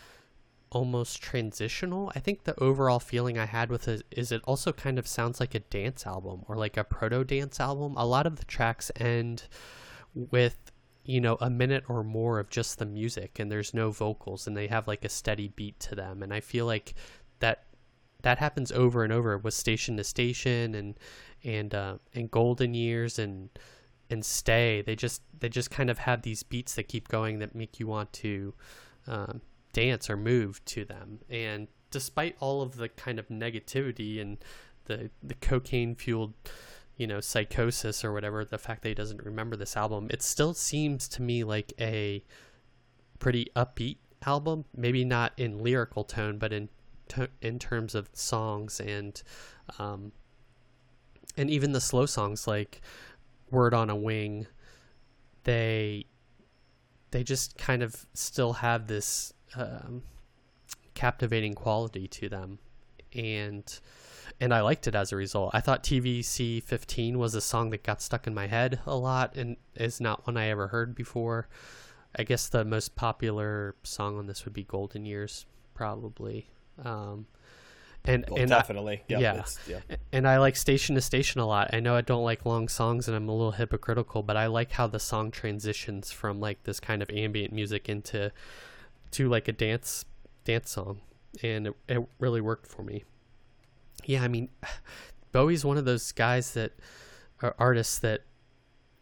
[0.69, 2.09] almost transitional.
[2.15, 5.41] I think the overall feeling I had with it is it also kind of sounds
[5.41, 7.95] like a dance album or like a proto dance album.
[7.97, 9.43] A lot of the tracks end
[10.15, 10.71] with
[11.07, 14.55] you know a minute or more of just the music and there's no vocals and
[14.55, 16.93] they have like a steady beat to them and i feel like
[17.39, 17.63] that
[18.21, 20.95] that happens over and over with station to station and
[21.43, 23.49] and uh, and golden years and
[24.09, 24.81] and stay.
[24.81, 27.87] They just they just kind of have these beats that keep going that make you
[27.87, 28.53] want to
[29.07, 29.41] um,
[29.73, 31.19] dance or move to them.
[31.29, 34.37] And despite all of the kind of negativity and
[34.85, 36.33] the the cocaine fueled
[36.97, 40.53] you know psychosis or whatever the fact that he doesn't remember this album it still
[40.53, 42.23] seems to me like a
[43.19, 44.65] pretty upbeat album.
[44.75, 46.69] Maybe not in lyrical tone but in
[47.41, 49.21] in terms of songs and
[49.79, 50.11] um
[51.37, 52.81] and even the slow songs like
[53.49, 54.47] word on a wing
[55.45, 56.05] they
[57.11, 60.03] they just kind of still have this um,
[60.93, 62.59] captivating quality to them.
[63.13, 63.79] And
[64.39, 65.51] and I liked it as a result.
[65.53, 69.35] I thought TVC 15 was a song that got stuck in my head a lot
[69.35, 71.47] and is not one I ever heard before.
[72.15, 76.47] I guess the most popular song on this would be Golden Years, probably.
[76.83, 77.27] Um,
[78.05, 79.03] and Well, and I- definitely.
[79.07, 79.19] yeah.
[79.19, 79.31] yeah.
[79.33, 79.79] it's- yeah.
[80.13, 81.73] and I like Station to Station a lot.
[81.73, 84.71] I know I don't like long songs and I'm a little hypocritical, but I like
[84.71, 88.31] how the song transitions from like this kind of ambient music into
[89.11, 90.05] to like a dance
[90.43, 91.01] dance song
[91.43, 93.03] and it, it really worked for me.
[94.05, 94.49] Yeah, I mean
[95.31, 96.73] Bowie's one of those guys that
[97.41, 98.21] are artists that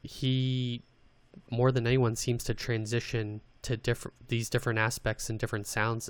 [0.03, 0.83] he
[1.51, 6.09] more than anyone seems to transition to different these different aspects and different sounds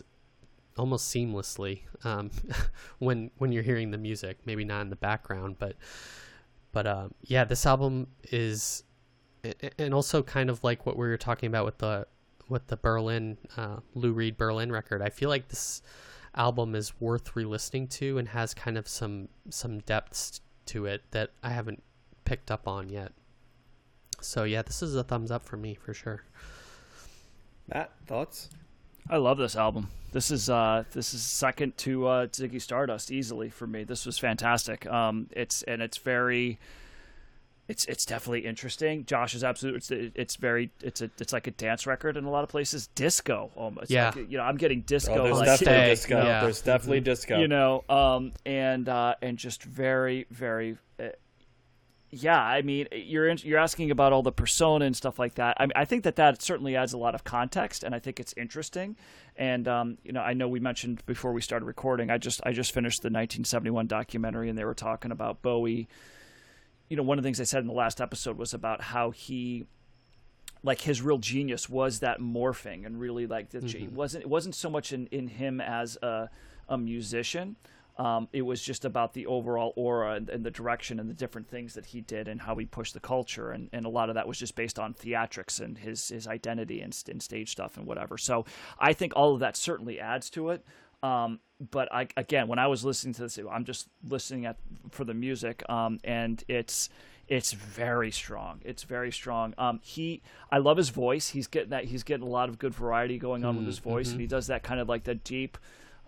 [0.77, 2.29] almost seamlessly um,
[2.99, 4.39] when when you're hearing the music.
[4.45, 5.75] Maybe not in the background, but
[6.71, 8.83] but um, yeah, this album is,
[9.79, 12.07] and also kind of like what we were talking about with the
[12.49, 15.01] with the Berlin uh, Lou Reed Berlin record.
[15.01, 15.81] I feel like this
[16.35, 21.31] album is worth re-listening to and has kind of some some depths to it that
[21.43, 21.83] I haven't
[22.25, 23.11] picked up on yet.
[24.21, 26.23] So yeah, this is a thumbs up for me for sure.
[27.73, 28.49] Matt, thoughts?
[29.09, 29.89] I love this album.
[30.11, 33.83] This is uh, this is second to uh, Ziggy Stardust easily for me.
[33.83, 34.85] This was fantastic.
[34.87, 36.57] Um, it's and it's very,
[37.67, 39.05] it's it's definitely interesting.
[39.05, 39.77] Josh is absolutely.
[39.77, 42.87] It's it's very it's a it's like a dance record in a lot of places.
[42.95, 43.89] Disco almost.
[43.89, 44.11] Yeah.
[44.15, 45.13] Like, you know, I'm getting disco.
[45.15, 46.23] Oh, there's like, definitely Stay, disco.
[46.23, 46.41] yeah.
[46.41, 47.05] There's definitely Mhm.
[47.05, 47.39] disco.
[47.39, 51.07] you know um and uh and just very very uh,
[52.11, 55.57] yeah i mean you're in, you're asking about all the persona and stuff like that
[55.59, 58.19] I, mean, I think that that certainly adds a lot of context and i think
[58.19, 58.95] it's interesting
[59.35, 62.51] and um you know i know we mentioned before we started recording i just i
[62.51, 65.87] just finished the 1971 documentary and they were talking about bowie
[66.89, 69.11] you know one of the things I said in the last episode was about how
[69.11, 69.65] he
[70.65, 74.55] like his real genius was that morphing and really like the it wasn't it wasn't
[74.55, 76.29] so much in, in him as a,
[76.67, 77.55] a musician.
[77.97, 81.47] Um, it was just about the overall aura and, and the direction and the different
[81.47, 83.51] things that he did and how he pushed the culture.
[83.51, 86.81] And, and a lot of that was just based on theatrics and his his identity
[86.81, 88.17] and, and stage stuff and whatever.
[88.17, 88.45] So
[88.79, 90.65] I think all of that certainly adds to it
[91.03, 91.39] um,
[91.71, 94.57] but I again when I was listening to this I'm just listening at
[94.91, 96.89] for the music um, and it's
[97.27, 98.61] it's very strong.
[98.63, 99.55] It's very strong.
[99.57, 101.29] Um, he, I love his voice.
[101.29, 101.85] He's getting that.
[101.85, 104.47] He's getting a lot of good variety going on with his voice, and he does
[104.47, 105.57] that kind of like the deep,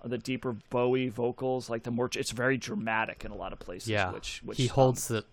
[0.03, 2.09] the deeper Bowie vocals, like the more.
[2.13, 3.89] It's very dramatic in a lot of places.
[3.89, 5.25] Yeah, which, which he holds the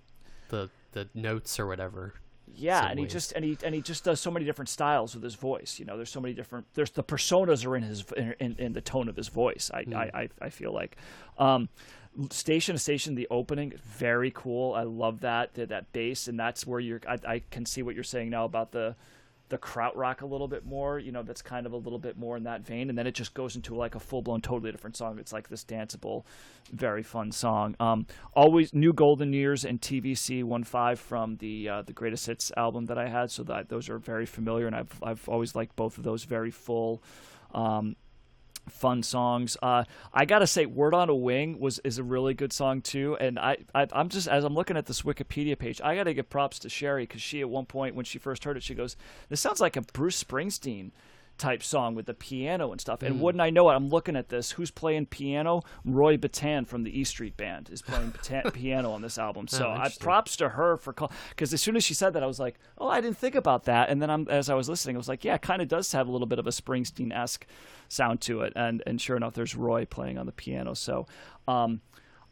[0.49, 2.15] the the notes or whatever.
[2.57, 5.23] Yeah, and he just and he and he just does so many different styles with
[5.23, 5.79] his voice.
[5.79, 6.67] You know, there's so many different.
[6.75, 9.71] There's the personas are in his in, in, in the tone of his voice.
[9.73, 10.97] I I, I, I feel like.
[11.39, 11.69] Um,
[12.31, 14.75] station to station, the opening very cool.
[14.75, 17.01] I love that that, that bass, and that's where you're.
[17.09, 18.97] I, I can see what you're saying now about the
[19.49, 20.99] the krautrock a little bit more.
[20.99, 23.15] You know, that's kind of a little bit more in that vein, and then it
[23.15, 25.19] just goes into like a full blown, totally different song.
[25.19, 26.25] It's like this danceable,
[26.73, 27.77] very fun song.
[27.79, 32.87] Um, always new golden years and TVC 15 from the uh, the greatest hits album
[32.87, 35.99] that I had, so that those are very familiar, and I've I've always liked both
[35.99, 36.25] of those.
[36.25, 37.03] Very full.
[37.55, 37.97] Um,
[38.69, 39.57] fun songs.
[39.63, 43.17] Uh, I gotta say, "Word on a Wing" was is a really good song too.
[43.21, 46.31] And I, I I'm just as I'm looking at this Wikipedia page, I gotta give
[46.31, 48.97] props to Sherry because she at one point when she first heard it, she goes,
[49.29, 50.91] "This sounds like a Bruce Springsteen."
[51.37, 53.03] Type song with the piano and stuff.
[53.03, 53.75] And wouldn't I know it?
[53.75, 54.53] I'm looking at this.
[54.53, 55.63] Who's playing piano?
[55.85, 58.13] Roy Bittan from the E Street Band is playing
[58.53, 59.49] piano on this album.
[59.49, 60.95] So I props to her for
[61.31, 63.65] because as soon as she said that, I was like, oh, I didn't think about
[63.65, 63.89] that.
[63.89, 65.91] And then I'm as I was listening, I was like, yeah, it kind of does
[65.93, 67.47] have a little bit of a Springsteen esque
[67.89, 68.53] sound to it.
[68.55, 70.75] And and sure enough, there's Roy playing on the piano.
[70.75, 71.07] So.
[71.47, 71.81] Um,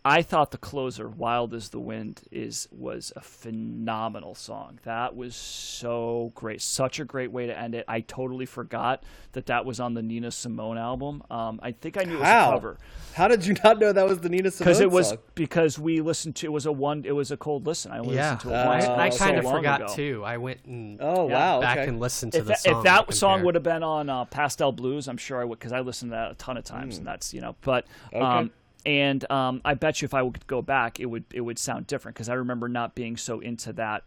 [0.05, 4.81] I thought the closer, "Wild as the Wind," is was a phenomenal song.
[4.83, 7.85] That was so great, such a great way to end it.
[7.87, 11.23] I totally forgot that that was on the Nina Simone album.
[11.31, 12.49] Um, I think I knew it was How?
[12.51, 12.79] a cover
[13.15, 15.19] How did you not know that was the Nina Simone because it was song?
[15.37, 17.93] because we listened to it was a one it was a cold listen.
[17.93, 18.85] I only Yeah, listened to it Uh, once.
[18.87, 19.95] I, I kind of long forgot ago.
[19.95, 20.23] too.
[20.25, 21.61] I went and Oh Yeah, wow!
[21.61, 21.89] back okay.
[21.89, 22.77] and listened to If the that, song.
[22.79, 25.61] if that to song would have been on uh, Pastel Blues, I'm sure I would
[25.61, 27.55] because I listened to that a ton of times, and that's you know.
[27.63, 28.51] But um,
[28.85, 31.87] and um, I bet you if I would go back, it would it would sound
[31.87, 34.05] different because I remember not being so into that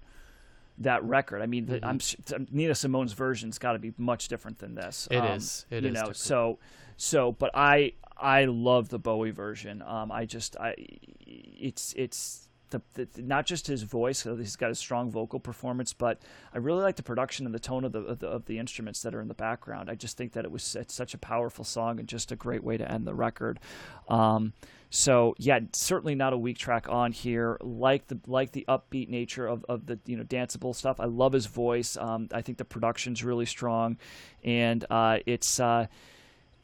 [0.79, 1.41] that record.
[1.41, 1.99] I mean, I'm
[2.51, 5.07] Nina Simone's version's got to be much different than this.
[5.09, 5.43] It It is.
[5.43, 5.65] is.
[5.71, 6.17] It you is know, different.
[6.17, 6.59] so
[6.97, 7.31] so.
[7.31, 9.81] But I I love the Bowie version.
[9.81, 10.75] Um, I just I
[11.25, 12.44] it's it's.
[12.93, 14.23] The, the, not just his voice.
[14.23, 16.21] He's got a strong vocal performance, but
[16.53, 19.01] I really like the production and the tone of the, of the of the instruments
[19.01, 19.89] that are in the background.
[19.89, 22.77] I just think that it was such a powerful song and just a great way
[22.77, 23.59] to end the record.
[24.07, 24.53] Um,
[24.89, 27.57] so yeah, certainly not a weak track on here.
[27.61, 30.99] Like the like the upbeat nature of, of the you know danceable stuff.
[30.99, 31.97] I love his voice.
[31.97, 33.97] Um, I think the production's really strong,
[34.43, 35.59] and uh, it's.
[35.59, 35.87] Uh,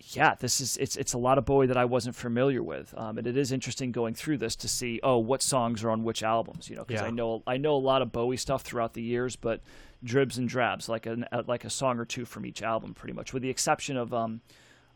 [0.09, 3.17] yeah, this is it's it's a lot of Bowie that I wasn't familiar with, um,
[3.17, 6.23] and it is interesting going through this to see oh what songs are on which
[6.23, 7.07] albums, you know, because Yeah.
[7.07, 9.61] I know I know a lot of Bowie stuff throughout the years, but
[10.03, 13.33] dribs and drabs like a like a song or two from each album, pretty much,
[13.33, 14.41] with the exception of um,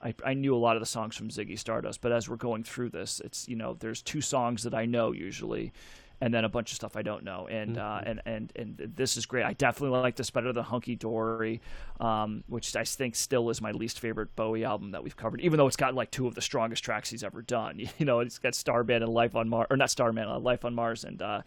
[0.01, 2.63] I, I knew a lot of the songs from Ziggy Stardust, but as we're going
[2.63, 5.73] through this, it's you know there's two songs that I know usually,
[6.21, 9.17] and then a bunch of stuff I don't know, and uh, and and and this
[9.17, 9.45] is great.
[9.45, 11.61] I definitely like this better than Hunky Dory,
[11.99, 15.57] um, which I think still is my least favorite Bowie album that we've covered, even
[15.57, 17.81] though it's got like two of the strongest tracks he's ever done.
[17.97, 20.75] You know, it's got Starman and Life on Mars, or not Starman, uh, Life on
[20.75, 21.41] Mars, and uh,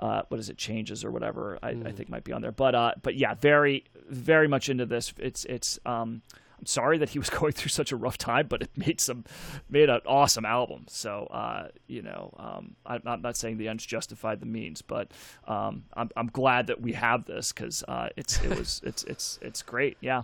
[0.00, 1.58] uh, what is it, Changes or whatever.
[1.62, 4.86] I, I think might be on there, but uh, but yeah, very very much into
[4.86, 5.12] this.
[5.18, 5.78] It's it's.
[5.86, 6.22] Um,
[6.58, 9.24] I'm sorry that he was going through such a rough time, but it made some
[9.68, 10.86] made an awesome album.
[10.88, 15.12] So uh, you know, um, I'm, I'm not saying the ends justified the means, but
[15.46, 19.38] um, I'm I'm glad that we have this because uh, it's it was it's it's
[19.42, 19.96] it's great.
[20.00, 20.22] Yeah,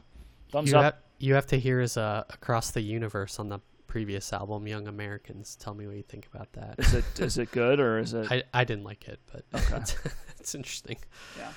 [0.51, 0.83] thumbs you up.
[0.85, 4.89] have, you have to hear his uh, Across the Universe on the previous album, Young
[4.89, 5.55] Americans.
[5.55, 6.75] Tell me what you think about that.
[6.79, 8.27] Is it is it good or is it?
[8.31, 9.77] I, I didn't like it, but Okay.
[9.77, 9.97] it's,
[10.41, 10.97] it's interesting.
[11.39, 11.51] yeah.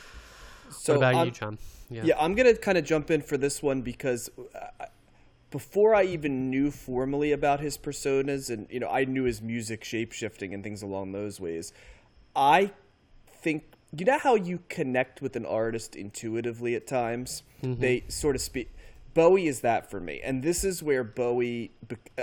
[0.70, 1.58] So what about I'm- you, John?
[1.90, 2.16] Yeah.
[2.20, 4.86] I'm gonna kind of jump in for this one because uh,
[5.50, 9.84] before I even knew formally about his personas, and you know, I knew his music
[9.84, 11.72] shape shifting and things along those ways.
[12.36, 12.72] I
[13.32, 13.64] think
[13.96, 17.44] you know how you connect with an artist intuitively at times.
[17.62, 18.70] They sort of speak.
[19.14, 21.72] Bowie is that for me, and this is where Bowie.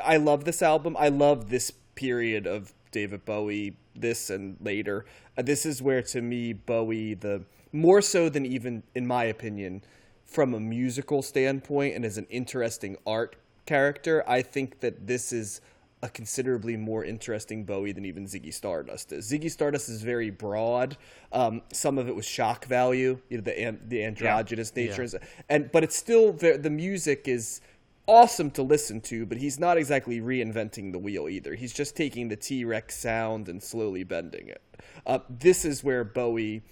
[0.03, 0.97] I love this album.
[0.99, 5.05] I love this period of David Bowie, this and later.
[5.37, 9.83] Uh, this is where, to me, Bowie the more so than even in my opinion,
[10.25, 13.37] from a musical standpoint and as an interesting art
[13.67, 15.61] character, I think that this is
[16.03, 19.31] a considerably more interesting Bowie than even Ziggy Stardust is.
[19.31, 20.97] Ziggy Stardust is very broad.
[21.33, 25.17] Um, some of it was shock value, you know, the the androgynous nature, is-
[25.49, 27.61] and but it's still ve- the music is
[28.07, 29.25] awesome to listen to.
[29.25, 31.55] But he's not exactly reinventing the wheel either.
[31.55, 34.63] He's just taking the T Rex sound and slowly bending it.
[35.07, 36.63] Uh, this is where Bowie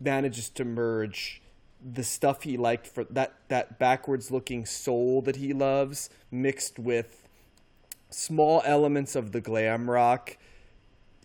[0.00, 1.42] manages to merge
[1.84, 7.28] the stuff he liked for that that backwards looking soul that he loves mixed with
[8.08, 10.38] small elements of the glam rock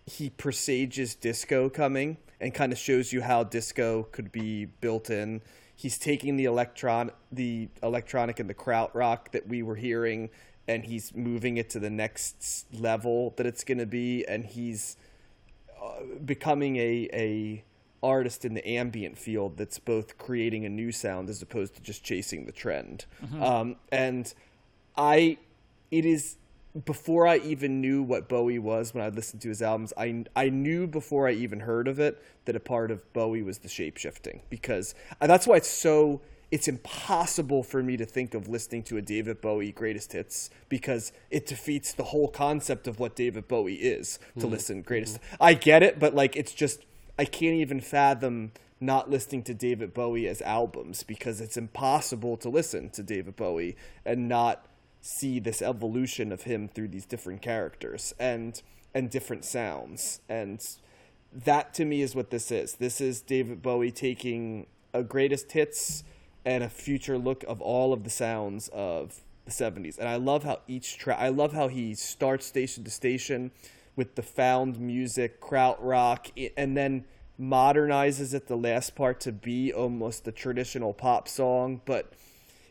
[0.06, 5.42] he presages disco coming and kind of shows you how disco could be built in.
[5.76, 10.30] He's taking the electron the electronic and the krautrock that we were hearing
[10.68, 14.98] and he's moving it to the next level that it's going to be and he's
[15.82, 17.64] uh, becoming a a
[18.02, 22.04] artist in the ambient field that's both creating a new sound as opposed to just
[22.04, 23.06] chasing the trend.
[23.24, 23.44] Mm-hmm.
[23.44, 24.34] Um, and
[24.98, 25.38] I,
[25.92, 26.38] it is
[26.86, 29.94] before I even knew what Bowie was when I listened to his albums.
[29.98, 33.60] I I knew before I even heard of it that a part of Bowie was
[33.60, 36.22] the shape shifting because that's why it's so.
[36.52, 41.12] It's impossible for me to think of listening to a David Bowie greatest hits because
[41.30, 44.50] it defeats the whole concept of what David Bowie is to mm-hmm.
[44.50, 45.22] listen greatest.
[45.22, 45.44] Mm-hmm.
[45.44, 46.86] I get it, but like it's just
[47.20, 52.48] I can't even fathom not listening to David Bowie as albums because it's impossible to
[52.48, 53.76] listen to David Bowie
[54.06, 54.66] and not
[55.02, 58.62] see this evolution of him through these different characters and
[58.94, 60.66] and different sounds and
[61.34, 62.76] that to me is what this is.
[62.76, 66.06] This is David Bowie taking a greatest hits
[66.46, 69.98] and a future look of all of the sounds of the 70s.
[69.98, 73.52] And I love how each track I love how he starts station to station
[74.00, 77.04] with the found music, krautrock, and then
[77.38, 82.14] modernizes it the last part to be almost the traditional pop song, but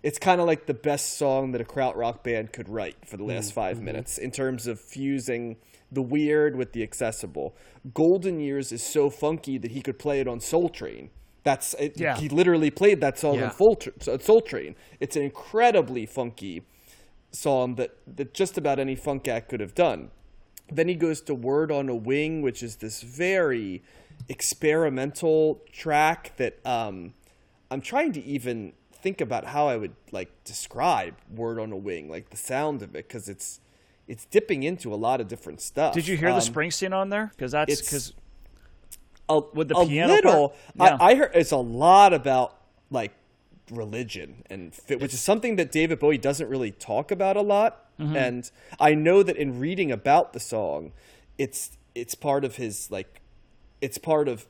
[0.02, 3.24] it's kind of like the best song that a krautrock band could write for the
[3.24, 3.84] Mm, last 5 mm-hmm.
[3.84, 5.56] minutes in terms of fusing
[5.92, 7.55] the weird with the accessible.
[7.92, 11.10] Golden Years is so funky that he could play it on Soul Train.
[11.44, 12.16] That's it, Yeah.
[12.16, 13.44] he literally played that song Yeah.
[13.44, 13.76] on Full
[14.18, 14.76] Soul Train.
[14.98, 16.62] It's an incredibly funky
[17.32, 20.10] song that that just about any funk act could have done.
[20.70, 23.82] Then he goes to Word on a Wing, which is this very
[24.28, 27.15] experimental track that um,
[27.70, 32.11] I'm trying to even think about how I would like describe Word on a Wing,
[32.11, 33.61] like the sound of it, because it's
[34.07, 35.95] it's dipping into a lot of different stuff.
[35.95, 37.31] Did you hear the Um, Springsteen on there?
[37.36, 38.12] Because that's because
[39.55, 40.55] with the a piano little.
[40.74, 40.97] Yeah.
[41.01, 42.57] I, I heard it's a lot about
[42.90, 43.12] like
[43.70, 47.86] religion and fit, which is something that David Bowie doesn't really talk about a lot.
[47.99, 48.16] Mm-hmm.
[48.16, 50.93] And I know that in reading about the song,
[51.36, 53.20] it's it's part of his like,
[53.81, 54.47] it's part of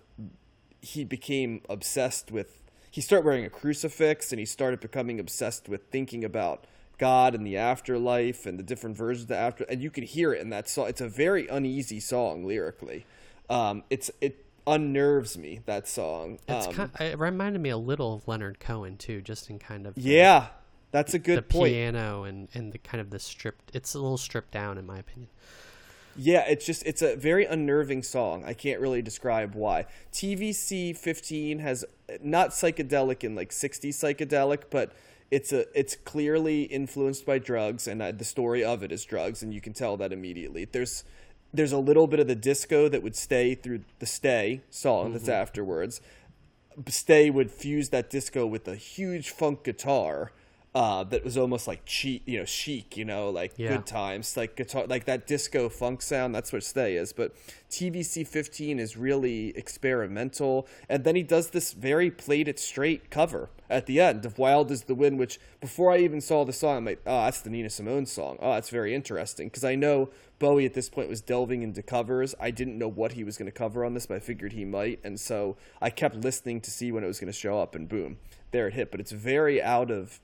[0.80, 2.62] he became obsessed with.
[2.90, 6.64] He started wearing a crucifix, and he started becoming obsessed with thinking about
[6.98, 9.64] God and the afterlife and the different versions of the after.
[9.64, 10.88] And you can hear it in that song.
[10.88, 13.06] It's a very uneasy song lyrically.
[13.48, 16.38] Um, it's it unnerves me that song.
[16.48, 19.86] It's Um, kind, it reminded me a little of Leonard Cohen too, just in kind
[19.86, 20.48] of the- yeah,
[20.90, 21.72] that's a the good point.
[21.72, 23.70] piano and and the kind of the stripped.
[23.74, 25.28] It's a little stripped down in my opinion.
[26.20, 28.44] Yeah, it's just it's a very unnerving song.
[28.44, 29.86] I can't really describe why.
[30.12, 31.84] TVC 15 has
[32.20, 34.92] not psychedelic in like 60 psychedelic, but
[35.30, 39.42] it's a it's clearly influenced by drugs and uh, the story of it is drugs
[39.42, 40.64] and you can tell that immediately.
[40.64, 41.04] There's
[41.52, 45.24] there's a little bit of the disco that would stay through the stay song that's
[45.24, 45.32] mm-hmm.
[45.32, 46.00] afterwards.
[46.88, 50.32] Stay would fuse that disco with a huge funk guitar
[50.74, 53.70] uh, that was almost like cheap, you know, chic, you know, like Yeah.
[53.70, 56.34] good times, like guitar, like that disco funk sound.
[56.34, 57.12] That's what Stay is.
[57.12, 57.34] But
[57.70, 63.48] TVC 15 is really experimental, and then he does this very played it straight cover
[63.70, 66.78] at the end of Wild is the Wind, which before I even saw the song,
[66.78, 68.38] I'm like, oh, that's the Nina Simone song.
[68.40, 72.34] Oh, that's very interesting because I know Bowie at this point was delving into covers.
[72.38, 74.64] I didn't know what he was going to cover on this, but I figured he
[74.64, 77.74] might, and so I kept listening to see when it was going to show up,
[77.74, 78.18] and boom,
[78.52, 78.90] there it hit.
[78.90, 80.20] But it's very out of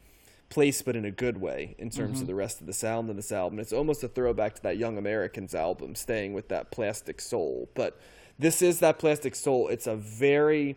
[0.51, 3.17] place, but in a good way in terms of the rest of the sound of
[3.17, 3.59] this album.
[3.59, 7.69] It's almost a throwback to that Young Americans album, staying with that plastic soul.
[7.75, 7.99] But
[8.39, 9.69] this is that plastic soul.
[9.69, 10.77] It's a very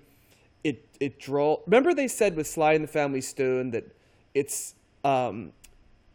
[0.64, 1.60] it it draw.
[1.66, 3.96] Remember they said with Sly and the Family Stone that
[4.34, 4.74] it's
[5.04, 5.54] um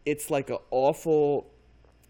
[0.05, 1.47] it's like an awful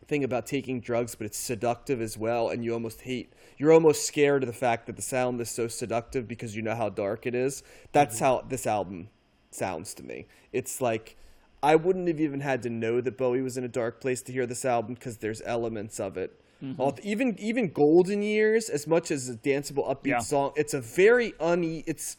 [0.07, 3.33] thing about taking drugs, but it's seductive as well, and you almost hate.
[3.57, 6.75] You're almost scared of the fact that the sound is so seductive because you know
[6.75, 7.63] how dark it is.
[7.91, 8.25] That's mm-hmm.
[8.25, 9.09] how this album
[9.51, 10.27] sounds to me.
[10.51, 11.15] It's like
[11.61, 14.33] I wouldn't have even had to know that Bowie was in a dark place to
[14.33, 16.39] hear this album because there's elements of it.
[16.61, 16.81] Mm-hmm.
[16.81, 20.19] All- Even even Golden Years, as much as a danceable upbeat Yeah.
[20.19, 21.83] song, it's a very une.
[21.87, 22.17] It's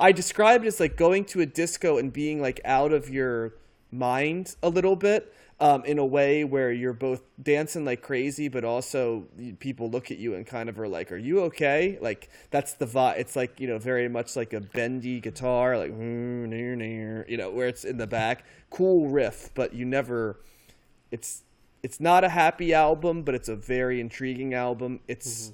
[0.00, 3.54] I describe it as like going to a disco and being like out of your
[3.92, 5.32] mind a little bit.
[5.58, 9.24] Um, in a way where you're both dancing like crazy, but also
[9.58, 12.84] people look at you and kind of are like, "Are you okay?" Like that's the
[12.84, 13.18] vibe.
[13.18, 17.38] It's like you know, very much like a bendy guitar, like "Mm, near, near," you
[17.38, 18.44] know, where it's in the back.
[18.68, 20.38] Cool riff, but you never.
[21.10, 21.42] It's
[21.82, 25.00] it's not a happy album, but it's a very intriguing album.
[25.08, 25.52] It's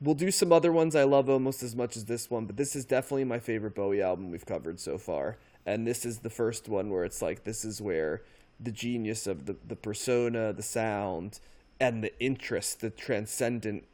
[0.00, 2.74] we'll do some other ones I love almost as much as this one, but this
[2.76, 5.38] is definitely my favorite Bowie album we've covered so far.
[5.66, 8.22] And this is the first one where it's like this is where
[8.60, 11.40] the genius of the the persona, the sound,
[11.80, 13.84] and the interest, the transcendent,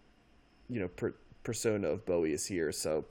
[0.69, 2.73] you know, per, persona of Bowie is here.
[2.73, 3.05] So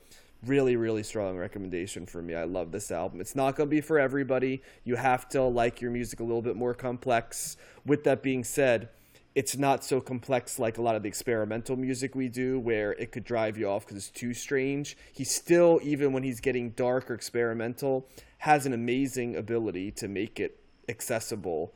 [0.45, 2.35] really really strong recommendation for me.
[2.35, 3.21] I love this album.
[3.21, 4.61] It's not going to be for everybody.
[4.83, 7.57] You have to like your music a little bit more complex.
[7.85, 8.89] With that being said,
[9.35, 13.11] it's not so complex like a lot of the experimental music we do where it
[13.11, 17.09] could drive you off because it's too strange he still even when he's getting dark
[17.09, 18.07] or experimental
[18.39, 21.73] has an amazing ability to make it accessible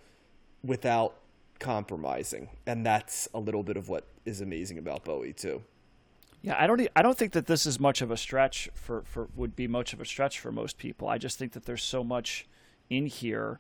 [0.64, 1.16] without
[1.60, 5.64] compromising and that's a little bit of what is amazing about bowie too
[6.44, 6.82] Yeah, I don't.
[6.82, 9.68] e- I don't think that this is much of a stretch for, for would be
[9.68, 11.08] much of a stretch for most people.
[11.08, 12.48] I just think that there's so much
[12.92, 13.60] in here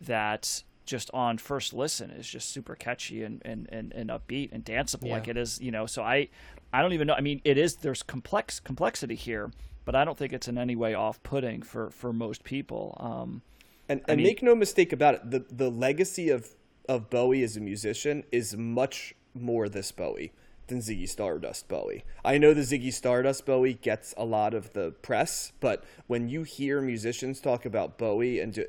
[0.00, 4.64] that just on first listen is just super catchy and and, and, and upbeat and
[4.64, 5.14] danceable Yeah.
[5.14, 5.60] like it is.
[5.60, 6.28] You know, so I
[6.72, 7.14] I don't even know.
[7.14, 9.50] I mean, it is there's complex complexity here,
[9.84, 12.96] but I don't think it's in any way off putting for for most people.
[13.00, 13.42] Um,
[13.88, 16.50] And, and mean- make no mistake about it, the the legacy of
[16.88, 20.32] of Bowie as a musician is much more this Bowie
[20.66, 22.04] than Ziggy Stardust Bowie.
[22.24, 26.42] I know the Ziggy Stardust Bowie gets a lot of the press, but when you
[26.42, 28.64] hear musicians talk about Bowie, and do,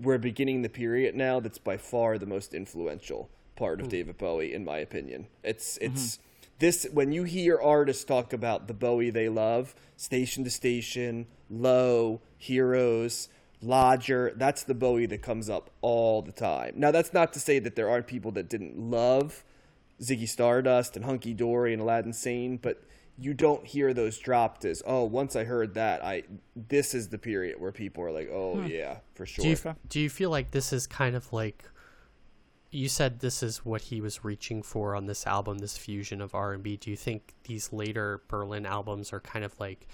[0.00, 3.90] we're beginning the period now that's by far the most influential part of hmm.
[3.90, 5.26] David Bowie, in my opinion.
[5.42, 5.86] It's hmm.
[5.86, 6.18] it's
[6.58, 12.20] this when you hear artists talk about the Bowie they love, Station to Station, Low,
[12.36, 13.28] Heroes
[13.62, 14.32] Lodger.
[14.36, 16.74] That's the Bowie that comes up all the time.
[16.76, 19.44] Now, that's not to say that there aren't people that didn't love
[20.00, 22.82] Ziggy Stardust and Hunky Dory and Aladdin Sane, but
[23.20, 26.22] you don't hear those dropped as oh once I heard that I
[26.54, 28.66] this is the period where people are like oh hmm.
[28.66, 29.42] yeah for sure.
[29.42, 31.64] Do you, do you feel like this is kind of like
[32.70, 36.34] you said this is what he was reaching for on this album, this fusion of
[36.34, 36.76] R and B.
[36.76, 39.88] Do you think these later Berlin albums are kind of like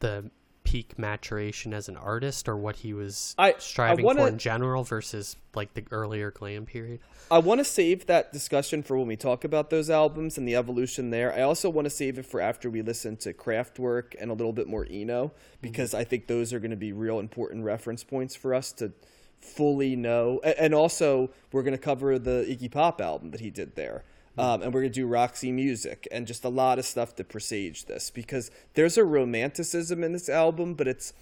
[0.00, 0.30] the
[0.68, 4.38] peak maturation as an artist, or what he was I- I striving wanna- for in
[4.38, 7.00] general versus like the earlier glam period?
[7.30, 10.56] I want to save that discussion for when we talk about those albums and the
[10.56, 11.32] evolution there.
[11.32, 14.52] I also want to save it for after we listen to Kraftwerk and a little
[14.52, 15.36] bit more Eno mm-hmm.
[15.62, 18.92] because I think those are going to be real important reference points for us to
[19.40, 20.40] fully know.
[20.40, 24.04] And also, we're going to cover the Iggy Pop album that he did there.
[24.38, 27.24] Um, and we're going to do Roxy Music and just a lot of stuff to
[27.24, 31.12] presage this because there's a romanticism in this album, but it's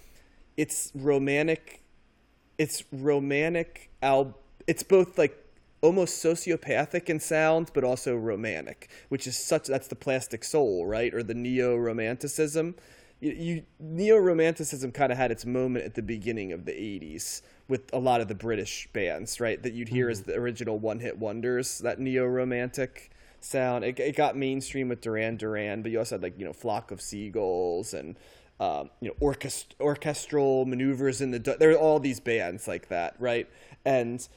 [0.57, 1.83] it's romantic
[2.57, 4.35] it's romantic al
[4.65, 5.37] it's both like
[5.81, 11.13] almost sociopathic in sound but also romantic which is such that's the plastic soul right?
[11.13, 12.75] Or the neo romanticism
[13.19, 17.41] you, you neo romanticism kind of had its moment at the beginning of the 80s
[17.67, 20.99] with a lot of the british bands right that you'd hear as the original one
[20.99, 23.83] hit wonders that neo romantic sound.
[23.83, 26.91] It, it got mainstream with duran duran but you also had like you know flock
[26.91, 28.17] of seagulls and
[28.59, 32.89] um, you know orchest- orchestral maneuvers in the du- there are all these bands like
[32.89, 33.47] that right?
[33.85, 34.27] And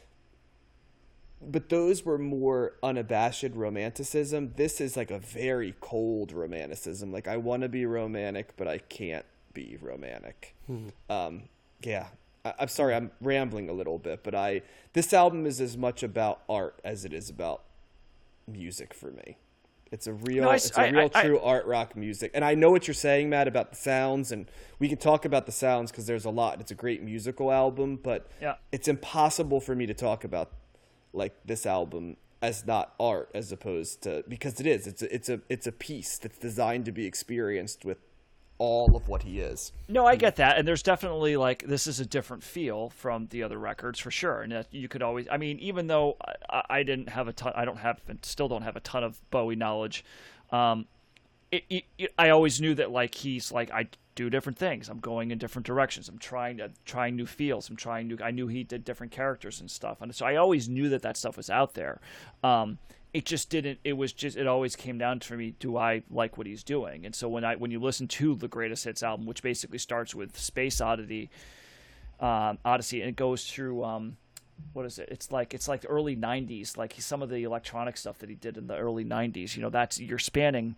[1.42, 4.52] but those were more unabashed romanticism.
[4.56, 7.12] This is like a very cold romanticism.
[7.12, 9.24] Like i want to be romantic but i can't
[9.54, 10.54] be romantic.
[11.08, 11.44] Um,
[11.82, 12.08] yeah
[12.44, 14.62] I- i'm sorry i'm rambling a little bit but i
[14.92, 17.62] this album is as much about art as it is about
[18.46, 19.36] music for me.
[19.92, 22.30] It's a real No, I- it's a I- real I- true art rock music.
[22.34, 25.46] And i know what you're saying matt about the sounds and we can talk about
[25.46, 26.60] the sounds because there's a lot.
[26.60, 28.54] It's a great musical album but Yeah.
[28.72, 30.50] it's impossible for me to talk about
[31.12, 34.86] like this album as not art as opposed to because it is.
[34.86, 37.98] It's a, it's a it's a piece that's designed to be experienced with
[38.60, 41.98] all of what he is No, I get that, and there's definitely like this is
[41.98, 44.42] a different feel from the other records for sure.
[44.42, 46.16] And you could always, I mean, even though
[46.48, 49.02] I, I didn't have a ton, I don't have, and still don't have a ton
[49.02, 50.04] of Bowie knowledge.
[50.52, 50.84] Um,
[51.50, 54.90] it, it, it- I always knew that like he's like I do different things.
[54.90, 56.08] I'm going in different directions.
[56.10, 57.70] I'm trying to trying new feels.
[57.70, 58.18] I'm trying new.
[58.22, 61.16] I knew he did different characters and stuff, and so I always knew that that
[61.16, 61.98] stuff was out there.
[62.44, 62.76] Um,
[63.12, 63.80] it just didn't.
[63.84, 64.36] It was just.
[64.36, 65.54] It always came down to me.
[65.58, 67.04] Do I like what he's doing?
[67.04, 70.14] And so when I when you listen to the Greatest Hits album, which basically starts
[70.14, 71.30] with Space Oddity,
[72.20, 73.84] um, Odyssey, and it goes through.
[73.84, 74.16] Um,
[74.74, 75.08] what is it?
[75.10, 78.34] It's like it's like the early '90s, like some of the electronic stuff that he
[78.34, 79.56] did in the early '90s.
[79.56, 80.76] You know, that's you're spanning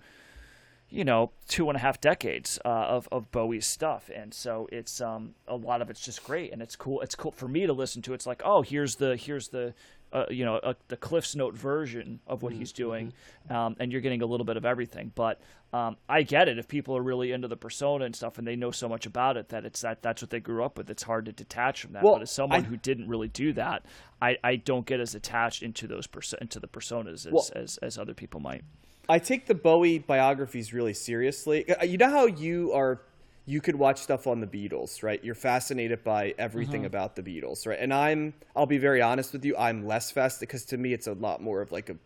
[0.93, 5.01] you know two and a half decades uh, of of Bowie's stuff, and so it's
[5.01, 7.01] um a lot of it's just great, and it's cool.
[7.01, 8.15] It's cool for me to listen to.
[8.15, 9.75] It's like oh here's the here's the
[10.13, 13.13] uh, you know uh, the Cliff's Note version of what he's doing,
[13.51, 15.13] um, and you're getting a little bit of everything.
[15.15, 15.41] But
[15.73, 18.57] um, I get it if people are really into the persona and stuff, and they
[18.57, 20.91] know so much about it that it's that that's what they grew up with.
[20.91, 22.03] It's hard to detach from that.
[22.03, 23.85] Well, but as someone I- who didn't really do that,
[24.21, 27.79] I, I don't get as attached into those perso- into the personas as, Well- as
[27.79, 28.63] as other people might.
[29.09, 31.69] I take the Bowie biographies really seriously.
[31.69, 33.01] Uh, You know how you are
[33.44, 35.23] you could watch stuff on the Beatles, right?
[35.24, 36.86] You're fascinated by everything mm-hmm.
[36.86, 37.78] about the Beatles, right?
[37.81, 41.06] And I'm I'll be very honest with you, I'm less fascinated because to me it's
[41.06, 41.97] a lot more of like a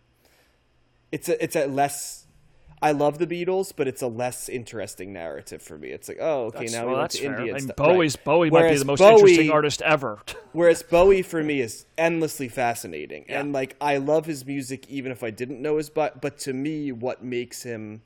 [1.12, 2.26] it's a it's a less
[2.82, 5.88] I love the Beatles, but it's a less interesting narrative for me.
[5.88, 7.30] It's like, oh, okay, That's, now well, we went to fair.
[7.30, 7.44] India.
[7.44, 7.78] And mean, stuff.
[7.78, 7.94] Right.
[7.94, 10.18] Bowie's Bowie might be the most Bowie- interesting artist ever.
[10.52, 15.22] Whereas Bowie for me is endlessly fascinating, and like I love his music even if
[15.22, 16.20] I didn't know his but.
[16.20, 18.02] But to me, what makes him,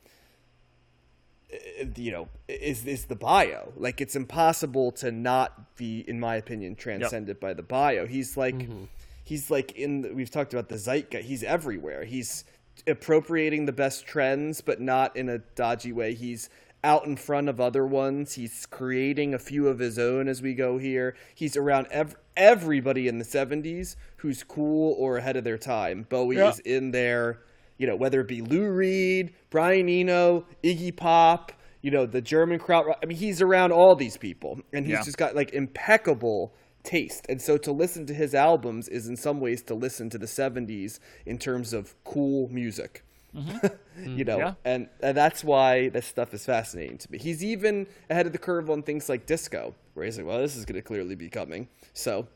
[1.53, 3.73] Uh, you know, is is the bio.
[3.77, 8.07] Like it's impossible to not be, in my opinion, transcended by the bio.
[8.07, 8.85] He's like, mm-hmm.
[9.25, 10.03] he's like in.
[10.03, 11.27] The, we've talked about the zeitgeist.
[11.27, 12.05] He's everywhere.
[12.05, 12.45] He's
[12.87, 16.15] appropriating the best trends, but not in a dodgy way.
[16.15, 16.49] He's
[16.83, 18.35] out in front of other ones.
[18.35, 21.15] He's creating a few of his own as we go here.
[21.35, 26.07] He's around ev- everybody in the 70s who's cool or ahead of their time.
[26.09, 27.41] Bowie is in there,
[27.81, 31.51] you know, whether it be Lou Reed, Brian Eno, Iggy Pop,
[31.81, 32.85] you know, the German crowd.
[33.03, 35.03] I mean, he's around all these people, and he's Yeah.
[35.03, 36.53] just got like impeccable
[36.83, 37.25] taste.
[37.31, 40.27] And so to listen to his albums is in some ways to listen to the
[40.27, 43.03] 70s in terms of cool music.
[43.35, 43.67] Mm-hmm.
[44.19, 44.55] you know, mm, Yeah.
[44.67, 47.17] and, and that's why this stuff is fascinating to me.
[47.17, 50.55] He's even ahead of the curve on things like disco, where he's like, well, this
[50.55, 51.69] is going to clearly be coming.
[51.95, 52.29] So,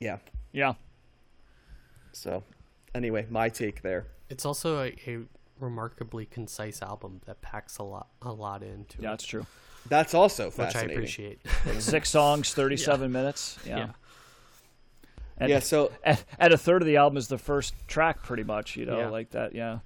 [0.00, 0.18] yeah.
[0.50, 0.74] Yeah.
[2.12, 2.42] So,
[2.92, 4.06] anyway, my take there.
[4.30, 5.20] It's also a, a
[5.60, 9.46] remarkably concise album that packs a lot a lot into Yeah, it, that's true.
[9.88, 11.40] That's also which I appreciate.
[11.78, 13.58] Six songs, 37 minutes.
[13.66, 13.78] Yeah.
[13.78, 13.88] Yeah.
[15.38, 18.44] And, Yeah, so at, and a third of the album is the first track, pretty
[18.44, 18.76] much.
[18.76, 19.08] You know, Yeah.
[19.08, 19.54] like that.
[19.54, 19.78] Yeah.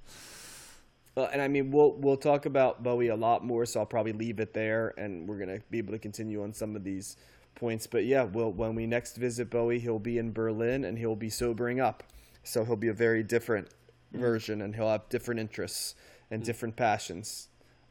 [1.15, 4.13] Uh, and I mean, we'll we'll talk about Bowie a lot more, so I'll probably
[4.13, 7.17] leave it there, and we're gonna be able to continue on some of these
[7.53, 7.85] points.
[7.85, 11.29] But yeah, we'll when we next visit Bowie, he'll be in Berlin, and he'll be
[11.29, 12.01] sobering up,
[12.43, 13.67] so he'll be a very different
[14.13, 15.95] version, and he'll have different interests
[16.31, 17.49] and different passions.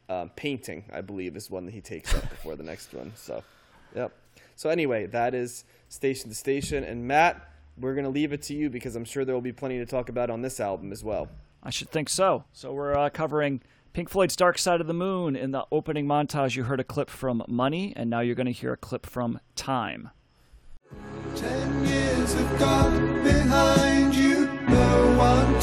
[0.09, 3.13] Um, painting, I believe, is one that he takes up before the next one.
[3.15, 3.43] So,
[3.95, 4.11] yep.
[4.55, 8.69] So anyway, that is station to station, and Matt, we're gonna leave it to you
[8.69, 11.29] because I'm sure there will be plenty to talk about on this album as well.
[11.63, 12.43] I should think so.
[12.51, 13.61] So we're uh, covering
[13.93, 15.35] Pink Floyd's Dark Side of the Moon.
[15.35, 18.51] In the opening montage, you heard a clip from Money, and now you're going to
[18.51, 20.09] hear a clip from Time.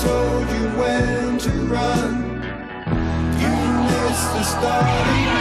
[0.02, 2.40] Told you when to run.
[3.38, 3.52] You
[3.90, 5.39] missed the starting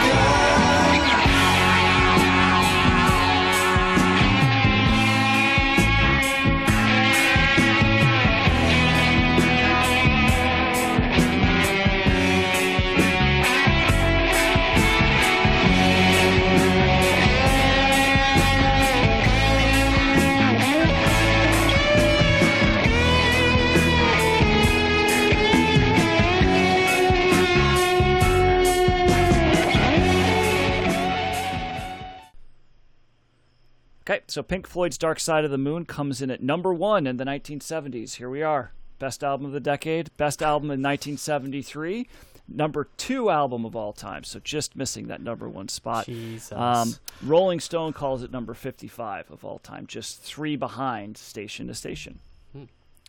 [34.10, 37.16] Okay, so Pink Floyd's Dark Side of the Moon comes in at number one in
[37.16, 38.16] the 1970s.
[38.16, 38.72] Here we are.
[38.98, 42.08] Best album of the decade, best album in 1973,
[42.48, 44.24] number two album of all time.
[44.24, 46.06] So just missing that number one spot.
[46.06, 46.50] Jesus.
[46.50, 51.74] Um, Rolling Stone calls it number 55 of all time, just three behind Station to
[51.74, 52.18] Station.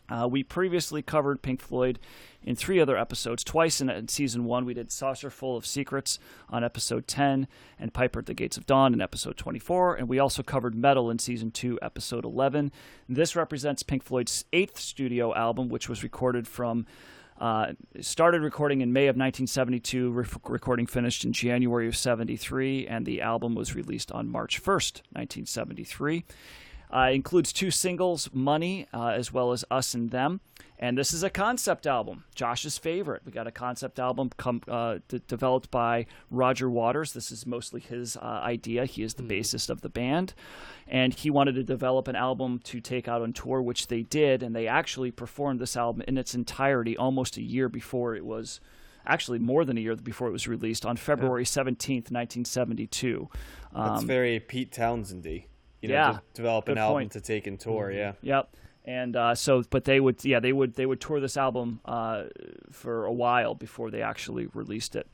[0.08, 1.98] Uh, we previously covered Pink Floyd
[2.42, 3.44] in three other episodes.
[3.44, 6.18] Twice in, in season one, we did Saucerful of Secrets
[6.50, 7.46] on episode 10
[7.78, 9.96] and Piper at the Gates of Dawn in episode 24.
[9.96, 12.72] And we also covered Meddle in season two, episode 11.
[13.08, 16.86] This represents Pink Floyd's eighth studio album, which was recorded from.
[17.40, 23.04] Uh, started recording in May of 1972, re- recording finished in January of 73, and
[23.04, 26.24] the album was released on March 1st, 1973.
[26.92, 30.40] Uh, includes two singles, Money, uh, as well as Us and Them.
[30.78, 33.22] And this is a concept album, Josh's favorite.
[33.24, 37.12] We got a concept album com- uh, d- developed by Roger Waters.
[37.12, 38.84] This is mostly his uh, idea.
[38.84, 40.34] He is the bassist of the band.
[40.88, 44.42] And he wanted to develop an album to take out on tour, which they did.
[44.42, 48.60] And they actually performed this album in its entirety almost a year before it was
[49.06, 53.28] actually more than a year before it was released on February 17th, 1972.
[53.74, 55.44] That's Um, very Pete Townshendy.
[55.82, 57.12] You know, yeah, develop an good album point.
[57.12, 57.90] to take and tour.
[57.90, 58.12] Yeah.
[58.22, 58.56] Yep.
[58.84, 62.24] And uh, so, but they would, yeah, they would, they would tour this album uh,
[62.70, 65.06] for a while before they actually released it.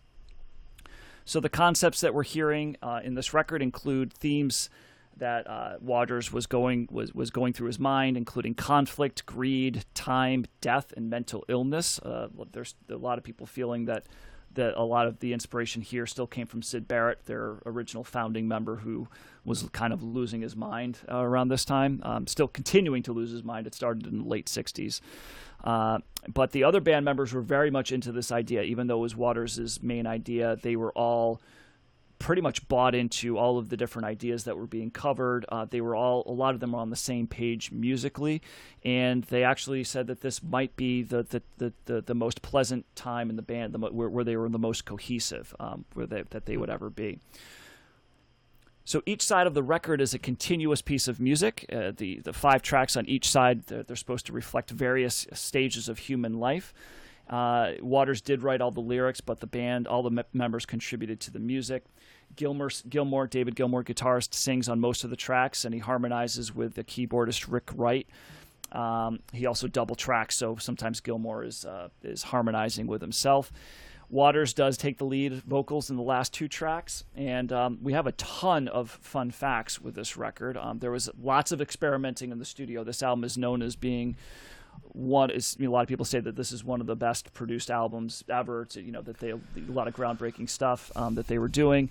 [1.24, 4.70] So the concepts that we're hearing uh, in this record include themes
[5.19, 10.47] that uh, Waters was going was was going through his mind, including conflict, greed, time,
[10.61, 11.99] death, and mental illness.
[11.99, 14.07] Uh, there's a lot of people feeling that
[14.59, 18.48] that a lot of the inspiration here still came from Syd Barrett, their original founding
[18.48, 19.09] member, who
[19.44, 22.01] was kind of losing his mind uh, around this time.
[22.02, 23.66] Um, still continuing to lose his mind.
[23.66, 25.01] It started in the late '60s.
[25.62, 25.98] Uh,
[26.32, 29.16] but the other band members were very much into this idea, even though it was
[29.16, 30.56] Waters' main idea.
[30.60, 31.40] They were all
[32.19, 35.47] pretty much bought into all of the different ideas that were being covered.
[35.49, 38.43] Uh, they were all, a lot of them were on the same page musically,
[38.85, 42.85] and they actually said that this might be the the, the, the, the most pleasant
[42.97, 46.24] time in the band, the, where, where they were the most cohesive, um, where they,
[46.31, 47.19] that they would ever be.
[48.85, 51.66] So each side of the record is a continuous piece of music.
[51.70, 55.89] Uh, the the five tracks on each side they're, they're supposed to reflect various stages
[55.89, 56.73] of human life.
[57.28, 61.20] Uh, Waters did write all the lyrics, but the band, all the me- members contributed
[61.20, 61.85] to the music.
[62.37, 66.75] Gilmour, Gilmour, David Gilmour, guitarist, sings on most of the tracks, and he harmonizes with
[66.75, 68.07] the keyboardist Rick Wright.
[68.73, 73.51] Um, he also double tracks, so sometimes Gilmour is uh, is harmonizing with himself.
[74.11, 78.07] Waters does take the lead vocals in the last two tracks, and um, we have
[78.07, 80.57] a ton of fun facts with this record.
[80.57, 82.85] Um, there was lots of experimenting in the studio.
[82.85, 84.17] This album is known as being
[84.93, 86.97] one is you know, a lot of people say that this is one of the
[86.97, 88.65] best produced albums ever.
[88.67, 89.39] To, you know that they a
[89.69, 91.91] lot of groundbreaking stuff um, that they were doing.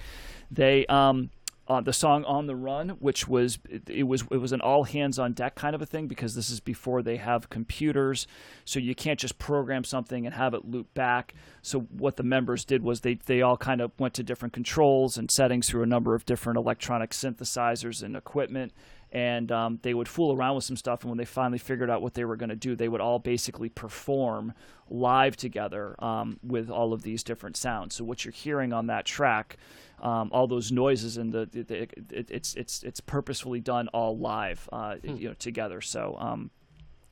[0.52, 1.30] They um,
[1.68, 4.86] uh, the song "On the Run," which was it, it was it was an all
[4.86, 8.26] hands on deck kind of a thing because this is before they have computers,
[8.64, 11.34] so you can't just program something and have it loop back.
[11.62, 15.18] So what the members did was they they all kind of went to different controls
[15.18, 18.72] and settings through a number of different electronic synthesizers and equipment,
[19.12, 21.02] and um, they would fool around with some stuff.
[21.02, 23.20] And when they finally figured out what they were going to do, they would all
[23.20, 24.54] basically perform
[24.90, 27.96] live together um, with all of these different sounds.
[27.96, 29.58] So what you're hearing on that track,
[30.02, 31.82] um, all those noises and the, the, the
[32.12, 35.82] it, it's it's it's purposefully done all live, uh, you know, together.
[35.82, 36.16] So.
[36.20, 36.52] Um,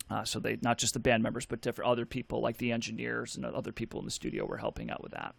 [0.08, 3.36] uh, so they not just the band members, but different other people like the engineers
[3.36, 5.34] and other people in the studio were helping out with that.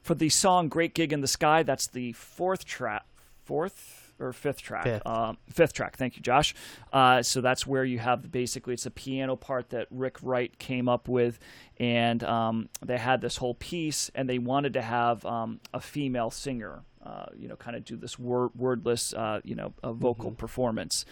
[0.00, 3.04] For the song "Great Gig in the Sky," that's the fourth track,
[3.44, 5.06] fourth or fifth track, Fifth.
[5.06, 5.96] Um, fifth track.
[5.96, 6.54] Thank you, Josh.
[6.92, 10.88] Uh, so that's where you have basically it's a piano part that Rick Wright came
[10.88, 11.38] up with,
[11.78, 16.30] and um, they had this whole piece, and they wanted to have um, a female
[16.30, 20.30] singer, uh, you know, kind of do this word, wordless, uh, you know, a vocal
[20.30, 21.04] performance.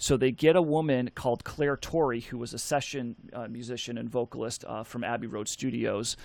[0.00, 4.08] So they get a woman called Clare Torry, who was a session uh, musician and
[4.08, 6.16] vocalist uh, from Abbey Road Studios.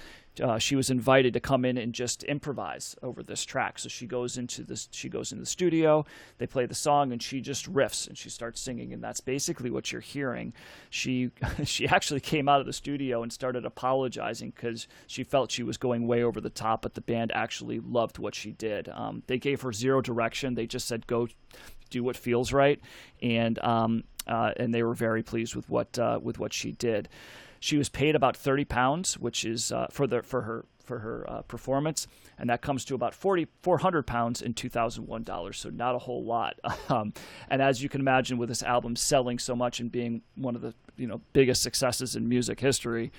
[0.42, 3.78] Uh, she was invited to come in and just improvise over this track.
[3.78, 4.90] So she goes into this.
[4.92, 6.06] She goes into the studio.
[6.38, 8.94] They play the song, and she just riffs and she starts singing.
[8.94, 10.54] And that's basically what you're hearing.
[10.90, 11.32] She
[11.64, 15.78] she actually came out of the studio and started apologizing because she felt she was
[15.78, 16.82] going way over the top.
[16.82, 18.90] But the band actually loved what she did.
[18.90, 20.56] Um, they gave her zero direction.
[20.56, 21.28] They just said go
[21.90, 22.82] do what feels right,
[23.22, 27.08] and um, uh, and they were very pleased with what uh, with what she did.
[27.64, 31.26] She was paid about thirty pounds, which is uh, for the for her for her
[31.30, 32.08] uh, performance,
[32.38, 35.60] and that comes to about 40, 400 pounds in two thousand one dollars.
[35.60, 36.60] So not a whole lot.
[36.90, 37.14] Um,
[37.50, 40.62] and as you can imagine, with this album selling so much and being one of
[40.62, 43.14] the you know biggest successes in music history.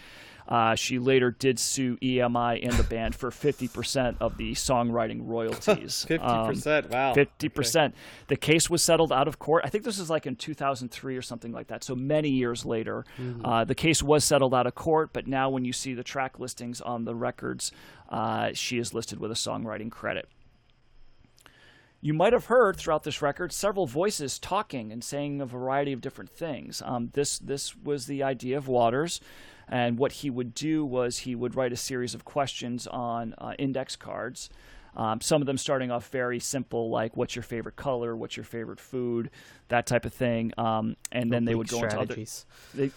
[0.47, 6.05] Uh, she later did sue EMI and the band for 50% of the songwriting royalties.
[6.09, 6.91] Fifty Um, percent.
[6.91, 7.15] Wow.
[7.15, 7.95] Fifty percent.
[8.29, 9.63] The case was settled out of court.
[9.65, 11.83] I think this is like in 2003 or something like that.
[11.83, 13.05] So many years later,
[13.43, 15.11] uh, the case was settled out of court.
[15.13, 17.73] But now, when you see the track listings on the records,
[18.11, 20.29] uh, she is listed with a songwriting credit.
[22.01, 26.03] You might have heard throughout this record several voices talking and saying a variety of
[26.03, 26.83] different things.
[26.85, 29.23] Um, this this was the idea of Waters,
[29.69, 33.55] and what he would do was he would write a series of questions on uh,
[33.59, 34.51] index cards.
[34.97, 38.17] Um, some of them starting off very simple, like "What's your favorite color?
[38.17, 39.31] What's your favorite food?"
[39.69, 42.47] That type of thing, um, and then they would go into other strategies.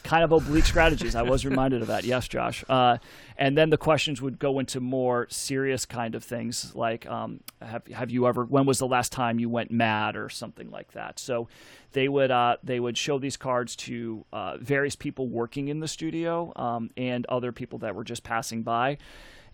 [0.04, 1.16] kind of oblique strategies.
[1.16, 2.04] I was reminded of that.
[2.04, 2.64] Yes, Josh.
[2.68, 2.98] Uh,
[3.38, 7.88] and then the questions would go into more serious kind of things, like um, have
[7.88, 8.44] have you ever?
[8.44, 11.20] When was the last time you went mad, or something like that.
[11.20, 11.48] So
[11.94, 15.88] they would uh, they would show these cards to uh, various people working in the
[15.88, 18.98] studio um, and other people that were just passing by.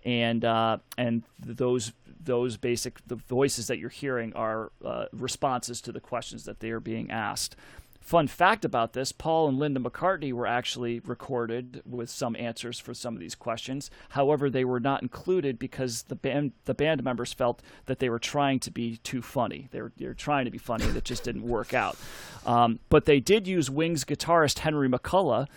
[0.06, 1.94] And uh, and those
[2.26, 6.72] those basic the voices that you're hearing are uh, responses to the questions that they
[6.72, 7.56] are being asked.
[8.04, 12.94] Fun fact about this Paul and Linda McCartney were actually recorded with some answers for
[12.94, 13.90] some of these questions.
[14.10, 18.20] However, they were not included because the band, the band members felt that they were
[18.20, 19.70] trying to be too funny.
[19.72, 21.98] They were, they were trying to be funny, and it just didn't work out.
[22.46, 25.48] Um, but they did use Wings guitarist Henry McCullough,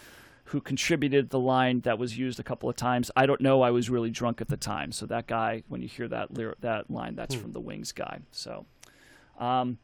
[0.47, 3.11] who contributed the line that was used a couple of times.
[3.17, 3.63] I don't know.
[3.63, 4.93] I was really drunk at the time.
[4.93, 8.21] So that guy, when you hear that lyr- that line, that's from the Wings guy.
[8.31, 8.67] So.
[9.39, 9.79] Um,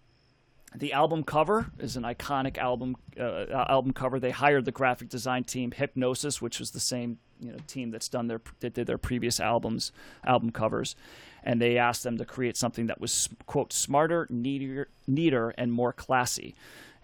[0.74, 4.18] the album cover is an iconic album uh, album cover.
[4.18, 8.08] They hired the graphic design team Hipgnosis, which was the same you know team that's
[8.08, 9.92] done their that did their previous albums
[10.24, 10.96] album covers,
[11.42, 15.92] and they asked them to create something that was quote smarter, neater, neater, and more
[15.92, 16.54] classy.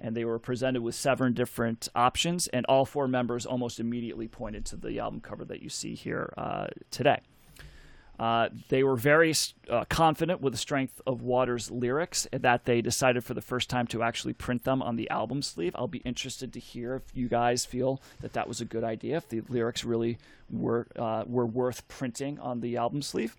[0.00, 4.64] And they were presented with seven different options, and all four members almost immediately pointed
[4.66, 7.20] to the album cover that you see here uh, today.
[8.18, 9.32] Uh, they were very
[9.70, 13.86] uh, confident with the strength of Waters' lyrics that they decided for the first time
[13.86, 15.72] to actually print them on the album sleeve.
[15.76, 19.18] I'll be interested to hear if you guys feel that that was a good idea,
[19.18, 20.18] if the lyrics really
[20.50, 23.36] were uh, were worth printing on the album sleeve.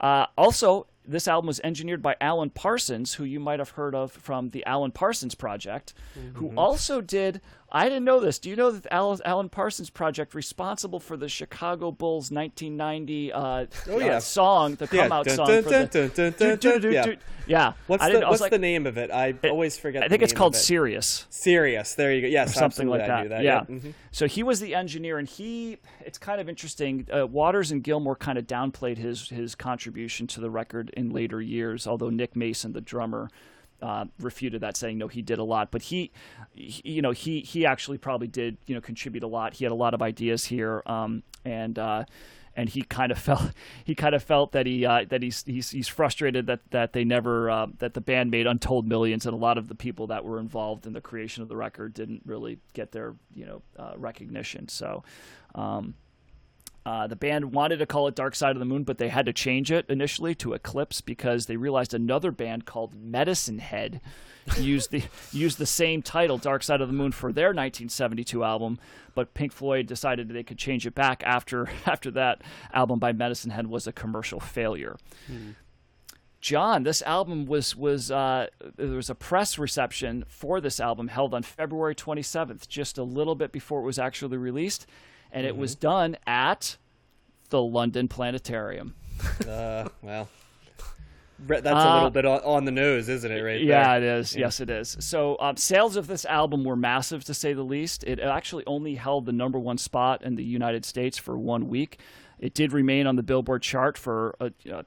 [0.00, 4.12] Uh, also, this album was engineered by Alan Parsons, who you might have heard of
[4.12, 5.94] from the Alan Parsons Project,
[6.34, 7.40] who also did.
[7.70, 8.38] I didn't know this.
[8.38, 14.00] Do you know that Alan, Parsons Project responsible for the Chicago Bulls 1990 uh, Oh,
[14.00, 17.14] uh, song, the Yeah, come out song Yeah.
[17.46, 17.72] yeah.
[17.86, 19.10] What's the didn't- I was What's like- the name of it?
[19.10, 20.02] I always forget.
[20.02, 20.62] I think it's called of it.
[20.64, 21.26] Sirius.
[21.28, 21.94] Sirius.
[21.94, 22.28] There you go.
[22.28, 23.28] Yes, something like that.
[23.28, 23.42] that.
[23.42, 23.64] Yeah.
[23.64, 23.92] Mhm.
[24.12, 25.76] So he was the engineer, and he.
[26.00, 27.06] It's kind of interesting.
[27.14, 31.40] Uh, Waters and Gilmour kind of downplayed his his contribution to the record in later
[31.40, 33.30] years, although Nick Mason, the drummer.
[33.80, 36.10] Uh, refuted that, saying no, he did a lot, but he,
[36.52, 39.54] he, you know, he he actually probably did, you know, contribute a lot.
[39.54, 42.02] He had a lot of ideas here, um, and uh,
[42.58, 43.52] and he kind of felt
[43.84, 47.04] he kind of felt that he uh, that he's, he's he's frustrated that that they
[47.04, 50.24] never uh, that the band made untold millions and a lot of the people that
[50.24, 53.92] were involved in the creation of the record didn't really get their you know uh,
[53.96, 55.02] recognition so
[55.54, 55.94] um,
[56.88, 59.26] Uh, the band wanted to call it Dark Side of the Moon, but they had
[59.26, 64.00] to change it initially to Eclipse because they realized another band called Medicine Head
[64.58, 68.78] used the used the same title, Dark Side of the Moon, for their 1972 album.
[69.14, 72.40] But Pink Floyd decided they could change it back after after that
[72.72, 74.96] album by Medicine Head was a commercial failure.
[76.40, 78.46] John, this album was was uh,
[78.76, 83.34] there was a press reception for this album held on February 27th, just a little
[83.34, 84.86] bit before it was actually released,
[85.32, 86.76] and it was done at
[87.50, 88.94] the London Planetarium.
[89.48, 90.28] Uh, well,
[91.46, 93.40] that's a little bit on, the nose, isn't it?
[93.40, 93.60] Right?
[93.60, 94.16] Uh, Yeah, there?
[94.16, 94.36] it is.
[94.36, 94.96] Yes, it is.
[95.00, 98.04] So um, sales of this album were massive, to say the least.
[98.04, 101.98] It actually only held the number one spot in the United States for one week.
[102.40, 104.82] It did remain on the Billboard chart for, uh, uh,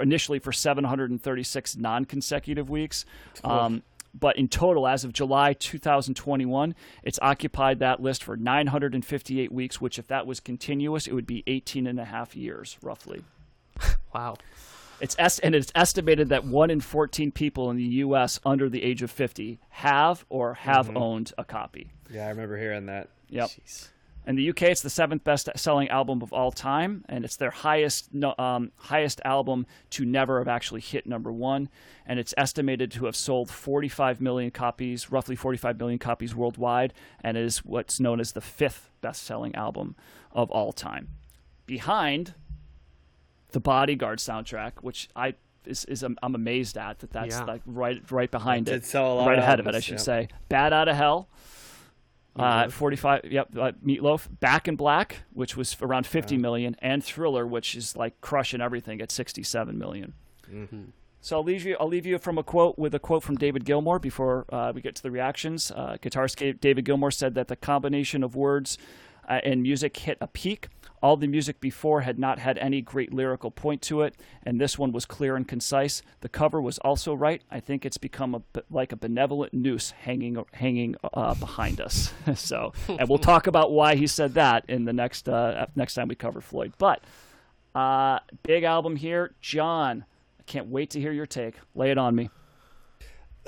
[0.00, 3.04] initially for 736 non-consecutive weeks.
[3.44, 3.82] Um,
[4.18, 9.98] but in total, as of July 2021, it's occupied that list for 958 weeks, which,
[9.98, 13.24] if that was continuous, it would be 18 and a half years, roughly.
[14.14, 14.36] Wow.
[15.00, 18.40] It's est- and it's estimated that one in 14 people in the U.S.
[18.44, 20.96] under the age of 50 have or have mm-hmm.
[20.96, 21.92] owned a copy.
[22.10, 23.08] Yeah, I remember hearing that.
[23.28, 23.50] Yep.
[24.28, 28.10] In the UK, it's the seventh best-selling album of all time, and it's their highest
[28.38, 31.70] um, highest album to never have actually hit number one.
[32.04, 36.92] And it's estimated to have sold 45 million copies, roughly 45 million copies worldwide,
[37.22, 39.96] and it is what's known as the fifth best-selling album
[40.32, 41.08] of all time.
[41.64, 42.34] Behind
[43.52, 47.44] the Bodyguard soundtrack, which I is, is I'm, I'm amazed at that that's Yeah.
[47.44, 49.80] like right right behind It it, did sell a lot right ahead of it, I
[49.80, 49.98] should yeah.
[49.98, 50.28] say.
[50.50, 51.28] Bat Out of Hell,
[52.36, 53.24] uh, 45.
[53.24, 57.96] Yep, uh, Meatloaf, Back in Black, which was around 50 million, and Thriller, which is
[57.96, 60.14] like crushing everything at 67 million.
[61.20, 61.76] So I'll leave you.
[61.80, 64.80] I'll leave you from a quote with a quote from David Gilmour before uh, we
[64.80, 65.70] get to the reactions.
[65.72, 68.78] Uh, guitarist David Gilmour said that the combination of words
[69.28, 70.68] uh, and music hit a peak.
[71.02, 74.78] All the music before had not had any great lyrical point to it, and this
[74.78, 76.02] one was clear and concise.
[76.20, 77.42] The cover was also right.
[77.50, 82.12] I think it's become a like a benevolent noose hanging hanging uh, behind us.
[82.34, 86.08] so, and we'll talk about why he said that in the next uh, next time
[86.08, 86.72] we cover Floyd.
[86.78, 87.02] But
[87.74, 90.04] uh, big album here, John.
[90.38, 91.54] I can't wait to hear your take.
[91.74, 92.30] Lay it on me.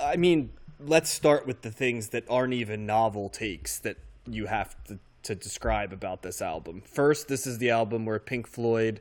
[0.01, 4.82] I mean, let's start with the things that aren't even novel takes that you have
[4.85, 6.83] to, to describe about this album.
[6.85, 9.01] First, this is the album where Pink Floyd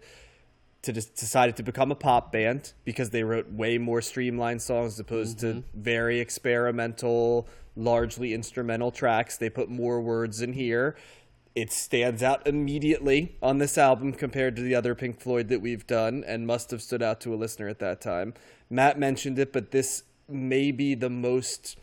[0.82, 4.94] to just decided to become a pop band because they wrote way more streamlined songs
[4.94, 5.82] as opposed to mm-hmm.
[5.82, 9.38] very experimental, largely instrumental tracks.
[9.38, 10.96] They put more words in here.
[11.56, 15.86] It stands out immediately on this album compared to the other Pink Floyd that we've
[15.86, 18.34] done and must have stood out to a listener at that time.
[18.70, 21.78] Matt mentioned it, but this may be the most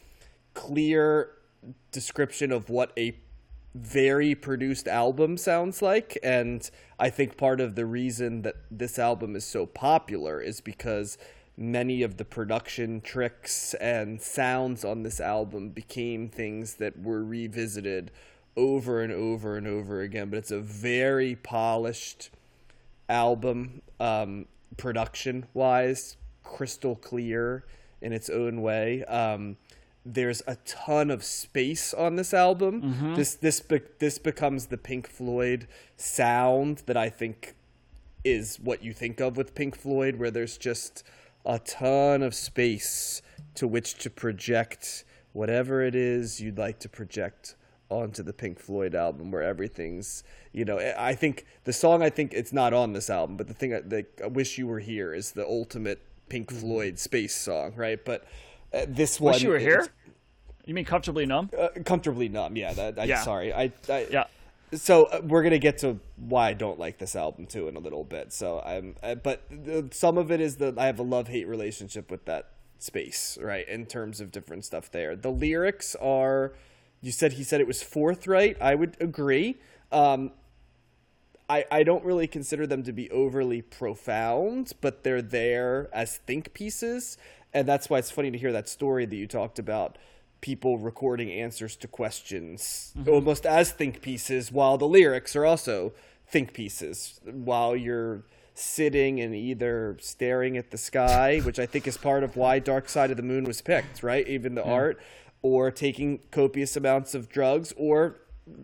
[0.54, 1.32] clear
[1.90, 3.18] description of what a
[3.82, 9.36] very produced album sounds like and i think part of the reason that this album
[9.36, 11.18] is so popular is because
[11.56, 18.10] many of the production tricks and sounds on this album became things that were revisited
[18.56, 22.30] over and over and over again but it's a very polished
[23.08, 24.46] album um,
[24.76, 27.64] production wise crystal clear
[28.00, 29.04] in its own way.
[29.04, 29.56] Um,
[30.06, 33.14] there's a ton of space on this album.
[33.16, 35.66] This this be- this becomes the pink floyd
[35.96, 37.54] sound that i think
[38.24, 41.02] is what you think of with pink floyd where there's just
[41.44, 43.22] a ton of space
[43.54, 47.56] to which to project whatever it is you'd like to project
[47.88, 52.32] onto the Pink Floyd album where everything's you know I think the song I think
[52.34, 55.14] it's not on this album but the thing I, the, I wish you were here
[55.14, 58.04] is the ultimate Pink Floyd space song right?
[58.04, 58.24] But
[58.74, 59.86] uh, this one Wish you were here.
[60.66, 61.50] You mean comfortably numb?
[61.58, 63.22] uh, comfortably numb yeah that, I, Yeah.
[63.22, 64.24] sorry I, I Yeah.
[64.74, 67.78] so uh, we're gonna get to why I don't like this album too in a
[67.78, 68.32] little bit.
[68.32, 69.42] So I'm, uh, but
[69.92, 73.66] some of it is that I have a love hate relationship with that space, right?
[73.68, 75.14] In terms of different stuff there.
[75.16, 76.52] The lyrics are,
[77.00, 78.60] you said he said it was forthright.
[78.60, 79.56] I would agree.
[79.92, 80.32] Um,
[81.48, 86.52] I, I don't really consider them to be overly profound, but they're there as think
[86.54, 87.16] pieces.
[87.54, 89.96] And that's why it's funny to hear that story that you talked about
[90.40, 95.92] people recording answers to questions almost as think pieces, while the lyrics are also
[96.28, 98.22] think pieces, while you're
[98.54, 102.88] sitting and either staring at the sky, which I think is part of why Dark
[102.88, 104.26] Side of the Moon was picked, right?
[104.26, 104.98] Even the art,
[105.42, 108.16] or taking copious amounts of drugs, or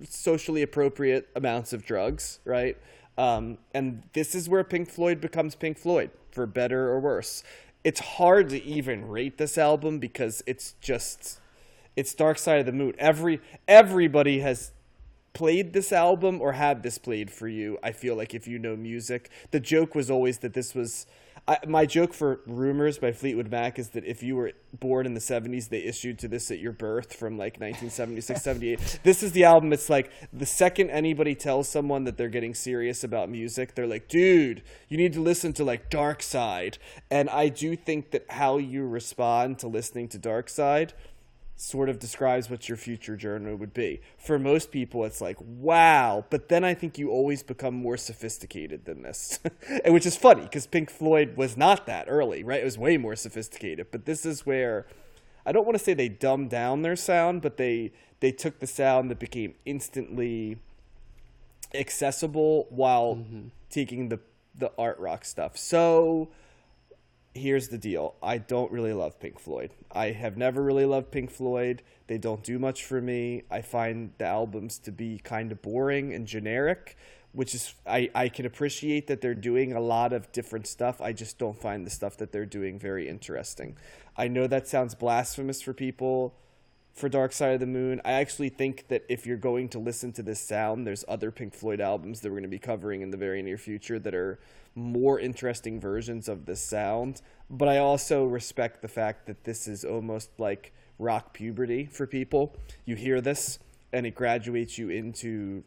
[0.09, 2.77] socially appropriate amounts of drugs, right?
[3.19, 7.43] Um, and this is where Pink Floyd becomes Pink Floyd, for better or worse.
[7.85, 11.40] It's hard to even rate this album because it's just
[11.97, 12.94] it's Dark Side of the Moon.
[12.98, 14.73] Every everybody has
[15.32, 18.77] played this album or had this played for you, I feel like if you know
[18.77, 21.06] music, the joke was always that this was.
[21.48, 25.14] I, my joke for Rumors by Fleetwood Mac is that if you were born in
[25.14, 29.01] the 70s, they issued to this at your birth from like 1976, 78.
[29.02, 29.73] This is the album.
[29.73, 34.06] It's like the second anybody tells someone that they're getting serious about music, they're like,
[34.06, 36.78] dude, you need to listen to like Dark Side.
[37.10, 40.93] And I do think that how you respond to listening to Dark Side
[41.62, 44.01] sort of describes what your future journey would be.
[44.18, 46.24] For most people, it's like, wow.
[46.28, 49.39] But then I think you always become more sophisticated than this,
[49.86, 52.60] which is funny because Pink Floyd was not that early, right?
[52.60, 53.86] It was way more sophisticated.
[53.93, 54.89] But this is where
[55.47, 58.66] I don't want to say they dumbed down their sound, but they they took the
[58.66, 60.59] sound that became instantly
[61.74, 63.48] accessible while mm-hmm.
[63.70, 64.18] taking the
[64.52, 65.56] the art rock stuff.
[65.56, 66.28] So
[67.34, 69.70] here's the deal I don't really love Pink Floyd.
[69.90, 71.82] I have never really loved Pink Floyd.
[72.06, 73.44] They don't do much for me.
[73.50, 76.96] I find the albums to be kind of boring and generic,
[77.32, 81.00] which is, I, I can appreciate that they're doing a lot of different stuff.
[81.00, 83.76] I just don't find the stuff that they're doing very interesting.
[84.16, 86.34] I know that sounds blasphemous for people
[86.93, 88.01] for Dark Side of the Moon.
[88.05, 91.55] I actually think that if you're going to listen to this sound, there's other Pink
[91.55, 94.39] Floyd albums that we're going to be covering in the very near future that are
[94.74, 97.23] more interesting versions of this sound.
[97.51, 102.56] But I also respect the fact that this is almost like rock puberty for people.
[102.85, 103.59] You hear this
[103.93, 105.64] and it graduates you into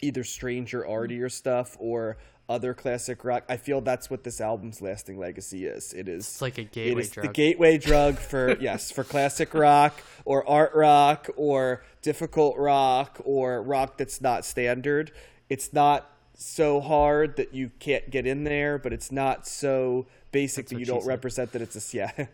[0.00, 2.18] either stranger artier stuff or
[2.48, 3.44] other classic rock.
[3.48, 5.92] I feel that's what this album's lasting legacy is.
[5.92, 7.26] It is it's like a gateway it is drug.
[7.26, 13.62] The gateway drug for yes, for classic rock or art rock or difficult rock or
[13.62, 15.12] rock that's not standard.
[15.48, 20.68] It's not so hard that you can't get in there, but it's not so basic
[20.68, 22.10] that you don't represent that it's a yeah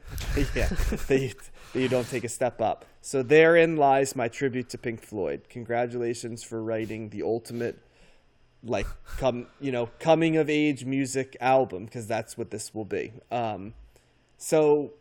[0.54, 0.66] yeah
[1.06, 1.30] that, you,
[1.72, 2.84] that you don't take a step up.
[3.00, 5.42] So therein lies my tribute to Pink Floyd.
[5.48, 7.78] Congratulations for writing the ultimate
[8.64, 8.86] like
[9.18, 13.12] come you know coming of age music album because that's what this will be.
[13.30, 13.74] Um,
[14.36, 14.92] so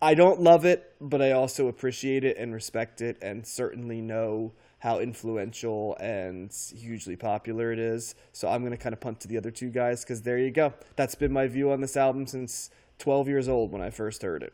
[0.00, 4.52] I don't love it, but I also appreciate it and respect it, and certainly know
[4.82, 8.16] how influential and hugely popular it is.
[8.32, 10.50] So I'm going to kind of punt to the other two guys because there you
[10.50, 10.74] go.
[10.96, 12.68] That's been my view on this album since
[12.98, 14.52] 12 years old when I first heard it.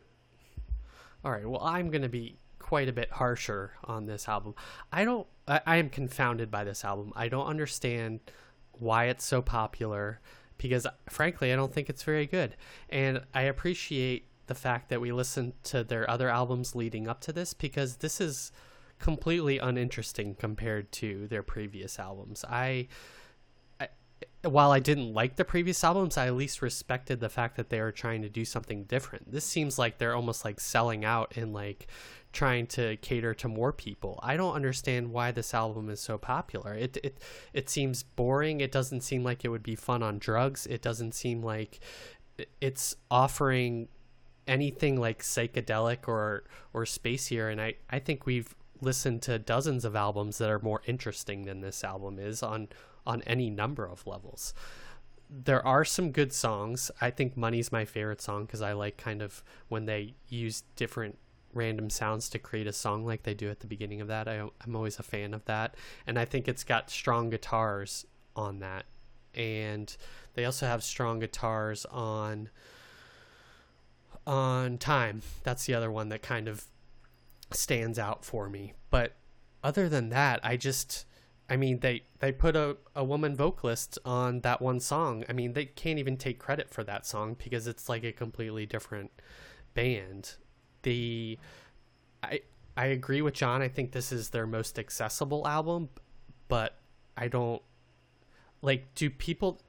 [1.25, 1.49] All right.
[1.49, 4.53] Well, I'm going to be quite a bit harsher on this album.
[4.91, 7.11] I don't, I, I am confounded by this album.
[7.15, 8.19] I don't understand
[8.79, 10.19] why it's so popular
[10.57, 12.55] because, frankly, I don't think it's very good.
[12.89, 17.31] And I appreciate the fact that we listened to their other albums leading up to
[17.31, 18.51] this because this is
[18.99, 22.43] completely uninteresting compared to their previous albums.
[22.47, 22.87] I,
[24.43, 27.81] while I didn't like the previous albums, I at least respected the fact that they
[27.81, 29.31] were trying to do something different.
[29.31, 31.87] This seems like they're almost like selling out and like
[32.31, 34.19] trying to cater to more people.
[34.23, 36.73] I don't understand why this album is so popular.
[36.73, 37.17] It it
[37.53, 38.61] it seems boring.
[38.61, 40.65] It doesn't seem like it would be fun on drugs.
[40.67, 41.79] It doesn't seem like
[42.61, 43.89] it's offering
[44.47, 49.95] anything like psychedelic or or spacier and I I think we've listened to dozens of
[49.95, 52.69] albums that are more interesting than this album is on
[53.09, 54.53] on any number of levels.
[55.29, 56.91] There are some good songs.
[57.01, 61.17] I think Money's my favorite song because I like kind of when they use different
[61.51, 64.27] random sounds to create a song like they do at the beginning of that.
[64.27, 65.73] I, I'm always a fan of that.
[66.05, 68.05] And I think it's got strong guitars
[68.35, 68.85] on that.
[69.33, 69.95] And
[70.35, 72.49] they also have strong guitars on
[74.27, 75.23] on time.
[75.43, 76.65] That's the other one that kind of
[77.51, 78.73] stands out for me.
[78.91, 79.15] But
[79.63, 81.05] other than that, I just
[81.49, 85.25] I mean they they put a, a woman vocalist on that one song.
[85.27, 88.65] I mean they can't even take credit for that song because it's like a completely
[88.65, 89.11] different
[89.73, 90.35] band.
[90.83, 91.37] The
[92.23, 92.41] I
[92.77, 93.61] I agree with John.
[93.61, 95.89] I think this is their most accessible album,
[96.47, 96.77] but
[97.17, 97.61] I don't
[98.61, 99.61] like do people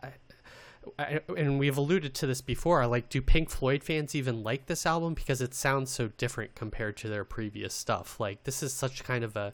[0.99, 2.87] I, and we've alluded to this before.
[2.87, 6.97] Like, do Pink Floyd fans even like this album because it sounds so different compared
[6.99, 8.19] to their previous stuff?
[8.19, 9.53] Like, this is such kind of a,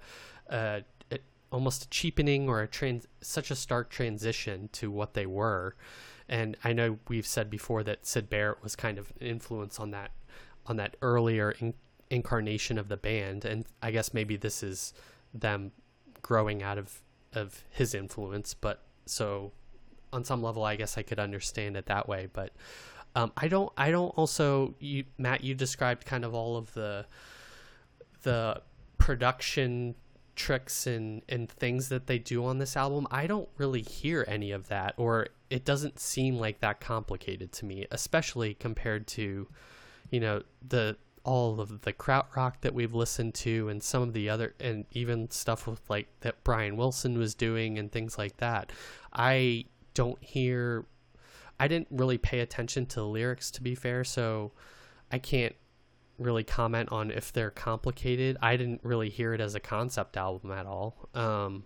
[0.48, 0.82] a
[1.56, 5.74] almost a cheapening or a trans, such a stark transition to what they were.
[6.28, 9.90] And I know we've said before that Syd Barrett was kind of an influence on
[9.92, 10.10] that
[10.66, 11.72] on that earlier in,
[12.10, 14.92] incarnation of the band, and I guess maybe this is
[15.32, 15.72] them
[16.20, 17.00] growing out of
[17.32, 18.52] of his influence.
[18.52, 19.52] But so
[20.12, 22.28] on some level, I guess I could understand it that way.
[22.30, 22.52] But
[23.14, 23.72] um, I don't.
[23.78, 24.10] I don't.
[24.10, 27.06] Also, you, Matt, you described kind of all of the
[28.24, 28.60] the
[28.98, 29.94] production
[30.36, 33.06] tricks and and things that they do on this album.
[33.10, 37.64] I don't really hear any of that, or it doesn't seem like that complicated to
[37.64, 39.48] me, especially compared to,
[40.10, 44.28] you know, the all of the krautrock that we've listened to and some of the
[44.28, 48.70] other and even stuff with like that Brian Wilson was doing and things like that.
[49.12, 49.64] I
[49.94, 50.84] don't hear
[51.58, 54.52] I didn't really pay attention to the lyrics to be fair, so
[55.10, 55.56] I can't
[56.18, 58.36] really comment on if they're complicated.
[58.40, 61.08] I didn't really hear it as a concept album at all.
[61.14, 61.64] Um,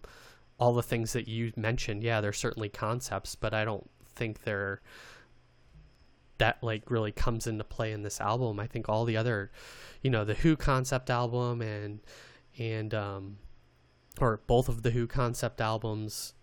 [0.58, 4.80] all the things that you mentioned, yeah, they're certainly concepts, but I don't think they're
[6.38, 8.58] that like really comes into play in this album.
[8.58, 9.50] I think all the other,
[10.02, 12.00] you know, the Who concept album and
[12.58, 13.36] and um,
[14.20, 16.34] or both of the Who concept albums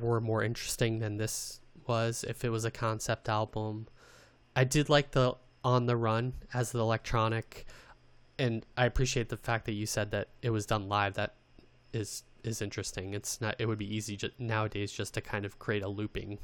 [0.00, 2.24] were more interesting than this was.
[2.28, 3.88] If it was a concept album,
[4.54, 5.34] I did like the
[5.64, 7.66] On the Run as the electronic,
[8.38, 11.14] and I appreciate the fact that you said that it was done live.
[11.14, 11.34] That
[11.92, 13.14] is is interesting.
[13.14, 13.56] It's not.
[13.58, 16.38] It would be easy just, nowadays just to kind of create a looping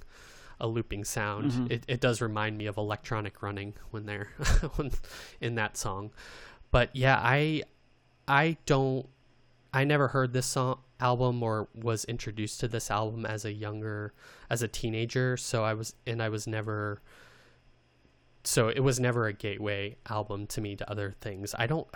[0.60, 1.52] a looping sound.
[1.52, 1.72] Mm-hmm.
[1.72, 4.28] It, it does remind me of electronic running when they're
[4.76, 4.90] when,
[5.40, 6.10] in that song.
[6.70, 7.62] But yeah, I
[8.28, 9.08] I don't
[9.72, 14.12] I never heard this song album or was introduced to this album as a younger
[14.48, 17.00] as a teenager, so I was and I was never
[18.44, 21.54] so it was never a gateway album to me to other things.
[21.58, 21.86] I don't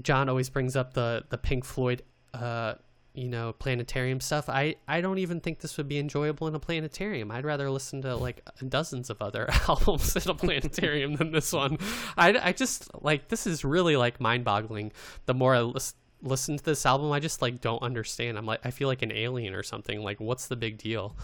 [0.00, 2.02] John always brings up the the Pink Floyd
[2.34, 2.74] uh
[3.14, 4.48] you know planetarium stuff.
[4.48, 7.30] I i don't even think this would be enjoyable in a planetarium.
[7.30, 11.78] I'd rather listen to like dozens of other albums in a planetarium than this one.
[12.16, 14.92] I i just like this is really like mind-boggling.
[15.26, 18.38] The more i lis- listen to this album i just like don't understand.
[18.38, 20.00] I'm like i feel like an alien or something.
[20.02, 21.16] Like what's the big deal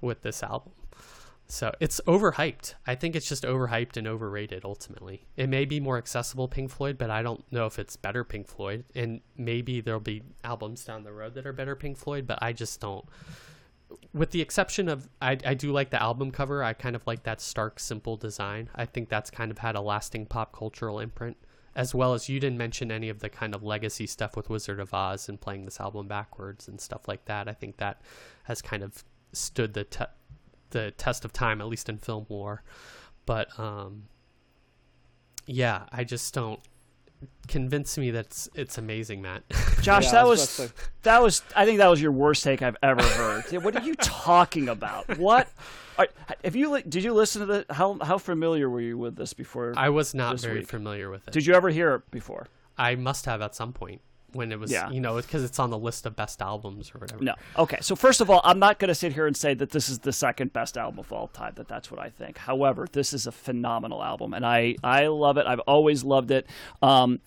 [0.00, 0.72] with this album
[1.52, 2.76] so it's overhyped.
[2.86, 5.26] I think it's just overhyped and overrated ultimately.
[5.36, 8.48] It may be more accessible Pink Floyd, but I don't know if it's better Pink
[8.48, 8.84] Floyd.
[8.94, 12.54] And maybe there'll be albums down the road that are better Pink Floyd, but I
[12.54, 13.04] just don't.
[14.14, 16.64] With the exception of, I, I do like the album cover.
[16.64, 18.70] I kind of like that stark, simple design.
[18.74, 21.36] I think that's kind of had a lasting pop cultural imprint.
[21.76, 24.80] As well as you didn't mention any of the kind of legacy stuff with Wizard
[24.80, 27.46] of Oz and playing this album backwards and stuff like that.
[27.46, 28.00] I think that
[28.44, 29.04] has kind of
[29.34, 30.04] stood the te-
[30.72, 32.62] the test of time, at least in film lore.
[33.24, 34.04] But um,
[35.46, 36.60] yeah, I just don't
[37.46, 39.42] convince me that it's, it's amazing, Matt.
[39.82, 42.12] Josh, Yeah, that was was, about to say- that was I think that was your
[42.12, 43.44] worst take I've ever heard.
[43.62, 45.18] what are you talking about?
[45.18, 45.48] What?
[45.98, 46.08] Are,
[46.42, 49.74] have you did you listen to the how how familiar were you with this before?
[49.76, 50.68] I was not very week.
[50.68, 51.32] familiar with it.
[51.32, 52.46] did you ever hear it before?
[52.78, 54.00] I must have at some point
[54.32, 54.90] when it was, Yeah.
[54.90, 57.22] you know, because it's on the list of best albums or whatever.
[57.22, 57.34] No.
[57.58, 57.78] Okay.
[57.80, 60.00] So first of all, I'm not going to sit here and say that this is
[60.00, 61.52] the second best album of all time.
[61.56, 62.38] That that's what I think.
[62.38, 65.46] However, this is a phenomenal album, and I I love it.
[65.46, 66.46] I've always loved it.
[66.82, 67.20] Um,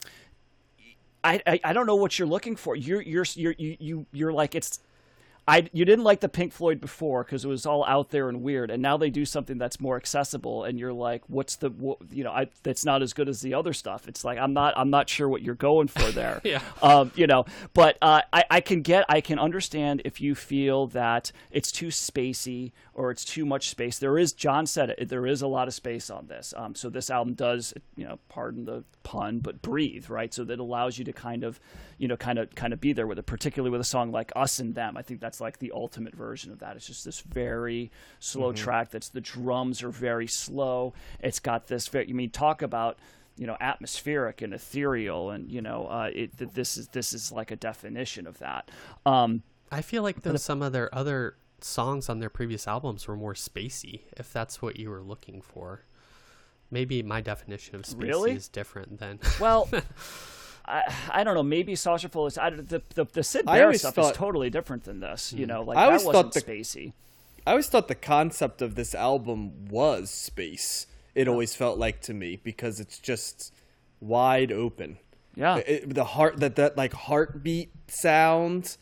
[1.23, 2.75] I, I, I don't know what you're looking for.
[2.75, 4.79] You're you're you're you you you're like it's.
[5.47, 8.41] I you didn't like the Pink Floyd before because it was all out there and
[8.41, 11.99] weird, and now they do something that's more accessible, and you're like, what's the what,
[12.09, 14.07] you know I that's not as good as the other stuff.
[14.07, 16.25] It's like I'm not I'm not sure what you're going for there.
[16.45, 16.61] Yeah.
[16.81, 20.87] Um, you know, but uh, I I can get I can understand if you feel
[20.87, 23.97] that it's too spacey or it's too much space.
[23.97, 25.09] There is John said it.
[25.09, 26.53] There is a lot of space on this.
[26.55, 30.33] Um, so this album does you know pardon the pun, but breathe right.
[30.33, 31.59] So that allows you to kind of
[31.97, 34.31] you know kind of kind of be there with it, particularly with a song like
[34.35, 34.97] Us and Them.
[34.97, 36.75] I think that's like the ultimate version of that.
[36.75, 38.91] It's just this very slow track.
[38.91, 40.93] That's the drums are very slow.
[41.19, 42.07] It's got this very.
[42.07, 42.97] You mean talk about
[43.37, 47.33] you know atmospheric and ethereal and you know uh, it th- this is this is
[47.33, 48.71] like a definition of that
[49.05, 53.33] um I feel like some of their other songs on their previous albums were more
[53.33, 55.81] spacey, if that's what you were looking for.
[56.71, 58.31] Maybe my definition of spacey Really?
[58.33, 59.19] is different than.
[59.39, 59.67] well
[60.67, 60.81] I,
[61.11, 64.17] I don't know maybe Saucerful is I, the, the the Syd Barrett stuff thought- is
[64.17, 65.47] totally different than this you mm-hmm.
[65.49, 66.93] know like I that always wasn't thought the- spacey
[67.47, 70.87] I always thought the concept of this album was space.
[71.13, 73.53] It always felt like to me because it's just
[73.99, 74.97] wide open.
[75.35, 78.77] yeah It- the heart that that like heartbeat sound.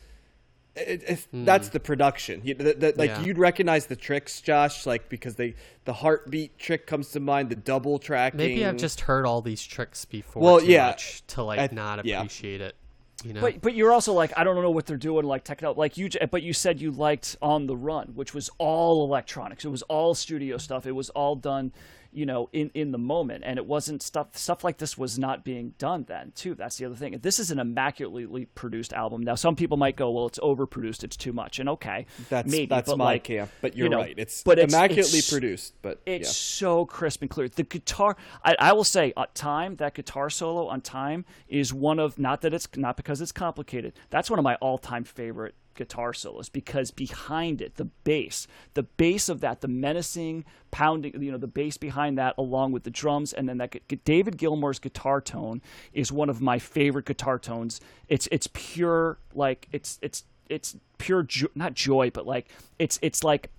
[0.76, 2.42] It, it, That's the production.
[2.44, 3.22] You, that, that, like Hmm.
[3.22, 3.28] Yeah.
[3.28, 5.54] you'd recognize the tricks, Josh, like because they
[5.86, 8.40] the heartbeat trick comes to mind, the double tracking.
[8.40, 11.70] Maybe I've just heard all these tricks before Well, too yeah, much to like I-
[11.76, 12.20] not yeah.
[12.22, 12.76] appreciate it.
[13.24, 15.74] You know, But but you're also like I don't know what they're doing like techno
[15.76, 19.70] like you but you said you liked On the Run which was all electronics it
[19.70, 21.72] was all studio stuff it was all done
[22.14, 25.44] you know in in the moment and it wasn't stuff stuff like this was not
[25.44, 29.36] being done then too that's the other thing this is an immaculately produced album now
[29.36, 32.90] some people might go well it's overproduced it's too much and okay That's maybe that's
[32.90, 34.14] but my like, camp, but you you're know, right.
[34.18, 36.32] It's but it's- immaculately it's- produced, but it's yeah.
[36.34, 37.48] so crisp and clear.
[37.50, 42.00] The guitar, I, I will say, uh, time that guitar solo on time is one
[42.00, 43.94] of not that it's not because it's complicated.
[44.10, 49.30] That's one of my all-time favorite guitar solos because behind it, the bass, the bass
[49.30, 53.34] of that, the menacing pounding, you know, the bass behind that, along with the drums,
[53.34, 53.76] and then that
[54.06, 55.62] David Gilmour's guitar tone
[55.94, 57.80] is one of my favorite guitar tones.
[58.08, 62.48] It's it's pure like it's it's it's pure jo- not joy, but like
[62.80, 63.50] it's it's like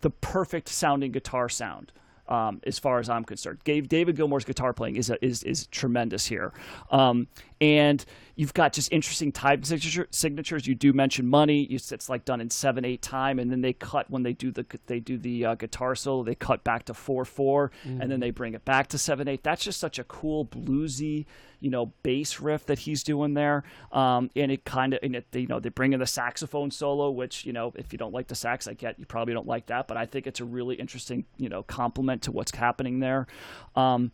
[0.00, 1.92] the perfect sounding guitar sound
[2.30, 3.58] um, as far as I'm concerned.
[3.64, 6.52] David Gilmour's guitar playing is a, is is tremendous here,
[6.90, 7.26] um,
[7.60, 8.04] and
[8.36, 10.66] you've got just interesting time signature, signatures.
[10.66, 11.66] You do mention money.
[11.66, 14.50] You, it's like done in seven eight time, and then they cut when they do
[14.50, 16.22] the they do the uh, guitar solo.
[16.22, 18.00] They cut back to four four, mm.
[18.00, 19.42] and then they bring it back to seven eight.
[19.42, 21.26] That's just such a cool bluesy
[21.60, 23.62] you know bass riff that he's doing there,
[23.92, 27.10] um, and it kind of and it, you know they bring in the saxophone solo,
[27.10, 29.66] which you know if you don't like the sax, I get you probably don't like
[29.66, 33.26] that, but I think it's a really interesting you know complement to what's happening there.
[33.76, 34.10] Um,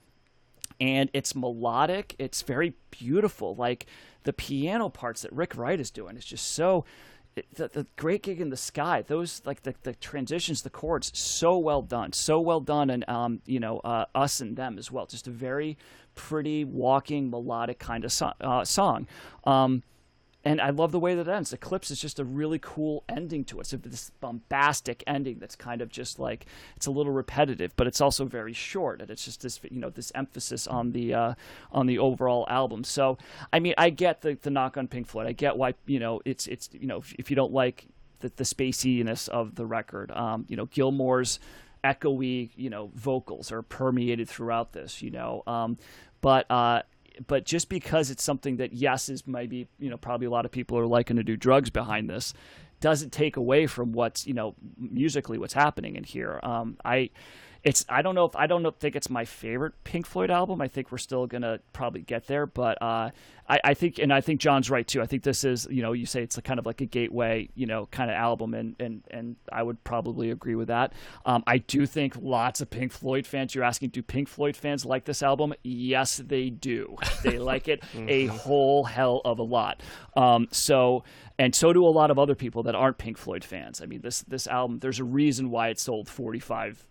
[0.81, 2.15] and it's melodic.
[2.19, 3.55] It's very beautiful.
[3.55, 3.86] Like
[4.24, 6.85] the piano parts that Rick Wright is doing is just so.
[7.55, 11.59] the, the great gig in the sky, those like the, the transitions, the chords, so
[11.59, 15.05] well done, so well done, and um, you know, uh, us and them as well.
[15.05, 15.77] Just a very
[16.15, 19.07] pretty, walking, melodic kind of so- uh, song.
[19.44, 19.82] Um,
[20.47, 21.52] and I love the way that ends.
[21.52, 23.66] Eclipse is just a really cool ending to it.
[23.66, 26.47] So this bombastic ending that's kind of just like
[26.77, 29.90] it's a little repetitive, but it's also very short, and it's just this you know
[29.90, 31.35] this emphasis on the uh,
[31.73, 32.85] on the overall album.
[32.85, 33.18] So
[33.52, 35.27] I mean, I get the the knock on Pink Floyd.
[35.27, 37.89] I get why you know it's it's you know if, you don't like
[38.20, 41.40] the, the spaciness of the record, um, you know Gilmour's
[41.82, 45.02] echoey you know vocals are permeated throughout this.
[45.02, 45.77] You know, um,
[46.20, 46.82] but uh,
[47.26, 50.51] but just because it's something that yes is maybe you know probably a lot of
[50.51, 52.34] people are liking to do drugs behind this
[52.80, 56.40] doesn't take away from what's you know musically what's happening in here.
[56.43, 57.10] Um, i
[57.66, 60.60] it's I don't know if I don't know, think it's my favorite Pink Floyd album.
[60.60, 63.10] I think we're still gonna probably get there, but uh,
[63.48, 65.02] I, I, think and I think John's right too.
[65.02, 67.48] I think this is you know you say it's a kind of like a gateway
[67.56, 70.93] you know kind of album, and and and I would probably agree with that.
[71.24, 73.52] Um, I do think lots of Pink Floyd fans.
[73.52, 75.52] You're asking, do Pink Floyd fans like this album?
[75.64, 76.97] Yes, they do.
[77.24, 78.28] They like it a mm-hmm.
[78.28, 79.82] whole hell of a lot.
[80.16, 81.02] Um, so
[81.36, 83.82] and so do a lot of other people that aren't Pink Floyd fans.
[83.82, 86.86] I mean, this this album, there's a reason why it sold 45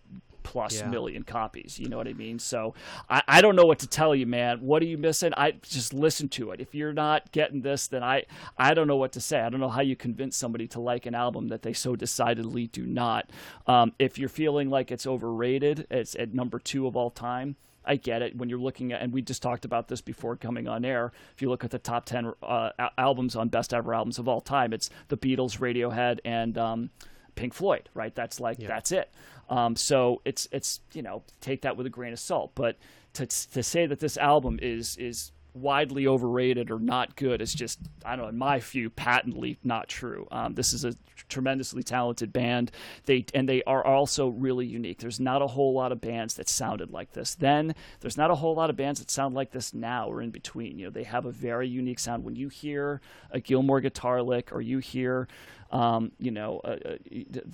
[0.46, 0.86] plus yeah.
[0.86, 1.76] million copies.
[1.76, 2.38] You know what I mean?
[2.38, 2.72] So
[3.10, 4.60] I, I don't know what to tell you, man.
[4.60, 5.32] What are you missing?
[5.36, 6.60] I just listen to it.
[6.60, 9.40] If you're not getting this, then I I don't know what to say.
[9.40, 12.68] I don't know how you convince somebody to like an album that they so decidedly
[12.68, 13.28] do not.
[13.66, 17.56] Um, if you're feeling like it's overrated, it's at number two of all time.
[17.84, 20.68] I get it when you're looking at, and we just talked about this before coming
[20.68, 21.12] on air.
[21.34, 24.40] If you look at the top 10 uh, albums on best ever albums of all
[24.40, 26.90] time, it's the Beatles, Radiohead, and um,
[27.36, 28.14] Pink Floyd, right?
[28.14, 28.68] That's like, yeah.
[28.68, 29.10] that's it.
[29.48, 32.52] Um, so it's it's you know take that with a grain of salt.
[32.54, 32.76] But
[33.12, 37.78] to to say that this album is is widely overrated or not good is just
[38.04, 40.26] I don't know in my view patently not true.
[40.30, 40.94] Um, this is a
[41.28, 42.70] tremendously talented band.
[43.06, 44.98] They and they are also really unique.
[44.98, 47.74] There's not a whole lot of bands that sounded like this then.
[48.00, 50.78] There's not a whole lot of bands that sound like this now or in between.
[50.78, 52.24] You know they have a very unique sound.
[52.24, 53.00] When you hear
[53.30, 55.28] a Gilmour guitar lick or you hear
[55.70, 56.96] um, you know, uh, uh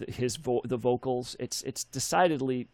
[0.09, 1.37] his vo- the vocals.
[1.39, 2.69] It's it's decidedly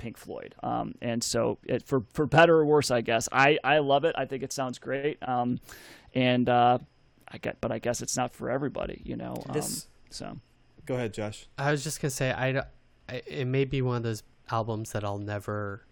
[0.00, 0.54] Pink Floyd.
[0.62, 4.14] Um, and so, it, for for better or worse, I guess I I love it.
[4.16, 5.18] I think it sounds great.
[5.26, 5.60] Um,
[6.14, 6.78] and uh,
[7.28, 9.42] I get, but I guess it's not for everybody, you know.
[9.46, 10.38] Um, this, so,
[10.86, 11.46] go ahead, Josh.
[11.58, 12.62] I was just gonna say I,
[13.08, 15.84] I it may be one of those albums that I'll never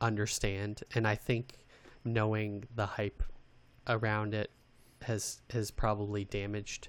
[0.00, 1.54] understand, and I think
[2.04, 3.22] knowing the hype
[3.88, 4.50] around it
[5.02, 6.88] has has probably damaged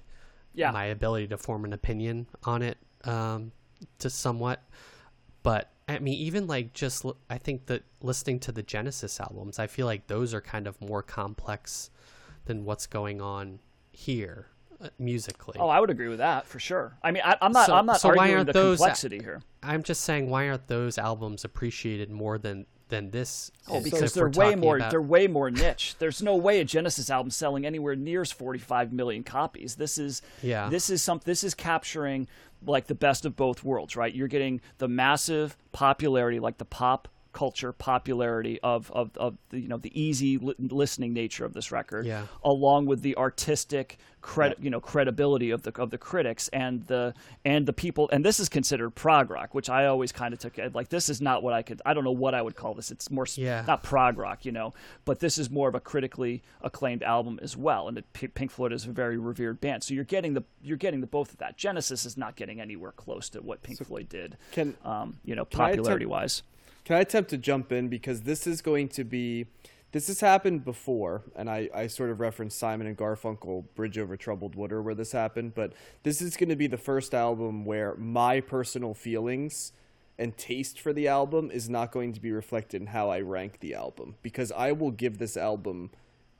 [0.52, 0.70] yeah.
[0.70, 3.52] my ability to form an opinion on it um,
[3.98, 4.62] just somewhat.
[5.42, 9.66] But I mean, even like just I think that listening to the Genesis albums, I
[9.66, 11.90] feel like those are kind of more complex
[12.44, 13.58] than what's going on
[13.90, 14.48] here
[14.80, 15.56] uh, musically.
[15.58, 16.98] Oh, I would agree with that for sure.
[17.02, 17.66] I mean, I, am not.
[17.66, 19.40] So, I'm not so arguing why aren't the those, complexity here.
[19.62, 23.50] I'm just saying, why aren't those albums appreciated more than than this.
[23.68, 24.90] Oh, because they're way more about...
[24.90, 25.96] they're way more niche.
[25.98, 29.76] There's no way a Genesis album selling anywhere near 45 million copies.
[29.76, 30.68] This is yeah.
[30.68, 32.26] This is some this is capturing
[32.64, 34.14] like the best of both worlds, right?
[34.14, 37.08] You're getting the massive popularity, like the pop
[37.38, 41.70] culture popularity of of, of the, you know the easy li- listening nature of this
[41.70, 42.24] record, yeah.
[42.42, 44.64] along with the artistic credit yeah.
[44.64, 48.10] you know credibility of the of the critics and the and the people.
[48.12, 51.20] And this is considered prog rock, which I always kind of took like this is
[51.20, 52.90] not what I could I don't know what I would call this.
[52.90, 53.62] It's more yeah.
[53.68, 54.74] not prog rock, you know,
[55.04, 57.86] but this is more of a critically acclaimed album as well.
[57.86, 61.00] And P- Pink Floyd is a very revered band, so you're getting the you're getting
[61.00, 61.56] the both of that.
[61.56, 64.36] Genesis is not getting anywhere close to what Pink so Floyd did.
[64.50, 66.42] Can um, you know popularity wise?
[66.88, 69.44] Can I attempt to jump in because this is going to be
[69.92, 74.16] this has happened before, and I, I sort of referenced Simon and Garfunkel, Bridge Over
[74.16, 77.94] Troubled Water, where this happened, but this is going to be the first album where
[77.96, 79.72] my personal feelings
[80.18, 83.60] and taste for the album is not going to be reflected in how I rank
[83.60, 85.90] the album, because I will give this album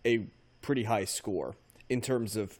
[0.07, 0.29] a
[0.63, 1.57] pretty high score
[1.91, 2.59] in terms of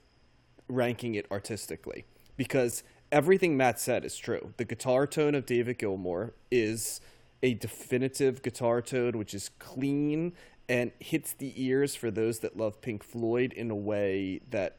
[0.69, 2.05] ranking it artistically,
[2.37, 4.53] because everything Matt said is true.
[4.59, 7.01] The guitar tone of David Gilmour is
[7.43, 10.33] a definitive guitar tone, which is clean
[10.69, 14.77] and hits the ears for those that love Pink Floyd in a way that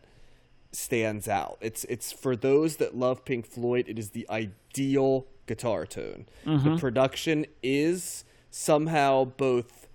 [0.72, 1.57] stands out.
[1.61, 6.27] It's it's for those that love Pink Floyd, it is the ideal guitar tone.
[6.45, 9.88] The production is somehow both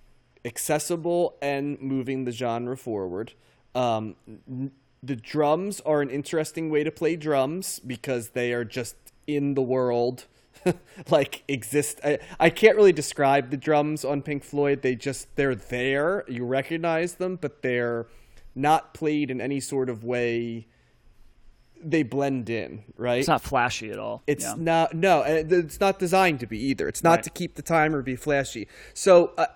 [0.43, 3.33] accessible and moving the genre forward.
[3.73, 4.15] Um,
[5.01, 8.95] the drums are an interesting way to play drums because they are just
[9.27, 10.25] in the world
[11.09, 15.55] like exist I, I can't really describe the drums on pink floyd they just they're
[15.55, 18.07] there you recognize them but they're
[18.55, 20.67] not played in any sort of way
[21.83, 24.23] they blend in right It's not flashy at all.
[24.27, 24.55] it's Yeah.
[24.57, 26.87] not no, it's not designed to be either.
[26.87, 27.23] It's not Right.
[27.23, 28.67] to keep the time or be flashy.
[28.93, 29.47] So, uh,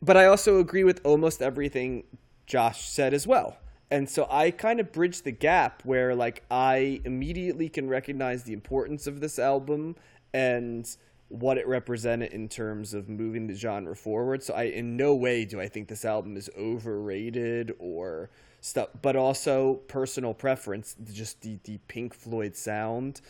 [0.00, 2.04] but I also agree with almost everything
[2.46, 3.56] Josh said as well.
[3.90, 8.52] And so I kind of bridge the gap where like I immediately can recognize the
[8.52, 9.96] importance of this album
[10.32, 10.96] and
[11.28, 14.42] what it represented in terms of moving the genre forward.
[14.42, 18.30] So I in no way do I think this album is overrated or
[18.60, 23.20] stuff, but also personal preference, just the the Pink Floyd sound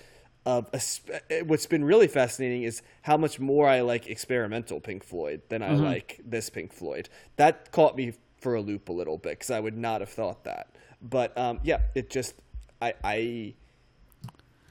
[0.46, 5.04] of a sp- what's been really fascinating is how much more I like experimental Pink
[5.04, 7.08] Floyd than I like this Pink Floyd.
[7.36, 10.44] That caught me for a loop a little bit because I would not have thought
[10.44, 10.68] that.
[11.02, 12.34] But um, yeah, it just
[12.80, 13.54] I I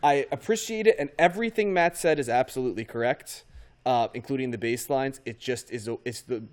[0.08, 3.44] I appreciate it, and everything Matt said is absolutely correct,
[3.86, 5.20] uh, including the bass lines.
[5.26, 5.90] It just is.
[5.90, 6.44] A, it's the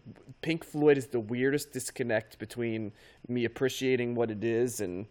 [0.42, 2.90] Pink Floyd is the weirdest disconnect between
[3.28, 5.06] me appreciating what it is and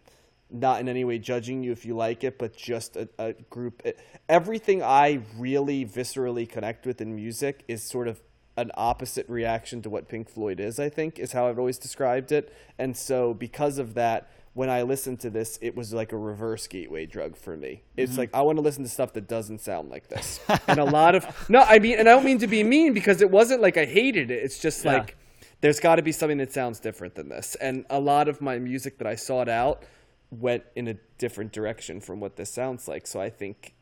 [0.50, 3.82] not in any way judging you if you like it, but just a, a group.
[4.28, 8.20] Everything I really viscerally connect with in music is sort of
[8.58, 10.78] an opposite reaction to what Pink Floyd is.
[10.78, 14.82] I think is how I've always described it, and so because of that when I
[14.82, 17.82] listened to this, it was like a reverse gateway drug for me.
[17.96, 18.20] It's mm-hmm.
[18.20, 21.16] like I want to listen to stuff that doesn't sound like this, and a lot
[21.16, 23.76] of no, I mean, and I don't mean to be mean because it wasn't like
[23.76, 24.42] I hated it.
[24.42, 24.94] It's just Yeah.
[24.94, 25.16] like
[25.60, 28.58] there's got to be something that sounds different than this, and a lot of my
[28.58, 29.82] music that I sought out
[30.30, 33.06] went in a different direction from what this sounds like.
[33.06, 33.74] So I think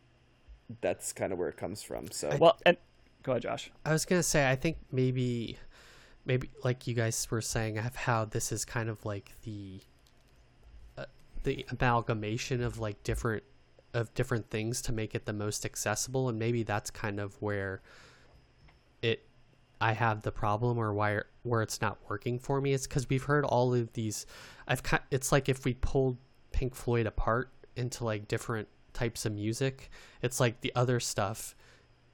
[0.81, 2.11] that's kind of where it comes from.
[2.11, 2.79] So Well, and
[3.23, 3.71] go ahead, Josh.
[3.85, 5.59] I was gonna say I think maybe
[6.25, 9.83] maybe like you guys were saying of how this is kind of like the
[11.43, 13.43] the amalgamation of like different
[13.95, 17.83] of different things to make it the most accessible and maybe that's kind of where
[19.03, 19.27] it
[19.81, 23.25] I have the problem or why where it's not working for me is because we've
[23.25, 24.27] heard all of these
[24.67, 26.17] I've it's like if we pulled
[26.53, 29.91] Pink Floyd apart into like different types of music
[30.23, 31.55] it's like the other stuff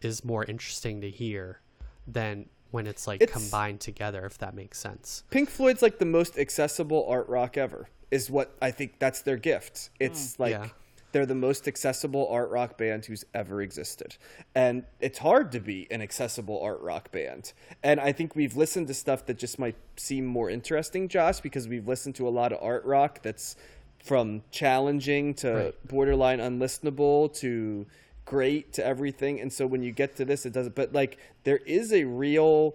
[0.00, 1.60] is more interesting to hear
[2.06, 6.04] than when it's like It's- combined together if that makes sense Pink Floyd's like the
[6.06, 7.88] most accessible art rock ever.
[8.10, 9.90] Is what I think that's their gift.
[10.00, 10.68] It's like Yeah.
[11.12, 14.16] they're the most accessible art rock band who's ever existed.
[14.54, 17.52] And it's hard to be an accessible art rock band.
[17.82, 21.68] And I think we've listened to stuff that just might seem more interesting, Josh, because
[21.68, 23.56] we've listened to a lot of art rock that's
[24.02, 25.88] from challenging to Right.
[25.88, 27.86] borderline unlistenable to
[28.24, 29.40] great to everything.
[29.40, 30.74] And so when you get to this, it doesn't.
[30.74, 32.74] But like, there is a real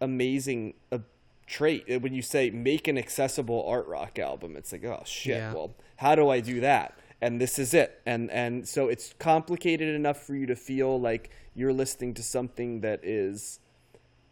[0.00, 0.98] amazing uh,
[1.46, 4.56] trait Uh, when you say make an accessible art rock album.
[4.56, 5.36] It's like, oh shit.
[5.36, 5.52] Yeah.
[5.52, 6.98] Well, how do I do that?
[7.20, 8.00] And this is it.
[8.04, 12.80] And and so it's complicated enough for you to feel like you're listening to something
[12.82, 13.60] that is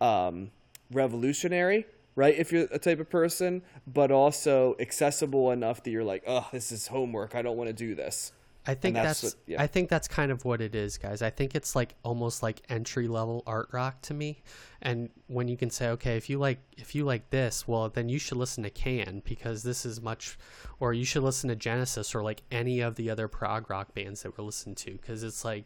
[0.01, 0.51] um,
[0.93, 2.35] revolutionary, right?
[2.37, 6.71] If you're a type of person, but also accessible enough that you're like, oh, this
[6.71, 7.35] is homework.
[7.35, 8.33] I don't want to do this.
[8.67, 9.63] I think that's that's, what- yeah.
[9.63, 11.21] I think that's kind of what it is, guys.
[11.21, 14.43] I think it's like almost like entry level art rock to me.
[14.81, 18.09] And when you can say, okay, if you like if you like this, well, then
[18.09, 20.39] you should listen to Can because this is much,
[20.81, 24.23] or you should listen to Genesis or like any of the other prog rock bands
[24.23, 25.65] that we're listening to because it's like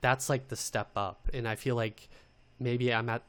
[0.00, 1.28] that's like the step up.
[1.32, 2.08] And I feel like
[2.60, 3.22] maybe I'm at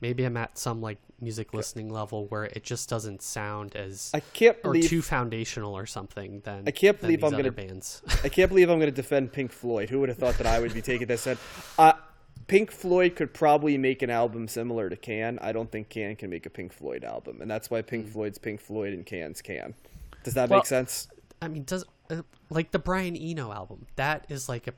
[0.00, 4.20] maybe I'm at some like music listening level where it just doesn't sound as I
[4.20, 8.02] can't or believe too foundational or something than I can't believe I'm gonna- bands.
[8.24, 9.90] I can't believe I'm going to defend Pink Floyd.
[9.90, 11.26] Who would have thought that I would be taking this?
[11.26, 11.38] And
[11.78, 11.92] uh,
[12.46, 15.38] Pink Floyd could probably make an album similar to Can.
[15.40, 18.38] I don't think Can can make a Pink Floyd album, and that's why Pink Floyd's
[18.38, 19.74] Pink Floyd and Can's Can.
[20.24, 21.08] Does that Well- make sense?
[21.42, 23.86] I mean, does uh, like the Brian Eno album?
[23.96, 24.72] That is like a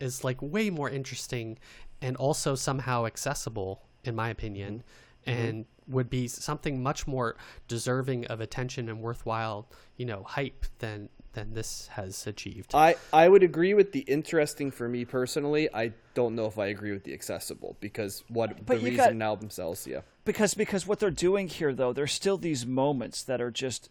[0.00, 1.58] is like way more interesting
[2.00, 4.78] and also somehow accessible, in my opinion.
[4.78, 5.30] Mm-hmm.
[5.30, 5.40] Mm-hmm.
[5.46, 11.08] and would be something much more deserving of attention and worthwhile, you know, hype than
[11.34, 12.70] than this has achieved.
[12.74, 15.68] I, I would agree with the interesting for me personally.
[15.74, 19.10] I don't know if I agree with the accessible because what But the reason got-
[19.10, 20.00] an album sells, yeah.
[20.24, 23.90] because because what they're doing here though there's still these moments that are just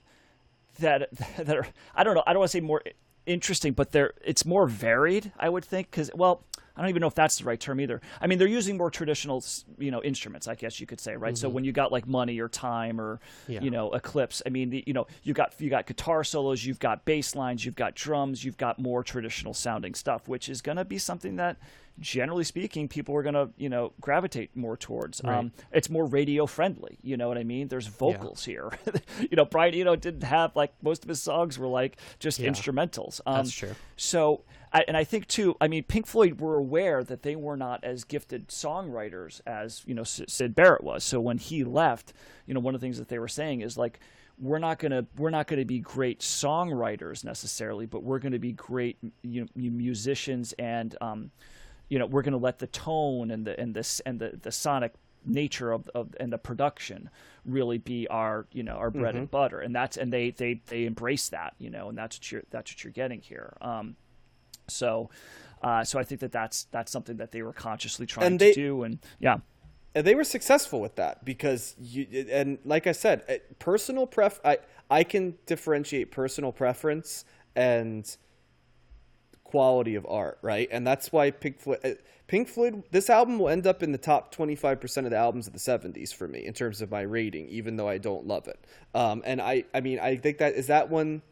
[0.79, 2.81] that that are I don't know I don't want to say more
[3.27, 6.43] interesting but they're it's more varied I would think because well
[6.77, 8.91] I don't even know if that's the right term either I mean they're using more
[8.91, 9.43] traditional
[9.79, 12.39] you know instruments I guess you could say right so when you got like money
[12.39, 13.61] or time or Yeah.
[13.61, 16.79] you know eclipse I mean the, you know you got you got guitar solos you've
[16.79, 20.77] got bass lines you've got drums you've got more traditional sounding stuff which is going
[20.77, 21.57] to be something that
[21.99, 25.37] generally speaking people are going to you know gravitate more towards Right.
[25.39, 26.99] um, it's more radio friendly.
[27.01, 27.69] You know what I mean?
[27.69, 28.71] There's vocals here.
[29.19, 32.51] you know, Brian Eno didn't have like most of his songs were like just Yeah.
[32.51, 33.19] instrumentals.
[33.25, 33.73] Um, That's true.
[33.95, 35.55] So, I, and I think too.
[35.61, 39.93] I mean, Pink Floyd were aware that they were not as gifted songwriters as you
[39.93, 41.03] know Syd Barrett was.
[41.03, 42.13] So when he left,
[42.45, 43.99] you know, one of the things that they were saying is like.
[44.39, 48.99] We're not gonna we're not gonna be great songwriters necessarily, but we're gonna be great
[49.23, 51.31] you know, musicians and um,
[51.89, 54.51] you know we're going to let the tone and the and this and the, the
[54.51, 54.93] sonic
[55.25, 57.09] nature of, of and the production
[57.45, 60.85] really be our you know our bread and butter and that's and they they they
[60.85, 63.95] embrace that you know and that's what you're that's what you're getting here um
[64.69, 65.09] so
[65.61, 68.61] uh so i think that that's that's something that they were consciously trying they- to
[68.61, 69.37] do and yeah
[69.97, 74.39] and they were successful with that because you and like I said, eh, personal pref
[74.45, 74.59] I
[74.91, 77.25] I can differentiate personal preference
[77.55, 78.07] and
[79.43, 80.67] quality of art, right?
[80.71, 81.95] And that's why Pink Floyd eh,
[82.27, 85.53] Pink Floyd this album will end up in the top 25% of the albums of
[85.53, 88.59] the 70s for me in terms of my rating even though I don't love it.
[88.93, 91.23] Um and I I mean I think that is that one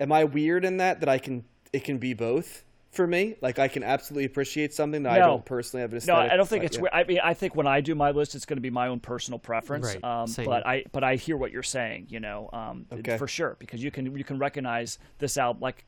[0.00, 3.36] am I weird in that that I can it can be both for me?
[3.40, 6.14] Like I can absolutely appreciate something that I don't personally have an No.
[6.16, 6.76] I don't think it's.
[6.76, 6.82] yeah.
[6.82, 6.92] weird.
[6.94, 9.00] I mean, I think when I do my list, it's going to be my own
[9.00, 9.86] personal preference.
[9.86, 10.46] Right, Um, same.
[10.46, 12.06] but I, but I hear what you're saying.
[12.10, 13.16] You know, um, Okay.
[13.16, 15.60] for sure, because you can you can recognize this album.
[15.62, 15.84] Like,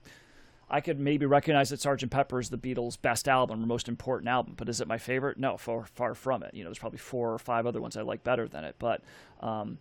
[0.71, 2.09] I could maybe recognize that Sgt.
[2.09, 4.55] Pepper is the Beatles' best album or most important album.
[4.57, 5.39] But is it my favorite?
[5.39, 6.55] No, far far from it.
[6.55, 8.77] You know, there's probably four or five other ones I like better than it.
[8.79, 9.03] But
[9.41, 9.79] um,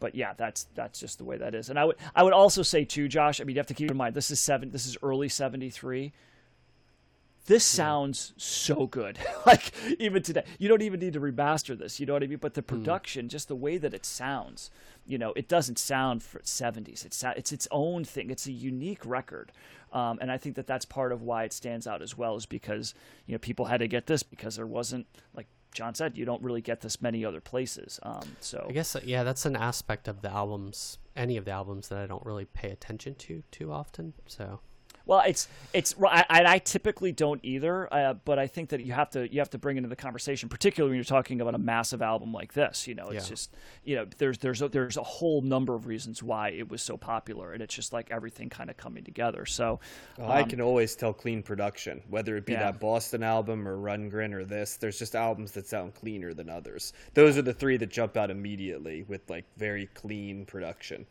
[0.00, 1.70] but yeah, that's that's just the way that is.
[1.70, 3.40] And I would I would also say too, Josh.
[3.40, 4.70] I mean, you have to keep in mind this is seven.
[4.70, 6.12] This is early '73
[7.46, 9.18] this sounds so good.
[9.46, 12.00] like even today, you don't even need to remaster this.
[12.00, 12.38] You know what I mean?
[12.38, 14.70] But the production, just the way that it sounds,
[15.06, 17.04] you know, it doesn't sound for 70s.
[17.04, 18.30] It's it's its own thing.
[18.30, 19.52] It's a unique record,
[19.92, 22.46] um, and I think that that's part of why it stands out as well, is
[22.46, 22.94] because
[23.26, 26.42] you know people had to get this because there wasn't like John said, you don't
[26.42, 28.00] really get this many other places.
[28.02, 31.50] Um, so I guess uh, yeah, that's an aspect of the albums, any of the
[31.50, 34.14] albums that I don't really pay attention to too often.
[34.26, 34.60] So
[35.06, 39.10] Well, it's it's I, I typically don't either, uh, but I think that you have
[39.10, 42.00] to you have to bring into the conversation, particularly when you're talking about a massive
[42.00, 42.86] album like this.
[42.88, 43.28] You know, it's Yeah.
[43.34, 43.54] just
[43.84, 46.96] you know there's there's a, there's a whole number of reasons why it was so
[46.96, 49.44] popular, and it's just like everything kind of coming together.
[49.44, 49.78] So
[50.16, 52.70] Well, I can always tell clean production, whether it be Um, Yeah.
[52.70, 54.76] that Boston album or Rundgren or this.
[54.76, 56.94] There's just albums that sound cleaner than others.
[57.12, 61.04] Those are the three that jump out immediately with like very clean production.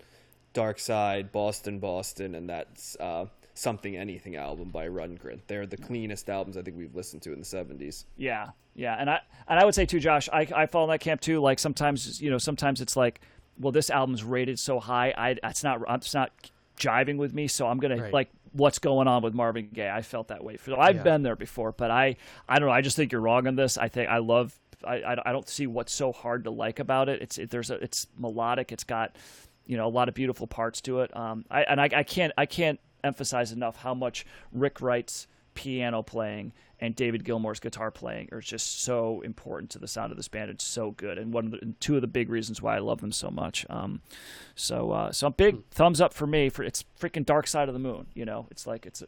[0.53, 5.39] Dark Side, Boston, Boston, and that's uh, Something Anything album by Rundgren.
[5.47, 8.05] They're the cleanest albums I think we've listened to in the 70s.
[8.17, 10.99] Yeah, yeah, and I and I would say too, Josh, I I fall in that
[11.01, 11.39] camp too.
[11.39, 13.21] Like sometimes you know, sometimes it's like,
[13.59, 16.31] well, this album's rated so high, I it's not it's not
[16.77, 18.13] jiving with me, so I'm gonna Right.
[18.13, 19.89] like what's going on with Marvin Gaye.
[19.89, 20.57] I felt that way.
[20.57, 21.03] So I've Yeah.
[21.03, 22.15] been there before, but I
[22.49, 22.73] I don't know.
[22.73, 23.77] I just think you're wrong on this.
[23.77, 24.57] I think I love.
[24.85, 27.21] I, I, I don't see what's so hard to like about it.
[27.21, 28.71] It's it, there's a it's melodic.
[28.71, 29.15] It's got
[29.67, 31.15] you know a lot of beautiful parts to it.
[31.15, 36.01] Um, I and I, I can't I can't emphasize enough how much Rick Wright's piano
[36.01, 36.51] playing
[36.83, 40.51] and David Gilmour's guitar playing are just so important to the sound of this band.
[40.51, 42.79] It's so good, and one of the, and two of the big reasons why I
[42.79, 43.65] love them so much.
[43.69, 44.01] Um,
[44.55, 47.79] so uh, so big thumbs up for me for it's freaking Dark Side of the
[47.79, 48.07] Moon.
[48.13, 49.01] You know, it's like it's.
[49.01, 49.07] A,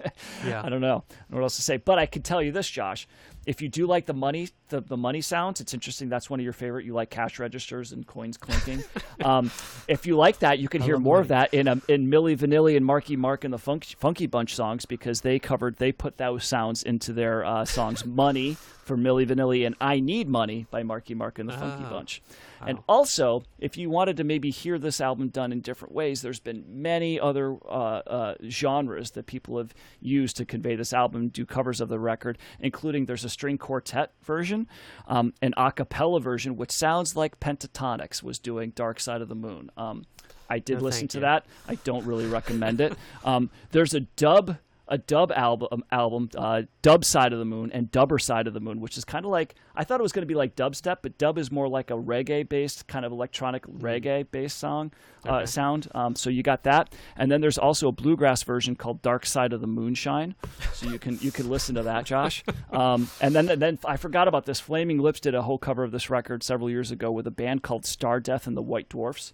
[0.46, 1.02] yeah, I don't know.
[1.10, 1.76] I don't know what else to say.
[1.76, 3.08] But I can tell you this, Josh.
[3.48, 6.10] If you do like the money, the, the money sounds, it's interesting.
[6.10, 6.84] That's one of your favorite.
[6.84, 8.84] You like cash registers and coins clinking.
[9.24, 9.50] um,
[9.88, 12.36] if you like that, you can hear love more of that in um, in Milli
[12.36, 16.18] Vanilli and Marky Mark and the Funk, Funky Bunch songs because they covered they put
[16.18, 18.04] those sounds into their uh, songs.
[18.04, 21.90] Money for Milli Vanilli and I Need Money by Marky Mark and the Funky Ah.
[21.90, 22.20] Bunch.
[22.66, 26.40] And also, if you wanted to maybe hear this album done in different ways, there's
[26.40, 31.46] been many other uh, uh, genres that people have used to convey this album, do
[31.46, 34.66] covers of the record, including there's a string quartet version,
[35.06, 39.34] um, an a cappella version, which sounds like Pentatonix was doing Dark Side of the
[39.34, 39.70] Moon.
[39.76, 40.04] Um,
[40.50, 41.22] I did No, listen to you.
[41.22, 41.44] that.
[41.68, 42.94] I don't really recommend it.
[43.24, 44.56] Um, there's a dub
[44.88, 48.60] a dub album, album uh, Dub Side of the Moon and Dubber Side of the
[48.60, 50.98] Moon, which is kind of like I thought it was going to be like dubstep,
[51.02, 54.92] but dub is more like a reggae based kind of electronic reggae based song
[55.26, 55.88] uh, sound.
[55.94, 59.52] Um, so you got that, and then there's also a bluegrass version called Dark Side
[59.52, 60.34] of the Moonshine.
[60.72, 62.44] So you can you can listen to that, Josh.
[62.72, 64.60] Um, and then and then I forgot about this.
[64.60, 67.62] Flaming Lips did a whole cover of this record several years ago with a band
[67.62, 69.32] called Star Death and the White Dwarfs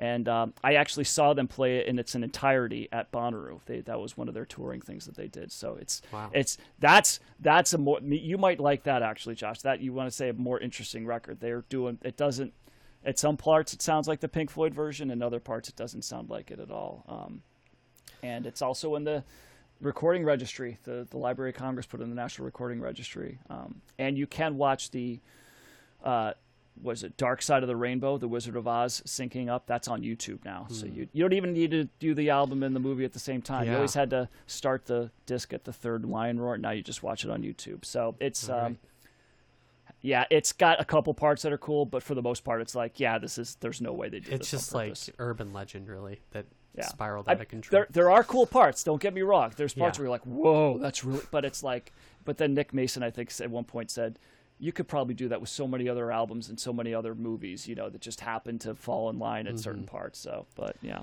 [0.00, 3.60] and um, I actually saw them play it in its entirety at Bonnaroo.
[3.66, 5.52] They, that was one of their touring things that they did.
[5.52, 6.30] So it's Wow.
[6.32, 9.60] it's that's that's a more you might like that actually, Josh.
[9.60, 11.38] That you want to say a more interesting record.
[11.38, 12.54] They're doing it doesn't
[13.04, 16.02] at some parts it sounds like the Pink Floyd version, and other parts it doesn't
[16.02, 17.04] sound like it at all.
[17.06, 17.42] Um,
[18.22, 19.22] and it's also in the
[19.82, 20.78] recording registry.
[20.84, 24.26] The the Library of Congress put it in the National Recording Registry, um, and you
[24.26, 25.20] can watch the.
[26.02, 26.32] Uh,
[26.82, 29.66] was it Dark Side of the Rainbow, The Wizard of Oz syncing up?
[29.66, 30.66] That's on YouTube now.
[30.70, 33.18] So you you don't even need to do the album and the movie at the
[33.18, 33.66] same time.
[33.68, 36.56] You always had to start the disc at the third lion roar.
[36.58, 37.84] Now you just watch it on YouTube.
[37.84, 38.78] So it's um,
[40.02, 42.74] yeah, it's got a couple parts that are cool, but for the most part, it's
[42.74, 46.20] like yeah, this is there's no way they did It's just like urban legend, really,
[46.30, 46.86] that Yeah.
[46.86, 47.80] spiraled I- out of control.
[47.80, 48.82] There, there are cool parts.
[48.84, 49.52] Don't get me wrong.
[49.56, 50.02] There's parts Yeah.
[50.02, 51.24] where you're like, whoa, that's really.
[51.30, 51.92] But it's like,
[52.24, 54.18] but then Nick Mason, I think, at one point said,
[54.60, 57.66] you could probably do that with so many other albums and so many other movies,
[57.66, 59.96] you know, that just happen to fall in line at certain Mm-hmm.
[59.96, 60.18] parts.
[60.18, 61.02] So, but yeah,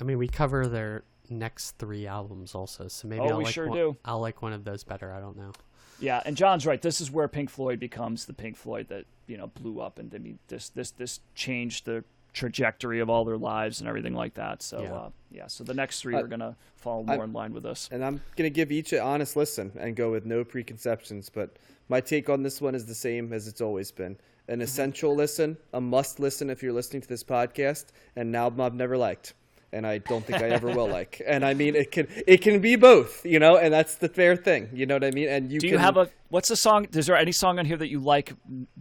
[0.00, 3.54] I mean, we cover their next three albums also, so maybe Oh, I'll we like
[3.54, 3.96] sure one, do.
[4.04, 5.12] I'll like one of those better.
[5.12, 5.52] I don't know.
[6.00, 6.22] yeah.
[6.24, 6.80] And John's right.
[6.82, 10.12] This is where Pink Floyd becomes the Pink Floyd that you know blew up, and
[10.14, 12.02] I mean, this this this changed the
[12.32, 14.60] trajectory of all their lives and everything like that.
[14.60, 14.92] So Yeah.
[14.94, 15.46] uh, yeah.
[15.46, 17.88] So the next three I- are gonna fall I- more in line with us.
[17.92, 21.30] and I'm gonna give each an honest listen and go with no preconceptions.
[21.30, 21.56] But
[21.88, 24.16] my take on this one is the same as it's always been:
[24.48, 24.62] an mm-hmm.
[24.62, 28.74] essential listen, a must listen if you're listening to this podcast, and an album I've
[28.74, 29.34] never liked,
[29.72, 31.20] and I don't think I ever will like.
[31.26, 34.36] And I mean, it can it can be both, you know, and that's the fair
[34.36, 35.28] thing, you know what I mean?
[35.28, 36.86] And you Do can, you have a what's the song?
[36.92, 38.32] Is there any song on here that you like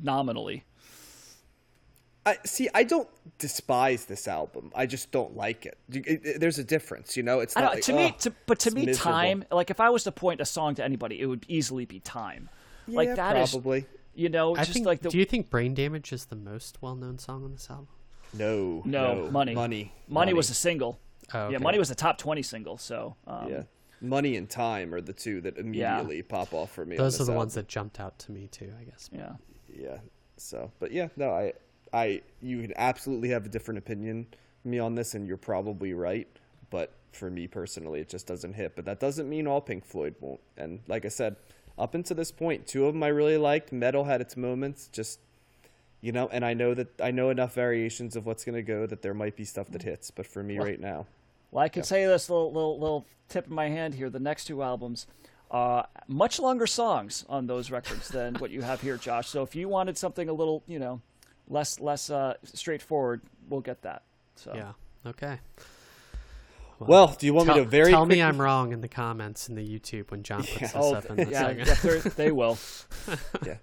[0.01, 0.64] nominally?
[2.25, 2.69] I see.
[2.73, 4.72] I don't despise this album.
[4.73, 5.77] I just don't like it.
[5.91, 7.41] It- it- There's a difference, you know.
[7.41, 9.45] It's not like, to me, "Oh, to, but to me, miserable." time.
[9.51, 12.49] Like if I was to point a song to anybody, it would easily be time.
[12.87, 13.85] Like Yeah, that is, probably.
[14.13, 14.85] you know, I just think.
[14.85, 17.87] like the do you think "Brain Damage" is the most well-known song on this album?
[18.33, 19.53] No, no, money.
[19.53, 20.99] money, money was a single.
[21.33, 22.77] Oh, Yeah, money was a top twenty single.
[22.77, 23.63] So um, yeah.
[24.01, 26.97] Money and time are the two that immediately pop off for me.
[26.97, 28.73] on Those are this the ones that jumped out to me too.
[28.79, 29.09] I guess.
[29.13, 29.33] yeah.
[29.73, 29.97] Yeah.
[30.35, 31.53] So, but yeah, no, I,
[31.93, 34.27] I, you can absolutely have a different opinion
[34.63, 36.27] than me on this, and you're probably right.
[36.69, 38.75] But for me personally, it just doesn't hit.
[38.75, 40.41] But that doesn't mean all Pink Floyd won't.
[40.57, 41.37] And like I said,
[41.77, 43.72] up until this point, two of them I really liked.
[43.72, 45.19] Meddle had its moments, just
[46.02, 49.02] you know, and I know that I know enough variations of what's gonna go that
[49.02, 50.11] there might be stuff that hits.
[50.11, 51.06] But for me right now,
[51.52, 54.10] Well, I can say this little little little tip in my hand here.
[54.10, 55.08] The next two albums,
[55.50, 59.27] uh, much longer songs on those records than what you have here, Josh.
[59.30, 61.02] So if you wanted something a little, you know,
[61.48, 64.03] less less uh, straightforward, we'll get that.
[64.35, 64.74] So Yeah.
[65.06, 65.40] Okay.
[66.87, 69.49] Well, do you want tell me to very tell me I'm wrong in the comments
[69.49, 71.63] in the YouTube when John puts this Oh, up in the yeah, yeah
[72.15, 72.57] they're- will.
[73.45, 73.57] yeah.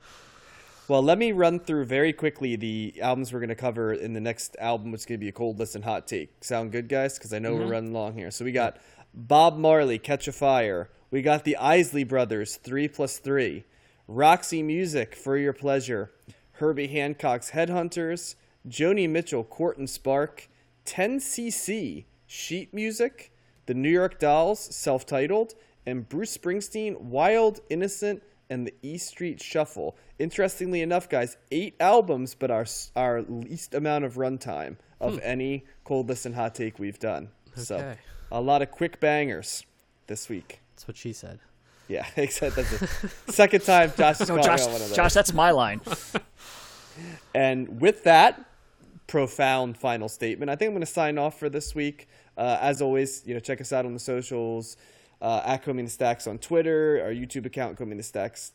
[0.89, 4.21] Well, let me run through very quickly the albums we're going to cover in the
[4.21, 6.43] next album, which is going to be a cold listen hot take.
[6.43, 7.17] Sound good, guys?
[7.17, 7.71] Because I know we're mm-hmm.
[7.71, 8.33] running long here.
[8.33, 8.79] So we got
[9.15, 10.91] Bob Marley, Catch a Fire.
[11.13, 13.65] We got the Isley Brothers, Three Plus Three.
[14.09, 16.11] Roxy Music, For Your Pleasure.
[16.55, 18.35] Herbie Hancock's Headhunters.
[18.69, 20.49] Joni Mitchell, Court and Spark.
[20.87, 23.33] 10cc, Sheet Music.
[23.67, 25.55] The New York Dolls, self titled.
[25.85, 29.97] And Bruce Springsteen, Wild, Innocent, and the E Street Shuffle.
[30.21, 35.21] Interestingly enough, guys, eight albums, but our our least amount of runtime of hmm.
[35.25, 37.31] any cold listen hot take we've done.
[37.57, 37.97] So
[38.31, 39.65] a lot of quick bangers
[40.07, 40.61] this week.
[40.75, 41.41] That's what she said.
[41.89, 44.97] Yeah, except that's the second time Josh has No, Josh, on one of those.
[44.97, 45.81] Josh, that's my line.
[47.35, 48.45] And with that
[49.09, 52.09] profound final statement, I think I'm going to sign off for this week.
[52.41, 54.79] Uh, as always, you know, check us out on the socials
[55.21, 58.53] uh, at Combing the Stacks on Twitter, our YouTube account, Combing the Stacks.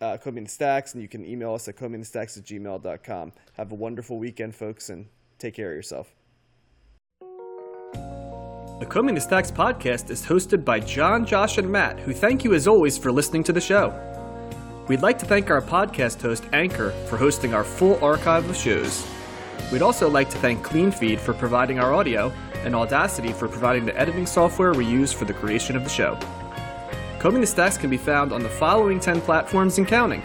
[0.00, 3.32] Uh, Combing the Stacks, and you can email us at combingthestacks at gmail.com.
[3.54, 5.06] Have a wonderful weekend, folks, and
[5.38, 6.12] take care of yourself.
[8.80, 12.54] The Combing the Stacks podcast is hosted by John, Josh, and Matt, who thank you
[12.54, 13.94] as always for listening to the show.
[14.88, 19.06] We'd like to thank our podcast host, Anchor, for hosting our full archive of shows.
[19.72, 22.32] We'd also like to thank CleanFeed for providing our audio
[22.64, 26.18] and Audacity for providing the editing software we use for the creation of the show.
[27.18, 30.22] Combing the Stacks can be found on the following 10 platforms and counting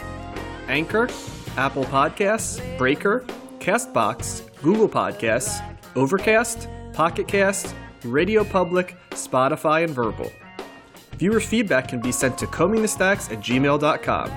[0.68, 1.08] Anchor,
[1.56, 3.24] Apple Podcasts, Breaker,
[3.58, 5.64] Castbox, Google Podcasts,
[5.96, 10.30] Overcast, Pocket Cast, Radio Public, Spotify, and Verbal.
[11.12, 14.30] Viewer feedback can be sent to combingthestacks at gmail.com.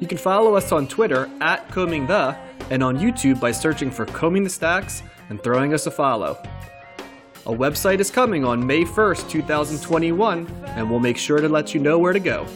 [0.00, 2.38] You can follow us on Twitter at combingthe
[2.70, 6.40] and on YouTube by searching for Combing the Stacks and throwing us a follow.
[7.48, 11.80] A website is coming on May 1st, 2021, and we'll make sure to let you
[11.80, 12.46] know where to go.